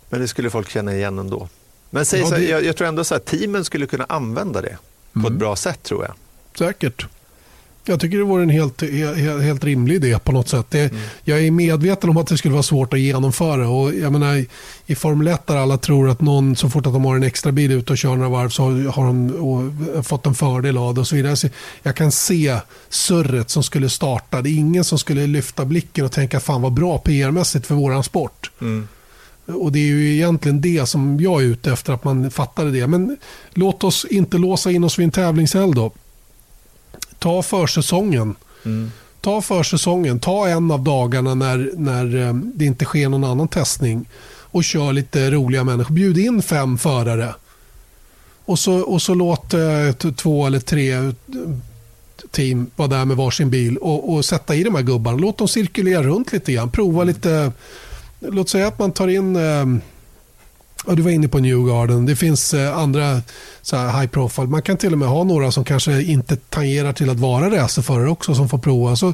Men 0.09 0.21
det 0.21 0.27
skulle 0.27 0.49
folk 0.49 0.69
känna 0.69 0.95
igen 0.95 1.19
ändå. 1.19 1.49
Men 1.89 2.05
säg 2.05 2.19
Ja, 2.19 2.25
så 2.27 2.33
här, 2.33 2.41
det- 2.41 2.47
jag, 2.49 2.65
jag 2.65 2.77
tror 2.77 2.87
ändå 2.87 3.03
så 3.03 3.15
att 3.15 3.25
teamen 3.25 3.65
skulle 3.65 3.85
kunna 3.85 4.05
använda 4.09 4.61
det 4.61 4.77
på 5.13 5.19
Mm. 5.19 5.33
ett 5.33 5.39
bra 5.39 5.55
sätt 5.55 5.83
tror 5.83 6.03
jag. 6.05 6.13
Säkert. 6.57 7.05
Jag 7.85 7.99
tycker 7.99 8.17
det 8.17 8.23
vore 8.23 8.43
en 8.43 8.49
helt, 8.49 8.81
helt, 9.17 9.43
helt 9.43 9.63
rimlig 9.63 9.95
idé 9.95 10.19
på 10.23 10.31
något 10.31 10.49
sätt. 10.49 10.65
Det, 10.69 10.93
Jag 11.23 11.39
är 11.45 11.51
medveten 11.51 12.09
om 12.09 12.17
att 12.17 12.27
det 12.27 12.37
skulle 12.37 12.51
vara 12.53 12.63
svårt 12.63 12.93
att 12.93 12.99
genomföra. 12.99 13.69
Och 13.69 13.95
jag 13.95 14.11
menar, 14.11 14.45
i- 14.87 14.95
Formel 14.95 15.27
1 15.27 15.47
där 15.47 15.55
alla 15.57 15.77
tror 15.77 16.09
att 16.09 16.21
någon 16.21 16.55
så 16.55 16.69
fort 16.69 16.85
att 16.87 16.93
de 16.93 17.05
har 17.05 17.15
en 17.15 17.23
extra 17.23 17.51
bil 17.51 17.71
ute 17.71 17.91
och 17.93 17.97
kör 17.97 18.15
några 18.15 18.29
varv 18.29 18.49
så 18.49 18.63
har 18.91 19.05
de 19.05 19.29
och, 19.35 20.05
fått 20.05 20.25
en 20.25 20.35
fördel 20.35 20.77
av 20.77 20.93
det 20.93 21.01
och 21.01 21.07
så 21.07 21.15
vidare. 21.15 21.35
Så 21.35 21.47
jag 21.83 21.95
kan 21.95 22.11
se 22.11 22.55
surret 22.89 23.49
som 23.49 23.63
skulle 23.63 23.89
starta. 23.89 24.41
Det 24.41 24.49
är 24.49 24.53
ingen 24.57 24.83
som 24.83 24.97
skulle 24.99 25.27
lyfta 25.27 25.65
blicken 25.65 26.05
och 26.05 26.11
tänka 26.11 26.39
fan 26.39 26.61
vad 26.61 26.73
bra 26.73 26.97
PR-mässigt 26.97 27.65
för 27.65 27.75
våran 27.75 28.03
sport. 28.03 28.51
Och 29.45 29.71
det 29.71 29.79
är 29.79 29.83
ju 29.87 30.13
egentligen 30.15 30.61
det 30.61 30.85
som 30.89 31.19
jag 31.19 31.41
är 31.41 31.45
ute 31.45 31.71
efter, 31.71 31.93
att 31.93 32.03
man 32.03 32.31
fattade 32.31 32.71
det. 32.71 32.87
Men 32.87 33.17
låt 33.53 33.83
oss 33.83 34.05
inte 34.09 34.37
låsa 34.37 34.71
in 34.71 34.83
oss 34.83 34.99
vid 34.99 35.03
en 35.03 35.11
tävlingshelg 35.11 35.71
då. 35.75 35.91
Ta 37.19 37.41
försäsongen. 37.41 38.35
Ta 39.21 39.41
försäsongen. 39.41 40.19
Ta 40.19 40.47
en 40.47 40.71
av 40.71 40.83
dagarna 40.83 41.35
när, 41.35 41.71
när 41.75 42.27
eh, 42.27 42.33
det 42.33 42.65
inte 42.65 42.85
sker 42.85 43.09
någon 43.09 43.23
annan 43.23 43.47
testning. 43.47 44.09
Och 44.51 44.63
kör 44.63 44.93
lite 44.93 45.31
roliga 45.31 45.63
människor. 45.63 45.93
Bjud 45.93 46.17
in 46.17 46.41
fem 46.41 46.77
förare. 46.77 47.33
Och 48.45 48.59
så, 48.59 48.79
och 48.79 49.01
så 49.01 49.13
låt 49.13 49.53
eh, 49.53 50.11
två 50.15 50.47
eller 50.47 50.59
tre 50.59 50.91
eh, 50.91 51.09
team 52.31 52.71
vara 52.75 52.87
där 52.87 53.05
med 53.05 53.17
varsin 53.17 53.49
bil 53.49 53.77
och, 53.77 54.13
och 54.13 54.25
sätta 54.25 54.55
i 54.55 54.63
de 54.63 54.75
här 54.75 54.81
gubbarna. 54.81 55.17
Låt 55.17 55.37
dem 55.37 55.47
cirkulera 55.47 56.03
runt 56.03 56.33
lite 56.33 56.53
grann. 56.53 56.71
Prova 56.71 57.03
lite. 57.03 57.51
Låt 58.19 58.49
säga 58.49 58.67
att 58.67 58.79
man 58.79 58.91
tar 58.91 59.07
in 59.07 59.35
eh, 59.35 59.65
Ja, 60.87 60.93
du 60.93 61.01
var 61.01 61.11
inne 61.11 61.27
på 61.27 61.39
Newgarden. 61.39 62.05
Det 62.05 62.15
finns 62.15 62.53
eh, 62.53 62.77
andra 62.77 63.21
så 63.61 63.75
här 63.75 64.01
high 64.01 64.11
profile. 64.11 64.47
Man 64.47 64.61
kan 64.61 64.77
till 64.77 64.93
och 64.93 64.99
med 64.99 65.07
ha 65.07 65.23
några 65.23 65.51
som 65.51 65.65
kanske 65.65 66.03
inte 66.03 66.35
tangerar 66.35 66.93
till 66.93 67.09
att 67.09 67.19
vara 67.19 67.49
racerförare 67.49 68.09
också 68.09 68.35
som 68.35 68.49
får 68.49 68.57
prova. 68.57 68.95
Så 68.95 69.13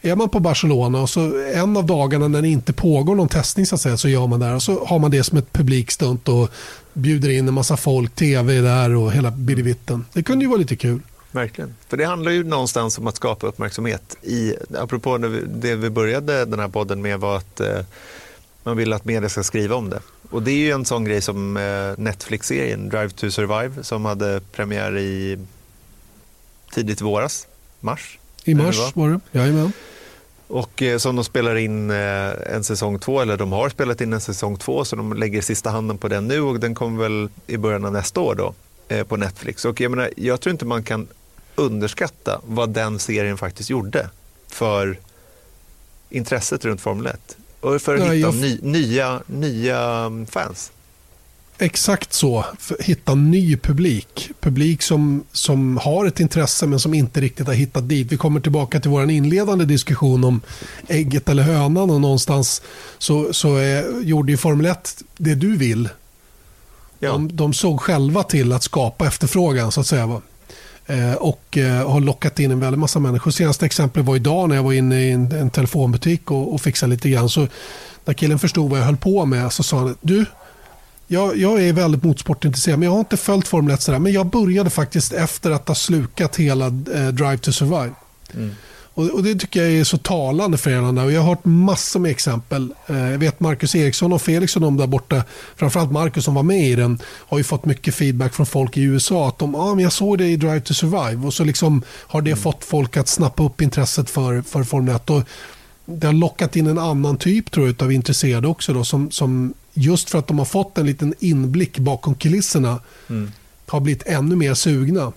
är 0.00 0.16
man 0.16 0.28
på 0.28 0.40
Barcelona 0.40 1.00
och 1.00 1.10
så 1.10 1.42
en 1.54 1.76
av 1.76 1.86
dagarna 1.86 2.28
när 2.28 2.42
det 2.42 2.48
inte 2.48 2.72
pågår 2.72 3.14
någon 3.14 3.28
testning 3.28 3.66
så, 3.66 3.74
att 3.74 3.80
säga, 3.80 3.96
så 3.96 4.08
gör 4.08 4.26
man 4.26 4.40
det 4.40 4.54
och 4.54 4.62
så 4.62 4.84
har 4.84 4.98
man 4.98 5.10
det 5.10 5.24
som 5.24 5.38
ett 5.38 5.52
publikstunt 5.52 6.28
och 6.28 6.50
bjuder 6.92 7.30
in 7.30 7.48
en 7.48 7.54
massa 7.54 7.76
folk, 7.76 8.14
tv 8.14 8.60
där 8.60 8.94
och 8.94 9.12
hela 9.12 9.30
bilivitten. 9.30 10.04
Det 10.12 10.22
kunde 10.22 10.44
ju 10.44 10.48
vara 10.48 10.58
lite 10.58 10.76
kul. 10.76 11.00
Verkligen. 11.30 11.74
För 11.88 11.96
det 11.96 12.04
handlar 12.04 12.32
ju 12.32 12.44
någonstans 12.44 12.98
om 12.98 13.06
att 13.06 13.16
skapa 13.16 13.46
uppmärksamhet. 13.46 14.16
I, 14.22 14.54
apropå 14.78 15.18
det 15.46 15.76
vi 15.76 15.90
började 15.90 16.44
den 16.44 16.58
här 16.58 16.68
podden 16.68 17.02
med 17.02 17.20
var 17.20 17.36
att 17.36 17.60
eh, 17.60 17.78
man 18.64 18.76
vill 18.76 18.92
att 18.92 19.04
media 19.04 19.28
ska 19.28 19.42
skriva 19.42 19.76
om 19.76 19.90
det. 19.90 20.00
Och 20.32 20.42
det 20.42 20.50
är 20.50 20.56
ju 20.56 20.70
en 20.70 20.84
sån 20.84 21.04
grej 21.04 21.22
som 21.22 21.56
eh, 21.56 21.92
Netflix-serien 21.96 22.88
Drive 22.88 23.10
to 23.10 23.30
Survive 23.30 23.84
som 23.84 24.04
hade 24.04 24.40
premiär 24.52 24.98
i 24.98 25.38
tidigt 26.72 27.00
våras, 27.00 27.46
mars. 27.80 28.18
I 28.44 28.54
mars 28.54 28.78
var, 28.78 28.92
var 28.94 29.10
det, 29.10 29.38
jajamän. 29.38 29.72
Och 30.46 30.82
eh, 30.82 30.98
som 30.98 31.16
de 31.16 31.24
spelar 31.24 31.56
in 31.56 31.90
eh, 31.90 32.32
en 32.46 32.64
säsong 32.64 32.98
två, 32.98 33.20
eller 33.20 33.36
de 33.36 33.52
har 33.52 33.68
spelat 33.68 34.00
in 34.00 34.12
en 34.12 34.20
säsong 34.20 34.56
två, 34.56 34.84
så 34.84 34.96
de 34.96 35.12
lägger 35.12 35.42
sista 35.42 35.70
handen 35.70 35.98
på 35.98 36.08
den 36.08 36.28
nu 36.28 36.40
och 36.40 36.60
den 36.60 36.74
kommer 36.74 37.02
väl 37.02 37.28
i 37.46 37.56
början 37.56 37.84
av 37.84 37.92
nästa 37.92 38.20
år 38.20 38.34
då 38.34 38.54
på 39.08 39.16
Netflix. 39.16 39.64
Och 39.64 39.80
jag, 39.80 39.90
menar, 39.90 40.10
jag 40.16 40.40
tror 40.40 40.50
inte 40.50 40.64
man 40.64 40.82
kan 40.82 41.08
underskatta 41.54 42.40
vad 42.46 42.70
den 42.70 42.98
serien 42.98 43.38
faktiskt 43.38 43.70
gjorde 43.70 44.10
för 44.48 44.98
intresset 46.10 46.64
runt 46.64 46.80
Formel 46.80 47.06
1 47.06 47.36
och 47.62 47.82
för 47.82 47.94
att 47.94 48.00
Nej, 48.00 48.16
hitta 48.16 48.28
jag... 48.28 48.34
ny, 48.34 48.58
nya, 48.62 49.20
nya 49.26 50.10
fans. 50.30 50.72
Exakt 51.58 52.12
så. 52.12 52.44
Hitta 52.80 53.14
ny 53.14 53.56
publik. 53.56 54.30
Publik 54.40 54.82
som, 54.82 55.24
som 55.32 55.76
har 55.76 56.06
ett 56.06 56.20
intresse 56.20 56.66
men 56.66 56.80
som 56.80 56.94
inte 56.94 57.20
riktigt 57.20 57.46
har 57.46 57.54
hittat 57.54 57.88
dit. 57.88 58.12
Vi 58.12 58.16
kommer 58.16 58.40
tillbaka 58.40 58.80
till 58.80 58.90
vår 58.90 59.10
inledande 59.10 59.64
diskussion 59.64 60.24
om 60.24 60.40
ägget 60.88 61.28
eller 61.28 61.42
hönan 61.42 61.90
och 61.90 62.00
någonstans 62.00 62.62
så, 62.98 63.32
så 63.32 63.56
är, 63.56 64.00
gjorde 64.02 64.32
ju 64.32 64.36
Formel 64.38 64.66
1 64.66 65.02
det 65.16 65.34
du 65.34 65.56
vill. 65.56 65.88
Ja. 66.98 67.12
De, 67.12 67.36
de 67.36 67.52
såg 67.52 67.80
själva 67.80 68.22
till 68.22 68.52
att 68.52 68.62
skapa 68.62 69.06
efterfrågan 69.06 69.72
så 69.72 69.80
att 69.80 69.86
säga. 69.86 70.20
Eh, 70.86 71.14
och 71.14 71.58
eh, 71.58 71.90
har 71.90 72.00
lockat 72.00 72.38
in 72.38 72.50
en 72.50 72.60
väldig 72.60 72.78
massa 72.78 72.98
människor. 72.98 73.30
Senaste 73.30 73.66
exemplet 73.66 74.04
var 74.04 74.16
idag 74.16 74.48
när 74.48 74.56
jag 74.56 74.62
var 74.62 74.72
inne 74.72 75.00
i 75.00 75.10
en, 75.10 75.32
en 75.32 75.50
telefonbutik 75.50 76.30
och, 76.30 76.54
och 76.54 76.60
fixade 76.60 76.90
lite 76.90 77.08
grann. 77.10 77.28
Så 77.28 77.48
när 78.04 78.14
killen 78.14 78.38
förstod 78.38 78.70
vad 78.70 78.80
jag 78.80 78.84
höll 78.84 78.96
på 78.96 79.24
med 79.24 79.52
så 79.52 79.62
sa 79.62 79.78
han, 79.78 79.96
du, 80.00 80.24
jag, 81.06 81.36
jag 81.36 81.62
är 81.62 81.72
väldigt 81.72 82.02
motorsportintresserad 82.02 82.78
men 82.78 82.86
jag 82.86 82.92
har 82.92 82.98
inte 82.98 83.16
följt 83.16 83.48
Formel 83.48 83.74
1 83.74 83.82
sådär. 83.82 83.98
Men 83.98 84.12
jag 84.12 84.26
började 84.26 84.70
faktiskt 84.70 85.12
efter 85.12 85.50
att 85.50 85.68
ha 85.68 85.74
slukat 85.74 86.36
hela 86.36 86.66
eh, 86.66 87.08
Drive 87.08 87.38
to 87.38 87.52
Survive. 87.52 87.92
Mm. 88.34 88.54
Och, 88.94 89.10
och, 89.10 89.22
Det 89.22 89.34
tycker 89.34 89.62
jag 89.62 89.72
är 89.72 89.84
så 89.84 89.98
talande 89.98 90.58
för 90.58 90.70
er. 90.70 91.04
Och 91.04 91.12
jag 91.12 91.20
har 91.20 91.28
hört 91.28 91.44
massor 91.44 92.00
med 92.00 92.10
exempel. 92.10 92.74
Eh, 92.86 93.10
jag 93.10 93.18
vet 93.18 93.40
Marcus 93.40 93.74
Eriksson 93.74 94.12
och 94.12 94.22
Felix 94.22 94.56
och 94.56 94.62
de 94.62 94.76
där 94.76 94.86
borta, 94.86 95.24
framförallt 95.56 95.92
Marcus 95.92 96.24
som 96.24 96.34
var 96.34 96.42
med 96.42 96.68
i 96.68 96.74
den, 96.74 96.98
har 97.04 97.38
ju 97.38 97.44
fått 97.44 97.64
mycket 97.64 97.94
feedback 97.94 98.34
från 98.34 98.46
folk 98.46 98.76
i 98.76 98.82
USA. 98.82 99.28
Att 99.28 99.38
de, 99.38 99.54
ah, 99.54 99.74
men 99.74 99.84
jag 99.84 99.92
såg 99.92 100.18
det 100.18 100.28
i 100.28 100.36
Drive 100.36 100.60
to 100.60 100.74
Survive. 100.74 101.26
Och 101.26 101.34
så 101.34 101.44
liksom 101.44 101.82
har 101.88 102.22
det 102.22 102.30
mm. 102.30 102.42
fått 102.42 102.64
folk 102.64 102.96
att 102.96 103.08
snappa 103.08 103.42
upp 103.42 103.60
intresset 103.60 104.10
för, 104.10 104.42
för 104.42 104.64
Formel 104.64 104.96
1. 104.96 105.10
Och 105.10 105.22
det 105.84 106.06
har 106.06 106.14
lockat 106.14 106.56
in 106.56 106.66
en 106.66 106.78
annan 106.78 107.16
typ 107.16 107.50
tror 107.50 107.66
jag, 107.66 107.82
av 107.82 107.92
intresserade 107.92 108.48
också. 108.48 108.72
Då, 108.72 108.84
som, 108.84 109.10
som 109.10 109.54
just 109.74 110.10
för 110.10 110.18
att 110.18 110.26
de 110.26 110.38
har 110.38 110.44
fått 110.44 110.78
en 110.78 110.86
liten 110.86 111.14
inblick 111.18 111.78
bakom 111.78 112.14
kulisserna 112.14 112.80
mm. 113.08 113.32
har 113.66 113.80
blivit 113.80 114.06
ännu 114.06 114.36
mer 114.36 114.54
sugna. 114.54 115.12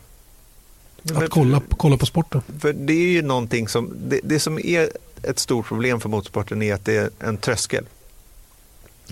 Att 1.13 1.29
kolla, 1.29 1.61
kolla 1.77 1.97
på 1.97 2.05
sporten. 2.05 2.41
För 2.59 2.73
det 2.73 2.93
är 2.93 3.07
ju 3.07 3.21
någonting 3.21 3.67
som, 3.67 3.93
det, 3.97 4.19
det 4.23 4.39
som 4.39 4.59
är 4.59 4.89
ett 5.23 5.39
stort 5.39 5.67
problem 5.67 5.99
för 5.99 6.09
motorsporten 6.09 6.61
är 6.61 6.73
att 6.73 6.85
det 6.85 6.95
är 6.95 7.09
en 7.19 7.37
tröskel. 7.37 7.85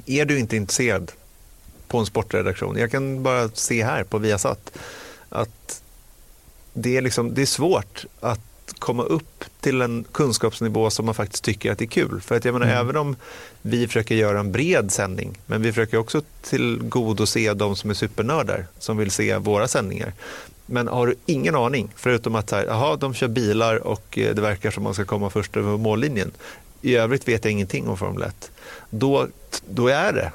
Är 0.05 0.25
du 0.25 0.39
inte 0.39 0.55
intresserad 0.55 1.11
på 1.87 1.97
en 1.97 2.05
sportredaktion, 2.05 2.77
jag 2.77 2.91
kan 2.91 3.23
bara 3.23 3.49
se 3.49 3.83
här 3.83 4.03
på 4.03 4.17
Viasat, 4.17 4.71
att 5.29 5.81
det 6.73 6.97
är, 6.97 7.01
liksom, 7.01 7.33
det 7.33 7.41
är 7.41 7.45
svårt 7.45 8.05
att 8.19 8.39
komma 8.79 9.03
upp 9.03 9.45
till 9.59 9.81
en 9.81 10.05
kunskapsnivå 10.11 10.89
som 10.89 11.05
man 11.05 11.15
faktiskt 11.15 11.43
tycker 11.43 11.71
att 11.71 11.77
det 11.77 11.85
är 11.85 11.87
kul. 11.87 12.21
För 12.21 12.35
att 12.35 12.45
jag 12.45 12.53
menar, 12.53 12.65
mm. 12.65 12.77
även 12.77 12.97
om 12.97 13.15
vi 13.61 13.87
försöker 13.87 14.15
göra 14.15 14.39
en 14.39 14.51
bred 14.51 14.91
sändning, 14.91 15.37
men 15.45 15.61
vi 15.61 15.71
försöker 15.71 15.97
också 15.97 16.21
tillgodose 16.41 17.53
de 17.53 17.75
som 17.75 17.89
är 17.89 17.93
supernördar 17.93 18.65
som 18.79 18.97
vill 18.97 19.11
se 19.11 19.37
våra 19.37 19.67
sändningar. 19.67 20.13
Men 20.65 20.87
har 20.87 21.07
du 21.07 21.15
ingen 21.25 21.55
aning, 21.55 21.91
förutom 21.95 22.35
att 22.35 22.51
här, 22.51 22.67
aha, 22.67 22.95
de 22.95 23.13
kör 23.13 23.27
bilar 23.27 23.87
och 23.87 24.17
eh, 24.17 24.35
det 24.35 24.41
verkar 24.41 24.71
som 24.71 24.83
man 24.83 24.93
ska 24.93 25.05
komma 25.05 25.29
först 25.29 25.57
över 25.57 25.77
mållinjen. 25.77 26.31
I 26.81 26.95
övrigt 26.95 27.27
vet 27.27 27.45
jag 27.45 27.51
ingenting 27.51 27.87
om 27.87 27.97
Formel 27.97 28.23
1. 28.23 28.51
Då, 28.89 29.27
då 29.69 29.87
är 29.87 30.13
det 30.13 30.31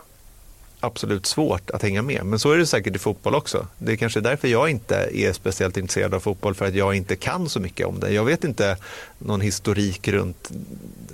absolut 0.80 1.26
svårt 1.26 1.70
att 1.70 1.82
hänga 1.82 2.02
med. 2.02 2.24
Men 2.24 2.38
så 2.38 2.52
är 2.52 2.58
det 2.58 2.66
säkert 2.66 2.96
i 2.96 2.98
fotboll 2.98 3.34
också. 3.34 3.66
Det 3.78 3.92
är 3.92 3.96
kanske 3.96 4.20
därför 4.20 4.48
jag 4.48 4.70
inte 4.70 5.10
är 5.12 5.32
speciellt 5.32 5.76
intresserad 5.76 6.14
av 6.14 6.20
fotboll, 6.20 6.54
för 6.54 6.66
att 6.66 6.74
jag 6.74 6.94
inte 6.94 7.16
kan 7.16 7.48
så 7.48 7.60
mycket 7.60 7.86
om 7.86 8.00
det. 8.00 8.10
Jag 8.10 8.24
vet 8.24 8.44
inte 8.44 8.76
någon 9.18 9.40
historik 9.40 10.08
runt 10.08 10.50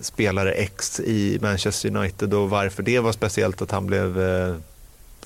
spelare 0.01 0.53
X 0.53 1.01
i 1.01 1.39
Manchester 1.43 1.97
United 1.97 2.35
och 2.35 2.51
varför 2.51 2.83
det 2.83 3.01
var 3.01 3.13
speciellt 3.13 3.63
att 3.63 3.71
han 3.71 3.87
blev, 3.87 4.23
eh, 4.23 4.57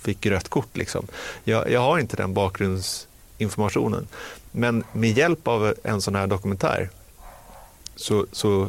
fick 0.01 0.27
rött 0.27 0.49
kort. 0.49 0.77
Liksom. 0.77 1.07
Jag, 1.45 1.71
jag 1.71 1.81
har 1.81 1.99
inte 1.99 2.17
den 2.17 2.35
bakgrunds 2.35 3.08
informationen. 3.39 4.09
Men 4.53 4.85
med 4.93 5.19
hjälp 5.19 5.49
av 5.49 5.75
en 5.83 6.01
sån 6.01 6.15
här 6.15 6.27
dokumentär 6.27 6.91
så, 7.97 8.27
så 8.33 8.69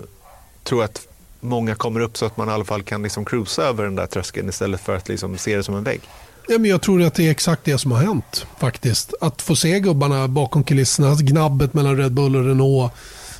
tror 0.63 0.81
jag 0.81 0.89
att 0.89 1.07
många 1.39 1.75
kommer 1.75 1.99
upp 1.99 2.17
så 2.17 2.25
att 2.25 2.37
man 2.37 2.49
i 2.49 2.51
alla 2.51 2.65
fall 2.65 2.83
kan 2.83 3.03
liksom 3.03 3.25
cruisa 3.25 3.63
över 3.63 3.83
den 3.83 3.95
där 3.95 4.07
tröskeln 4.07 4.49
istället 4.49 4.81
för 4.81 4.95
att 4.95 5.09
liksom 5.09 5.37
se 5.37 5.55
det 5.55 5.63
som 5.63 5.75
en 5.75 5.83
vägg. 5.83 6.01
Ja, 6.47 6.57
men 6.57 6.69
jag 6.69 6.81
tror 6.81 7.03
att 7.03 7.13
det 7.13 7.27
är 7.27 7.31
exakt 7.31 7.65
det 7.65 7.77
som 7.77 7.91
har 7.91 7.99
hänt 7.99 8.45
faktiskt. 8.59 9.13
Att 9.21 9.41
få 9.41 9.55
se 9.55 9.79
gubbarna 9.79 10.27
bakom 10.27 10.63
kulisserna, 10.63 11.15
gnabbet 11.15 11.73
mellan 11.73 11.97
Red 11.97 12.11
Bull 12.11 12.35
och 12.35 12.45
Renault, 12.45 12.93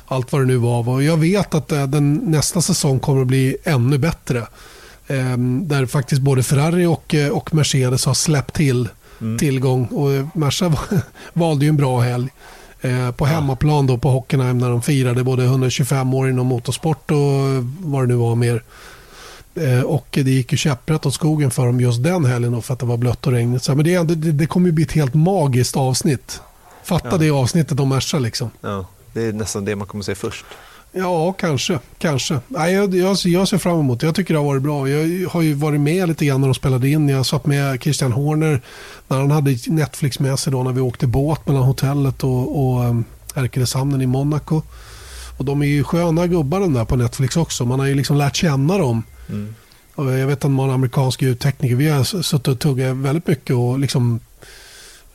allt 0.06 0.32
vad 0.32 0.42
det 0.42 0.46
nu 0.46 0.56
var. 0.56 0.88
Och 0.88 1.02
jag 1.02 1.16
vet 1.16 1.54
att 1.54 1.72
eh, 1.72 1.86
den, 1.86 2.14
nästa 2.14 2.62
säsong 2.62 3.00
kommer 3.00 3.20
att 3.20 3.26
bli 3.26 3.56
ännu 3.64 3.98
bättre. 3.98 4.46
Ehm, 5.06 5.68
där 5.68 5.86
faktiskt 5.86 6.22
både 6.22 6.42
Ferrari 6.42 6.86
och, 6.86 7.14
eh, 7.14 7.28
och 7.28 7.54
Mercedes 7.54 8.04
har 8.04 8.14
släppt 8.14 8.54
till 8.54 8.88
mm. 9.20 9.38
tillgång. 9.38 9.84
Och 9.84 10.36
Merca 10.36 10.72
valde 11.32 11.64
ju 11.64 11.68
en 11.68 11.76
bra 11.76 12.00
helg. 12.00 12.28
Eh, 12.80 13.10
på 13.10 13.26
hemmaplan 13.26 13.86
då 13.86 13.98
på 13.98 14.10
Hockenheim 14.10 14.58
när 14.58 14.70
de 14.70 14.82
firade 14.82 15.24
både 15.24 15.44
125 15.44 16.14
år 16.14 16.30
inom 16.30 16.46
motorsport 16.46 17.10
och 17.10 17.18
vad 17.78 18.02
det 18.02 18.06
nu 18.06 18.14
var 18.14 18.34
mer. 18.34 18.62
Eh, 19.54 19.80
och 19.80 20.06
det 20.10 20.30
gick 20.30 20.52
ju 20.52 20.58
käpprätt 20.58 21.06
åt 21.06 21.14
skogen 21.14 21.50
för 21.50 21.66
dem 21.66 21.80
just 21.80 22.02
den 22.02 22.24
helgen 22.24 22.62
för 22.62 22.74
att 22.74 22.80
det 22.80 22.86
var 22.86 22.96
blött 22.96 23.26
och 23.26 23.32
regnigt. 23.32 23.68
men 23.68 23.84
det, 23.84 24.02
det, 24.02 24.32
det 24.32 24.46
kommer 24.46 24.66
ju 24.66 24.72
bli 24.72 24.84
ett 24.84 24.92
helt 24.92 25.14
magiskt 25.14 25.76
avsnitt. 25.76 26.40
Fatta 26.84 27.08
ja. 27.10 27.16
det 27.16 27.30
avsnittet 27.30 27.80
om 27.80 27.88
Merca 27.88 28.18
liksom. 28.18 28.50
Ja, 28.60 28.86
det 29.12 29.22
är 29.22 29.32
nästan 29.32 29.64
det 29.64 29.76
man 29.76 29.86
kommer 29.86 30.04
se 30.04 30.14
först. 30.14 30.44
Ja, 30.92 31.32
kanske. 31.32 31.78
kanske. 31.98 32.40
Nej, 32.48 32.74
jag, 32.74 32.94
jag, 32.94 33.16
jag 33.24 33.48
ser 33.48 33.58
fram 33.58 33.80
emot 33.80 34.00
det. 34.00 34.06
Jag 34.06 34.14
tycker 34.14 34.34
det 34.34 34.40
har 34.40 34.46
varit 34.46 34.62
bra. 34.62 34.88
Jag 34.88 35.28
har 35.28 35.42
ju 35.42 35.54
varit 35.54 35.80
med 35.80 36.08
lite 36.08 36.26
grann 36.26 36.40
när 36.40 36.48
de 36.48 36.54
spelade 36.54 36.88
in. 36.88 37.08
Jag 37.08 37.26
satt 37.26 37.46
med 37.46 37.82
Christian 37.82 38.12
Horner 38.12 38.60
när 39.08 39.18
han 39.18 39.30
hade 39.30 39.56
Netflix 39.66 40.18
med 40.20 40.38
sig 40.38 40.52
då 40.52 40.62
när 40.62 40.72
vi 40.72 40.80
åkte 40.80 41.06
båt 41.06 41.46
mellan 41.46 41.62
hotellet 41.62 42.24
och, 42.24 42.64
och 42.64 42.84
um, 42.84 43.04
Herkuleshamnen 43.34 44.02
i 44.02 44.06
Monaco. 44.06 44.62
Och 45.38 45.44
de 45.44 45.62
är 45.62 45.66
ju 45.66 45.84
sköna 45.84 46.26
gubbar 46.26 46.60
de 46.60 46.72
där 46.72 46.84
på 46.84 46.96
Netflix 46.96 47.36
också. 47.36 47.64
Man 47.64 47.80
har 47.80 47.86
ju 47.86 47.94
liksom 47.94 48.16
lärt 48.16 48.36
känna 48.36 48.78
dem. 48.78 49.02
Mm. 49.28 49.54
Jag 49.96 50.26
vet 50.26 50.44
att 50.44 50.50
man 50.50 50.70
är 50.70 50.74
amerikansk 50.74 51.22
ljudtekniker. 51.22 51.76
Vi 51.76 51.88
har 51.88 52.04
suttit 52.04 52.48
och 52.48 52.58
tuggat 52.58 52.96
väldigt 52.96 53.26
mycket 53.26 53.56
och 53.56 53.78
liksom 53.78 54.20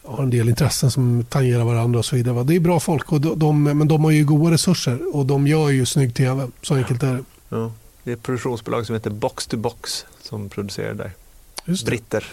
har 0.05 0.23
en 0.23 0.29
del 0.29 0.49
intressen 0.49 0.91
som 0.91 1.25
tangerar 1.29 1.63
varandra 1.63 1.99
och 1.99 2.05
så 2.05 2.15
vidare. 2.15 2.43
Det 2.43 2.55
är 2.55 2.59
bra 2.59 2.79
folk, 2.79 3.11
och 3.11 3.21
de, 3.21 3.39
de, 3.39 3.63
men 3.63 3.87
de 3.87 4.03
har 4.03 4.11
ju 4.11 4.25
goda 4.25 4.51
resurser 4.51 5.15
och 5.15 5.25
de 5.25 5.47
gör 5.47 5.69
ju 5.69 5.85
snygg 5.85 6.15
tv. 6.15 6.47
Så 6.61 6.75
enkelt 6.75 7.03
är 7.03 7.13
det. 7.13 7.23
Ja, 7.49 7.71
det 8.03 8.11
är 8.11 8.15
ett 8.15 8.23
produktionsbolag 8.23 8.85
som 8.85 8.95
heter 8.95 9.09
Box 9.09 9.47
to 9.47 9.57
Box 9.57 10.05
som 10.21 10.49
producerar 10.49 10.93
där. 10.93 11.11
Just 11.65 11.85
det. 11.85 11.89
Britter. 11.89 12.25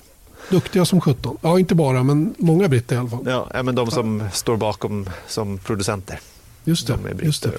Duktiga 0.50 0.84
som 0.84 1.00
17. 1.00 1.36
Ja, 1.40 1.58
inte 1.58 1.74
bara, 1.74 2.02
men 2.02 2.34
många 2.38 2.68
britter 2.68 2.96
i 2.96 2.98
alla 2.98 3.10
fall. 3.10 3.48
Ja, 3.54 3.62
men 3.62 3.74
de 3.74 3.90
som 3.90 4.28
står 4.32 4.56
bakom 4.56 5.10
som 5.26 5.58
producenter. 5.58 6.20
Just 6.64 6.86
det. 6.86 6.98
De 7.18 7.24
just 7.24 7.42
det. 7.42 7.50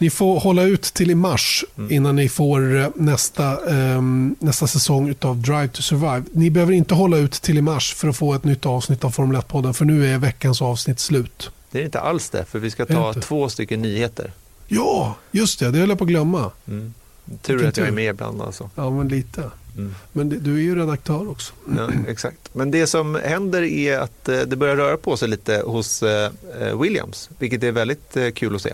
Ni 0.00 0.10
får 0.10 0.40
hålla 0.40 0.62
ut 0.62 0.82
till 0.82 1.10
i 1.10 1.14
mars 1.14 1.64
mm. 1.78 1.92
innan 1.92 2.16
ni 2.16 2.28
får 2.28 2.76
eh, 2.76 2.88
nästa, 2.94 3.52
eh, 3.52 4.02
nästa 4.38 4.66
säsong 4.66 5.14
av 5.20 5.36
Drive 5.36 5.68
to 5.68 5.82
Survive. 5.82 6.22
Ni 6.32 6.50
behöver 6.50 6.72
inte 6.72 6.94
hålla 6.94 7.16
ut 7.16 7.32
till 7.32 7.58
i 7.58 7.62
mars 7.62 7.94
för 7.94 8.08
att 8.08 8.16
få 8.16 8.34
ett 8.34 8.44
nytt 8.44 8.66
avsnitt 8.66 9.04
av 9.04 9.10
Formel 9.10 9.36
1-podden 9.40 9.72
för 9.72 9.84
nu 9.84 10.14
är 10.14 10.18
veckans 10.18 10.62
avsnitt 10.62 11.00
slut. 11.00 11.50
Det 11.70 11.80
är 11.80 11.84
inte 11.84 12.00
alls 12.00 12.30
det, 12.30 12.44
för 12.44 12.58
vi 12.58 12.70
ska 12.70 12.86
ta 12.86 13.14
två 13.14 13.48
stycken 13.48 13.82
nyheter. 13.82 14.32
Ja, 14.68 15.16
just 15.30 15.58
det. 15.58 15.70
Det 15.70 15.78
höll 15.78 15.88
jag 15.88 15.98
på 15.98 16.04
att 16.04 16.10
glömma. 16.10 16.50
Mm. 16.68 16.94
Tur 17.42 17.66
att 17.66 17.76
jag 17.76 17.88
är 17.88 17.92
med 17.92 18.10
ibland 18.10 18.42
alltså. 18.42 18.70
Ja, 18.74 18.90
men 18.90 19.08
lite. 19.08 19.50
Mm. 19.76 19.94
Men 20.12 20.28
du 20.28 20.54
är 20.54 20.60
ju 20.60 20.76
redaktör 20.76 21.30
också. 21.30 21.52
Ja, 21.76 21.90
exakt. 22.08 22.54
Men 22.54 22.70
det 22.70 22.86
som 22.86 23.14
händer 23.14 23.62
är 23.62 23.98
att 23.98 24.28
eh, 24.28 24.38
det 24.38 24.56
börjar 24.56 24.76
röra 24.76 24.96
på 24.96 25.16
sig 25.16 25.28
lite 25.28 25.62
hos 25.66 26.02
eh, 26.02 26.30
Williams, 26.80 27.30
vilket 27.38 27.62
är 27.62 27.72
väldigt 27.72 28.16
kul 28.34 28.54
att 28.54 28.62
se. 28.62 28.72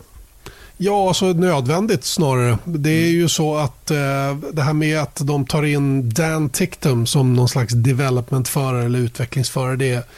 Ja, 0.78 1.08
alltså 1.08 1.26
nödvändigt 1.32 2.04
snarare. 2.04 2.58
Det 2.64 2.90
är 2.90 3.10
ju 3.10 3.28
så 3.28 3.56
att 3.56 3.90
eh, 3.90 4.36
det 4.52 4.62
här 4.62 4.72
med 4.72 4.98
att 5.00 5.20
de 5.24 5.46
tar 5.46 5.62
in 5.62 6.10
Dan 6.10 6.48
Ticktum 6.48 7.06
som 7.06 7.34
någon 7.34 7.48
slags 7.48 7.74
developmentförare 7.74 8.84
eller 8.84 8.98
utvecklingsförare. 8.98 9.76
Det, 9.76 10.08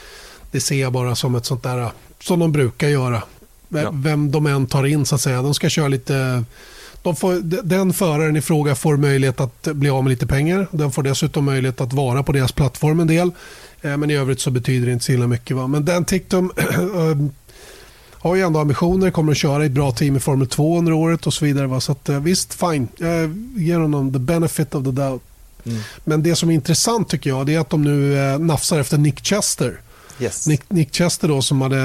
det 0.50 0.60
ser 0.60 0.80
jag 0.80 0.92
bara 0.92 1.14
som 1.14 1.34
ett 1.34 1.46
sånt 1.46 1.62
där 1.62 1.88
som 2.22 2.38
de 2.38 2.52
brukar 2.52 2.88
göra. 2.88 3.22
V- 3.68 3.80
Ja. 3.82 3.90
Vem 3.92 4.30
de 4.30 4.46
än 4.46 4.66
tar 4.66 4.86
in 4.86 5.06
så 5.06 5.14
att 5.14 5.20
säga. 5.20 5.42
De 5.42 5.54
ska 5.54 5.68
köra 5.68 5.88
lite 5.88 6.44
de 7.02 7.16
får, 7.16 7.34
den 7.62 7.92
föraren 7.92 8.36
i 8.36 8.40
fråga 8.40 8.74
får 8.74 8.96
möjlighet 8.96 9.40
att 9.40 9.62
bli 9.62 9.90
av 9.90 10.02
med 10.04 10.10
lite 10.10 10.26
pengar. 10.26 10.66
Den 10.70 10.92
får 10.92 11.02
dessutom 11.02 11.44
möjlighet 11.44 11.80
att 11.80 11.92
vara 11.92 12.22
på 12.22 12.32
deras 12.32 12.52
plattform 12.52 13.00
en 13.00 13.06
del. 13.06 13.30
Eh, 13.82 13.96
Men 13.96 14.10
i 14.10 14.14
övrigt 14.16 14.40
så 14.40 14.50
betyder 14.50 14.86
det 14.86 14.92
inte 14.92 15.04
så 15.04 15.12
himla 15.12 15.26
mycket. 15.26 15.56
Va? 15.56 15.66
Men 15.66 15.84
Dan 15.84 16.04
Ticktum 16.04 16.52
eh, 16.58 17.28
har 18.20 18.36
ju 18.36 18.42
ändå 18.42 18.60
ambitioner, 18.60 19.10
kommer 19.10 19.32
att 19.32 19.38
köra 19.38 19.62
i 19.62 19.66
ett 19.66 19.72
bra 19.72 19.92
team 19.92 20.16
i 20.16 20.20
Formel 20.20 20.48
2 20.48 20.78
under 20.78 20.92
året 20.92 21.26
och 21.26 21.34
så 21.34 21.44
vidare. 21.44 21.66
Va? 21.66 21.80
Så 21.80 21.92
att, 21.92 22.08
eh, 22.08 22.20
visst, 22.20 22.54
fine. 22.54 22.88
Jag 22.96 23.36
ger 23.56 23.78
honom 23.78 24.12
the 24.12 24.18
benefit 24.18 24.74
of 24.74 24.84
the 24.84 24.90
doubt. 24.90 25.22
Men 26.04 26.22
det 26.22 26.36
som 26.36 26.50
är 26.50 26.54
intressant 26.54 27.08
tycker 27.08 27.30
jag 27.30 27.46
det 27.46 27.54
är 27.54 27.60
att 27.60 27.70
de 27.70 27.82
nu 27.82 28.18
eh, 28.18 28.38
nafsar 28.38 28.78
efter 28.78 28.98
Nick 28.98 29.24
Chester. 29.24 29.80
Yes. 30.20 30.46
Nick, 30.46 30.70
Nick 30.70 30.94
Chester 30.94 31.28
då 31.28 31.42
som 31.42 31.60
hade, 31.60 31.76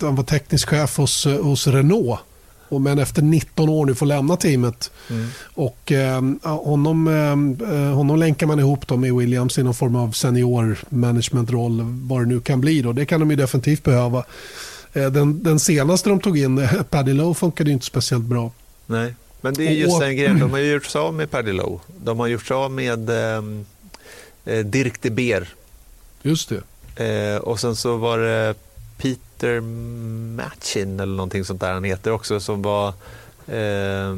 han 0.00 0.14
var 0.16 0.24
teknisk 0.24 0.68
chef 0.68 0.96
hos, 0.96 1.26
eh, 1.26 1.42
hos 1.42 1.66
Renault. 1.66 2.20
Och 2.70 2.80
men 2.80 2.98
efter 2.98 3.22
19 3.22 3.68
år 3.68 3.86
nu 3.86 3.94
får 3.94 4.06
lämna 4.06 4.36
teamet. 4.36 4.90
Och 5.54 5.92
eh, 5.92 6.22
honom, 6.42 7.08
eh, 7.08 7.94
honom 7.94 8.18
länkar 8.18 8.46
man 8.46 8.58
ihop 8.58 8.86
då 8.86 8.96
med 8.96 9.14
Williams 9.14 9.58
i 9.58 9.62
någon 9.62 9.74
form 9.74 9.96
av 9.96 10.12
senior 10.12 10.78
managementroll. 10.88 11.80
Vad 11.82 12.20
det 12.20 12.26
nu 12.26 12.40
kan 12.40 12.60
bli. 12.60 12.82
Då. 12.82 12.92
Det 12.92 13.06
kan 13.06 13.28
de 13.28 13.36
definitivt 13.36 13.84
behöva. 13.84 14.24
Eh, 14.98 15.10
den, 15.10 15.42
den 15.42 15.60
senaste 15.60 16.08
de 16.08 16.20
tog 16.20 16.38
in, 16.38 16.58
eh, 16.58 16.82
Paddy 16.82 17.12
Lowe, 17.12 17.34
funkade 17.34 17.70
inte 17.70 17.86
speciellt 17.86 18.24
bra. 18.24 18.50
Nej, 18.86 19.14
men 19.40 19.54
det 19.54 19.66
är 19.66 19.70
just 19.72 19.94
Och- 19.94 20.00
den 20.00 20.16
grejen. 20.16 20.38
De 20.40 20.50
har 20.50 20.58
ju 20.58 20.72
gjort 20.72 20.84
sig 20.86 21.00
av 21.00 21.14
med 21.14 21.30
Paddy 21.30 21.52
Lowe. 21.52 21.78
De 22.04 22.18
har 22.20 22.26
gjort 22.26 22.46
sig 22.46 22.54
av 22.54 22.70
med 22.70 23.10
ehm, 23.10 23.66
eh, 24.44 24.64
Dirk 24.64 25.02
de 25.02 25.10
Beer. 25.10 25.48
Just 26.22 26.48
det. 26.96 27.34
Eh, 27.34 27.36
och 27.38 27.60
sen 27.60 27.76
så 27.76 27.96
var 27.96 28.18
det 28.18 28.54
Peter 28.96 29.60
Machin 30.36 31.00
eller 31.00 31.16
någonting 31.16 31.44
sånt 31.44 31.60
där 31.60 31.72
han 31.72 31.84
heter 31.84 32.10
också 32.10 32.40
som 32.40 32.62
var 32.62 32.88
eh, 33.46 34.14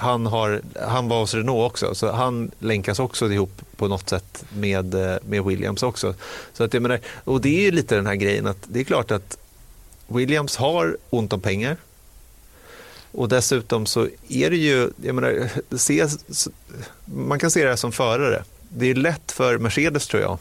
han, 0.00 0.26
har, 0.26 0.60
han 0.88 1.08
var 1.08 1.20
hos 1.20 1.34
Renault 1.34 1.70
också, 1.70 1.94
så 1.94 2.12
han 2.12 2.50
länkas 2.58 2.98
också 2.98 3.32
ihop 3.32 3.62
på 3.76 3.88
något 3.88 4.08
sätt 4.08 4.44
med, 4.52 4.94
eh, 4.94 5.16
med 5.26 5.44
Williams 5.44 5.82
också. 5.82 6.14
Så 6.52 6.64
att 6.64 6.74
jag 6.74 6.82
menar, 6.82 7.00
och 7.24 7.40
det 7.40 7.58
är 7.58 7.62
ju 7.62 7.70
lite 7.70 7.96
den 7.96 8.06
här 8.06 8.14
grejen 8.14 8.46
att 8.46 8.58
det 8.66 8.80
är 8.80 8.84
klart 8.84 9.10
att 9.10 9.38
Williams 10.06 10.56
har 10.56 10.96
ont 11.10 11.32
om 11.32 11.40
pengar. 11.40 11.76
Och 13.12 13.28
dessutom 13.28 13.86
så 13.86 14.08
är 14.28 14.50
det 14.50 14.56
ju, 14.56 14.90
jag 15.02 15.14
menar, 15.14 15.50
se, 15.76 16.06
man 17.04 17.38
kan 17.38 17.50
se 17.50 17.62
det 17.62 17.68
här 17.68 17.76
som 17.76 17.92
förare. 17.92 18.44
Det 18.68 18.86
är 18.86 18.94
lätt 18.94 19.32
för 19.32 19.58
Mercedes 19.58 20.06
tror 20.06 20.22
jag 20.22 20.38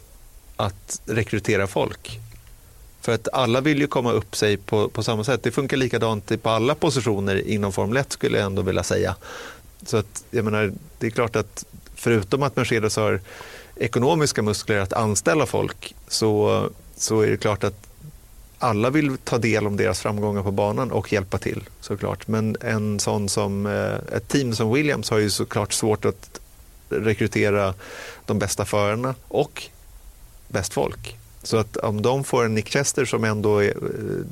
att 0.55 1.01
rekrytera 1.05 1.67
folk. 1.67 2.19
För 3.01 3.11
att 3.11 3.27
alla 3.33 3.61
vill 3.61 3.79
ju 3.79 3.87
komma 3.87 4.11
upp 4.11 4.35
sig 4.35 4.57
på, 4.57 4.89
på 4.89 5.03
samma 5.03 5.23
sätt. 5.23 5.43
Det 5.43 5.51
funkar 5.51 5.77
likadant 5.77 6.43
på 6.43 6.49
alla 6.49 6.75
positioner 6.75 7.47
inom 7.47 7.71
Formel 7.71 7.97
1 7.97 8.11
skulle 8.11 8.37
jag 8.37 8.45
ändå 8.45 8.61
vilja 8.61 8.83
säga. 8.83 9.15
Så 9.85 9.97
att, 9.97 10.23
jag 10.31 10.45
menar, 10.45 10.73
det 10.97 11.07
är 11.07 11.11
klart 11.11 11.35
att 11.35 11.65
förutom 11.95 12.43
att 12.43 12.55
Mercedes 12.55 12.95
har 12.95 13.21
ekonomiska 13.75 14.41
muskler 14.41 14.77
att 14.77 14.93
anställa 14.93 15.45
folk 15.45 15.95
så, 16.07 16.63
så 16.95 17.21
är 17.21 17.27
det 17.27 17.37
klart 17.37 17.63
att 17.63 17.89
alla 18.59 18.89
vill 18.89 19.17
ta 19.17 19.37
del 19.37 19.67
om 19.67 19.77
deras 19.77 19.99
framgångar 19.99 20.43
på 20.43 20.51
banan 20.51 20.91
och 20.91 21.13
hjälpa 21.13 21.37
till 21.37 21.63
såklart. 21.81 22.27
Men 22.27 22.57
en 22.61 22.99
sån 22.99 23.29
som, 23.29 23.65
eh, 23.65 24.15
ett 24.17 24.27
team 24.27 24.55
som 24.55 24.73
Williams 24.73 25.09
har 25.09 25.17
ju 25.17 25.29
såklart 25.29 25.73
svårt 25.73 26.05
att 26.05 26.39
rekrytera 26.89 27.73
de 28.25 28.39
bästa 28.39 28.65
förarna 28.65 29.15
och 29.27 29.63
bäst 30.47 30.73
folk. 30.73 31.18
Så 31.43 31.57
att 31.57 31.77
om 31.77 32.01
de 32.01 32.23
får 32.23 32.45
en 32.45 32.55
Nick 32.55 32.69
Chester 32.69 33.05
som 33.05 33.23
ändå 33.23 33.63
är, 33.63 33.69
eh, 33.69 34.25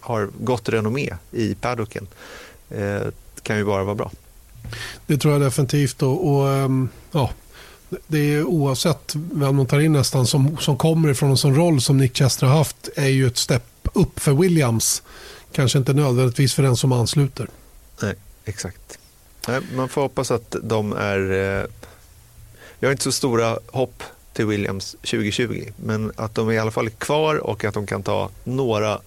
har 0.00 0.28
gott 0.40 0.68
renommé 0.68 1.16
i 1.30 1.54
paddocken 1.54 2.06
eh, 2.70 3.02
kan 3.42 3.56
ju 3.56 3.64
bara 3.64 3.84
vara 3.84 3.94
bra. 3.94 4.10
Det 5.06 5.16
tror 5.16 5.32
jag 5.32 5.42
definitivt. 5.42 6.02
Och, 6.02 6.32
och, 6.32 6.48
ehm, 6.48 6.88
ja, 7.12 7.30
det 8.06 8.18
är 8.18 8.44
oavsett 8.44 9.12
vem 9.14 9.56
man 9.56 9.66
tar 9.66 9.80
in 9.80 9.92
nästan 9.92 10.26
som, 10.26 10.56
som 10.56 10.76
kommer 10.78 11.08
ifrån 11.08 11.30
en 11.30 11.36
sån 11.36 11.56
roll 11.56 11.80
som 11.80 11.98
Nick 11.98 12.16
Chester 12.16 12.46
har 12.46 12.56
haft 12.56 12.88
är 12.96 13.08
ju 13.08 13.26
ett 13.26 13.36
step 13.36 13.88
upp 13.92 14.20
för 14.20 14.32
Williams. 14.32 15.02
Kanske 15.52 15.78
inte 15.78 15.92
nödvändigtvis 15.92 16.54
för 16.54 16.62
den 16.62 16.76
som 16.76 16.92
ansluter. 16.92 17.48
Nej, 18.02 18.14
exakt. 18.44 18.98
Nej, 19.48 19.60
man 19.74 19.88
får 19.88 20.02
hoppas 20.02 20.30
att 20.30 20.56
de 20.62 20.92
är... 20.92 21.18
Eh, 21.32 21.66
vi 22.78 22.86
har 22.86 22.92
inte 22.92 23.04
så 23.04 23.12
stora 23.12 23.58
hopp 23.66 24.02
till 24.32 24.46
Williams 24.46 24.92
2020, 24.92 25.64
men 25.76 26.12
att 26.16 26.34
de 26.34 26.50
i 26.50 26.58
alla 26.58 26.70
fall 26.70 26.86
är 26.86 26.90
kvar 26.90 27.36
och 27.36 27.64
att 27.64 27.74
de 27.74 27.86
kan 27.86 28.02
ta 28.02 28.30
några 28.44 28.98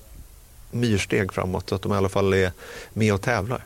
myrsteg 0.72 1.34
framåt 1.34 1.70
så 1.70 1.76
att 1.76 1.82
de 1.82 1.94
i 1.94 1.96
alla 1.96 2.10
fall 2.10 2.34
är 2.34 2.52
med 2.94 3.14
och 3.14 3.22
tävlar. 3.22 3.66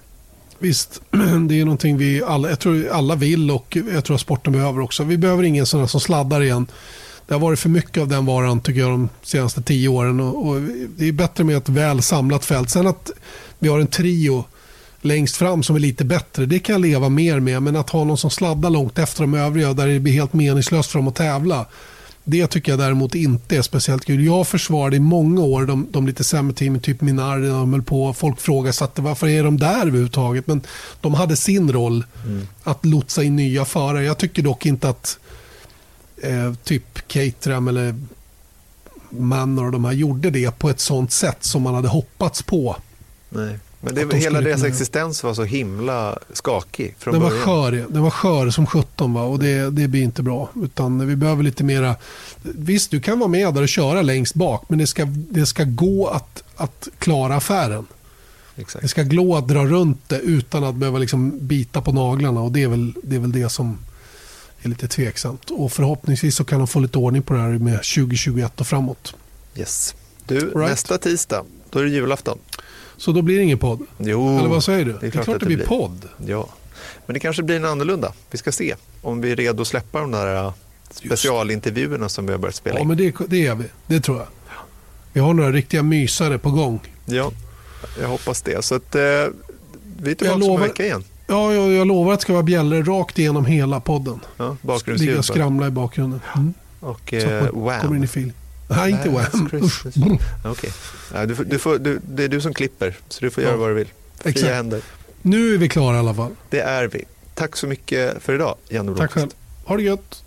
Visst, 0.60 1.02
det 1.50 1.60
är 1.60 1.66
någonting 1.66 1.98
vi 1.98 2.24
alla, 2.24 2.50
jag 2.50 2.60
tror 2.60 2.90
alla 2.90 3.16
vill 3.16 3.52
och 3.52 3.78
jag 3.94 4.06
tror 4.06 4.16
att 4.16 4.22
sporten 4.22 4.54
behöver 4.54 4.82
också. 4.82 5.04
Vi 5.04 5.18
behöver 5.18 5.44
ingen 5.44 5.66
sån 5.66 5.88
som 5.88 6.00
sladdar 6.00 6.42
igen. 6.42 6.68
Det 7.28 7.34
har 7.34 7.42
varit 7.42 7.60
för 7.60 7.70
mycket 7.70 8.02
av 8.02 8.08
den 8.08 8.26
varan 8.26 8.62
tycker 8.62 8.80
jag 8.80 8.90
de 8.90 9.10
senaste 9.22 9.62
tio 9.62 9.88
åren. 9.88 10.20
Och, 10.20 10.48
och 10.48 10.62
det 10.98 11.08
är 11.08 11.12
bättre 11.12 11.44
med 11.44 11.58
ett 11.58 11.70
väl 11.70 12.02
samlat 12.02 12.46
fält. 12.46 12.70
Sen 12.70 12.88
att 12.88 13.12
vi 13.60 13.70
har 13.70 13.80
en 13.80 13.88
trio 13.88 14.46
längst 15.02 15.36
fram 15.36 15.64
som 15.64 15.76
är 15.76 15.80
lite 15.80 16.06
bättre, 16.06 16.46
det 16.46 16.60
kan 16.60 16.74
jag 16.74 16.82
leva 16.82 17.10
mer 17.10 17.40
med. 17.40 17.64
Men 17.64 17.76
att 17.76 17.90
ha 17.90 18.04
någon 18.04 18.18
som 18.18 18.30
sladdar 18.30 18.70
långt 18.70 19.00
efter 19.00 19.22
de 19.22 19.34
övriga 19.34 19.74
där 19.74 19.88
det 19.88 20.00
blir 20.00 20.14
helt 20.14 20.34
meningslöst 20.34 20.92
för 20.92 21.00
dem 21.00 21.08
att 21.08 21.16
tävla. 21.16 21.66
Det 22.24 22.48
tycker 22.48 22.72
jag 22.72 22.80
däremot 22.80 23.16
inte 23.16 23.58
är 23.58 23.62
speciellt 23.62 24.06
kul. 24.06 24.26
Jag 24.26 24.48
försvarade 24.48 24.96
i 24.96 25.00
många 25.00 25.42
år 25.42 25.66
de, 25.66 25.88
de 25.92 26.08
lite 26.08 26.24
sämre 26.24 26.56
teamen, 26.56 26.82
typ 26.82 27.02
Minardi, 27.02 27.48
de 27.48 27.74
höll 27.74 27.84
på. 27.84 28.14
Folk 28.14 28.40
frågasatte 28.40 29.02
varför 29.02 29.28
är 29.28 29.44
de 29.44 29.58
där 29.58 29.82
överhuvudtaget. 29.82 30.48
Men 30.48 30.62
de 31.02 31.14
hade 31.14 31.36
sin 31.36 31.72
roll 31.72 32.04
att 32.64 32.86
lotsa 32.86 33.24
in 33.24 33.36
nya 33.36 33.66
förare. 33.66 34.04
Jag 34.04 34.18
tycker 34.18 34.44
dock 34.44 34.66
inte 34.66 34.90
att 34.90 35.20
eh, 36.24 36.54
typ 36.64 37.08
Caterham 37.08 37.68
eller 37.68 37.96
Manor 39.10 39.66
och 39.66 39.72
de 39.72 39.86
här 39.86 39.92
gjorde 39.92 40.30
det 40.30 40.60
på 40.60 40.70
ett 40.70 40.80
sånt 40.80 41.12
sätt 41.12 41.44
som 41.44 41.62
man 41.62 41.76
hade 41.76 41.88
hoppats 41.88 42.44
på. 42.44 42.76
Nej. 43.30 43.60
Men 43.82 43.96
det, 43.96 44.18
hela 44.18 44.42
deras 44.42 44.56
kunna- 44.56 44.68
existens 44.68 45.24
var 45.24 45.34
så 45.34 45.44
himla 45.44 46.18
skakig 46.34 46.96
från 47.00 47.14
Den 47.14 47.22
var 47.24 47.30
skör, 47.30 47.72
den 47.90 48.02
var 48.02 48.10
skör 48.10 48.50
som 48.50 48.66
17 48.68 49.14
va? 49.14 49.22
och 49.24 49.40
det, 49.40 49.70
det 49.70 49.88
blir 49.88 50.02
inte 50.02 50.24
bra. 50.24 50.50
Utan 50.64 51.08
vi 51.08 51.16
behöver 51.16 51.44
lite 51.44 51.64
mera... 51.64 51.96
Visst, 52.42 52.92
du 52.92 53.02
kan 53.02 53.20
vara 53.20 53.28
med 53.30 53.54
där 53.54 53.62
och 53.62 53.70
köra 53.70 54.02
längst 54.02 54.34
bak 54.36 54.66
men 54.70 54.80
det 54.80 54.88
ska, 54.88 55.06
det 55.06 55.46
ska 55.46 55.64
gå 55.64 56.08
att, 56.08 56.44
att 56.56 56.88
klara 57.00 57.36
affären. 57.36 57.86
Exakt. 58.56 58.82
Det 58.82 58.88
ska 58.88 59.04
gå 59.04 59.38
att 59.38 59.48
dra 59.48 59.66
runt 59.66 60.10
det 60.10 60.20
utan 60.20 60.64
att 60.64 60.76
behöva 60.76 60.98
liksom 61.00 61.48
bita 61.48 61.82
på 61.82 61.92
naglarna 61.92 62.42
och 62.42 62.52
det 62.52 62.64
är 62.64 62.68
väl 62.68 62.94
det, 63.04 63.16
är 63.16 63.20
väl 63.20 63.32
det 63.32 63.50
som 63.50 63.78
är 64.62 64.70
lite 64.70 64.88
tveksamt. 64.88 65.50
Och 65.52 65.72
förhoppningsvis 65.72 66.36
så 66.36 66.44
kan 66.44 66.58
de 66.60 66.68
få 66.68 66.80
lite 66.80 66.98
ordning 66.98 67.22
på 67.22 67.34
det 67.34 67.40
här 67.40 67.50
med 67.50 67.74
2021 67.84 68.62
och 68.62 68.68
framåt. 68.68 69.16
Yes. 69.56 69.96
Du, 70.26 70.36
Right. 70.40 70.56
nästa 70.56 70.98
tisdag, 70.98 71.44
då 71.70 71.80
är 71.80 71.84
det 71.84 71.90
julafton. 71.90 72.38
Så 73.00 73.12
då 73.12 73.22
blir 73.22 73.38
det 73.38 73.44
ingen 73.44 73.58
podd. 73.58 73.80
Jo, 73.98 74.38
Eller 74.38 74.50
vad 74.50 74.64
säger 74.64 74.86
du? 74.86 74.98
Det 75.02 75.08
är 75.08 75.12
klart, 75.12 75.28
att 75.28 75.40
det 75.40 75.46
blir 75.46 75.66
podd. 75.66 76.10
Ja, 76.28 76.48
men 77.06 77.14
det 77.14 77.20
kanske 77.20 77.44
blir 77.44 77.56
en 77.56 77.66
annorlunda. 77.66 78.14
Vi 78.32 78.38
ska 78.38 78.52
se 78.52 78.76
om 79.02 79.22
vi 79.22 79.32
är 79.32 79.36
redo 79.36 79.62
att 79.62 79.68
släppa 79.68 80.00
de 80.02 80.12
där 80.12 80.44
äh, 80.46 80.54
specialintervjuerna 80.92 82.10
som 82.10 82.26
vi 82.26 82.32
har 82.32 82.40
börjat 82.40 82.56
spela 82.56 82.76
Ja, 82.76 82.82
in. 82.82 82.88
men 82.88 82.98
det, 82.98 83.16
det 83.28 83.48
är 83.48 83.56
vi. 83.56 83.66
Det 83.88 84.02
tror 84.02 84.18
jag. 84.18 84.28
Vi 85.14 85.20
har 85.20 85.34
några 85.34 85.52
riktiga 85.52 85.84
mysare 85.84 86.38
på 86.38 86.52
gång. 86.52 86.80
Ja, 87.06 87.32
jag 88.02 88.08
hoppas 88.08 88.42
det. 88.42 88.66
Så 88.66 88.76
att, 88.76 88.96
eh, 88.96 89.02
vi 89.02 90.12
är 90.12 90.16
tillbaka 90.16 90.34
om 90.34 90.40
lovar- 90.42 90.56
en 90.56 90.62
vecka 90.68 90.86
igen. 90.86 91.04
Ja, 91.28 91.54
jag, 91.54 91.72
jag 91.72 91.88
lovar 91.88 92.14
att 92.14 92.20
det 92.20 92.24
ska 92.24 92.34
vara 92.34 92.44
bjällor 92.44 92.84
rakt 92.84 93.20
igenom 93.20 93.46
hela 93.46 93.80
podden. 93.80 94.20
Ja, 94.38 94.56
Ligga 94.86 95.18
och 95.18 95.26
skramla 95.26 95.68
i 95.68 95.72
bakgrunden. 95.72 96.20
Mm. 96.36 96.54
Och 96.80 97.14
eh, 97.14 97.42
man 97.42 97.50
kommer 97.52 97.76
in 97.76 97.86
Wham. 97.92 98.04
i 98.04 98.06
feeling. 98.06 98.34
Nej, 98.70 98.92
inte 98.92 99.10
Last 99.10 99.34
Wham. 99.96 100.18
Okej. 100.46 100.72
Ja, 101.14 101.26
du 101.26 101.34
du 101.36 101.60
får, 101.60 101.78
du, 101.78 102.00
det 102.08 102.24
är 102.24 102.28
du 102.28 102.42
som 102.42 102.54
klipper, 102.54 102.98
så 103.10 103.20
du 103.26 103.32
får 103.32 103.44
göra 103.44 103.54
Ja, 103.54 103.58
vad 103.60 103.70
du 103.70 103.74
vill. 103.74 103.88
Fria 104.20 104.32
exakt. 104.32 104.54
händer. 104.54 104.82
Nu 105.22 105.54
är 105.54 105.58
vi 105.58 105.70
klara 105.70 105.96
i 105.96 106.00
alla 106.00 106.14
fall. 106.14 106.32
Det 106.50 106.60
är 106.60 106.88
vi. 106.88 107.06
Tack 107.36 107.56
så 107.56 107.68
mycket 107.68 108.24
för 108.24 108.34
idag, 108.36 108.56
Janne 108.70 108.98
Tack 108.98 109.12
själv. 109.12 109.30
Ha 109.66 109.78
det 109.78 109.84
gött. 109.84 110.24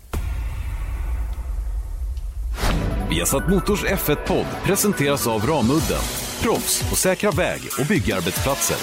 Viasat 3.09 3.49
Motors 3.49 3.83
F1-podd 3.83 4.45
presenteras 4.65 5.27
av 5.27 5.41
Ramudden. 5.47 6.01
Proffs 6.41 6.89
på 6.89 6.95
säkra 6.95 7.31
väg 7.31 7.61
och 7.79 7.85
byggarbetsplatser. 7.85 8.77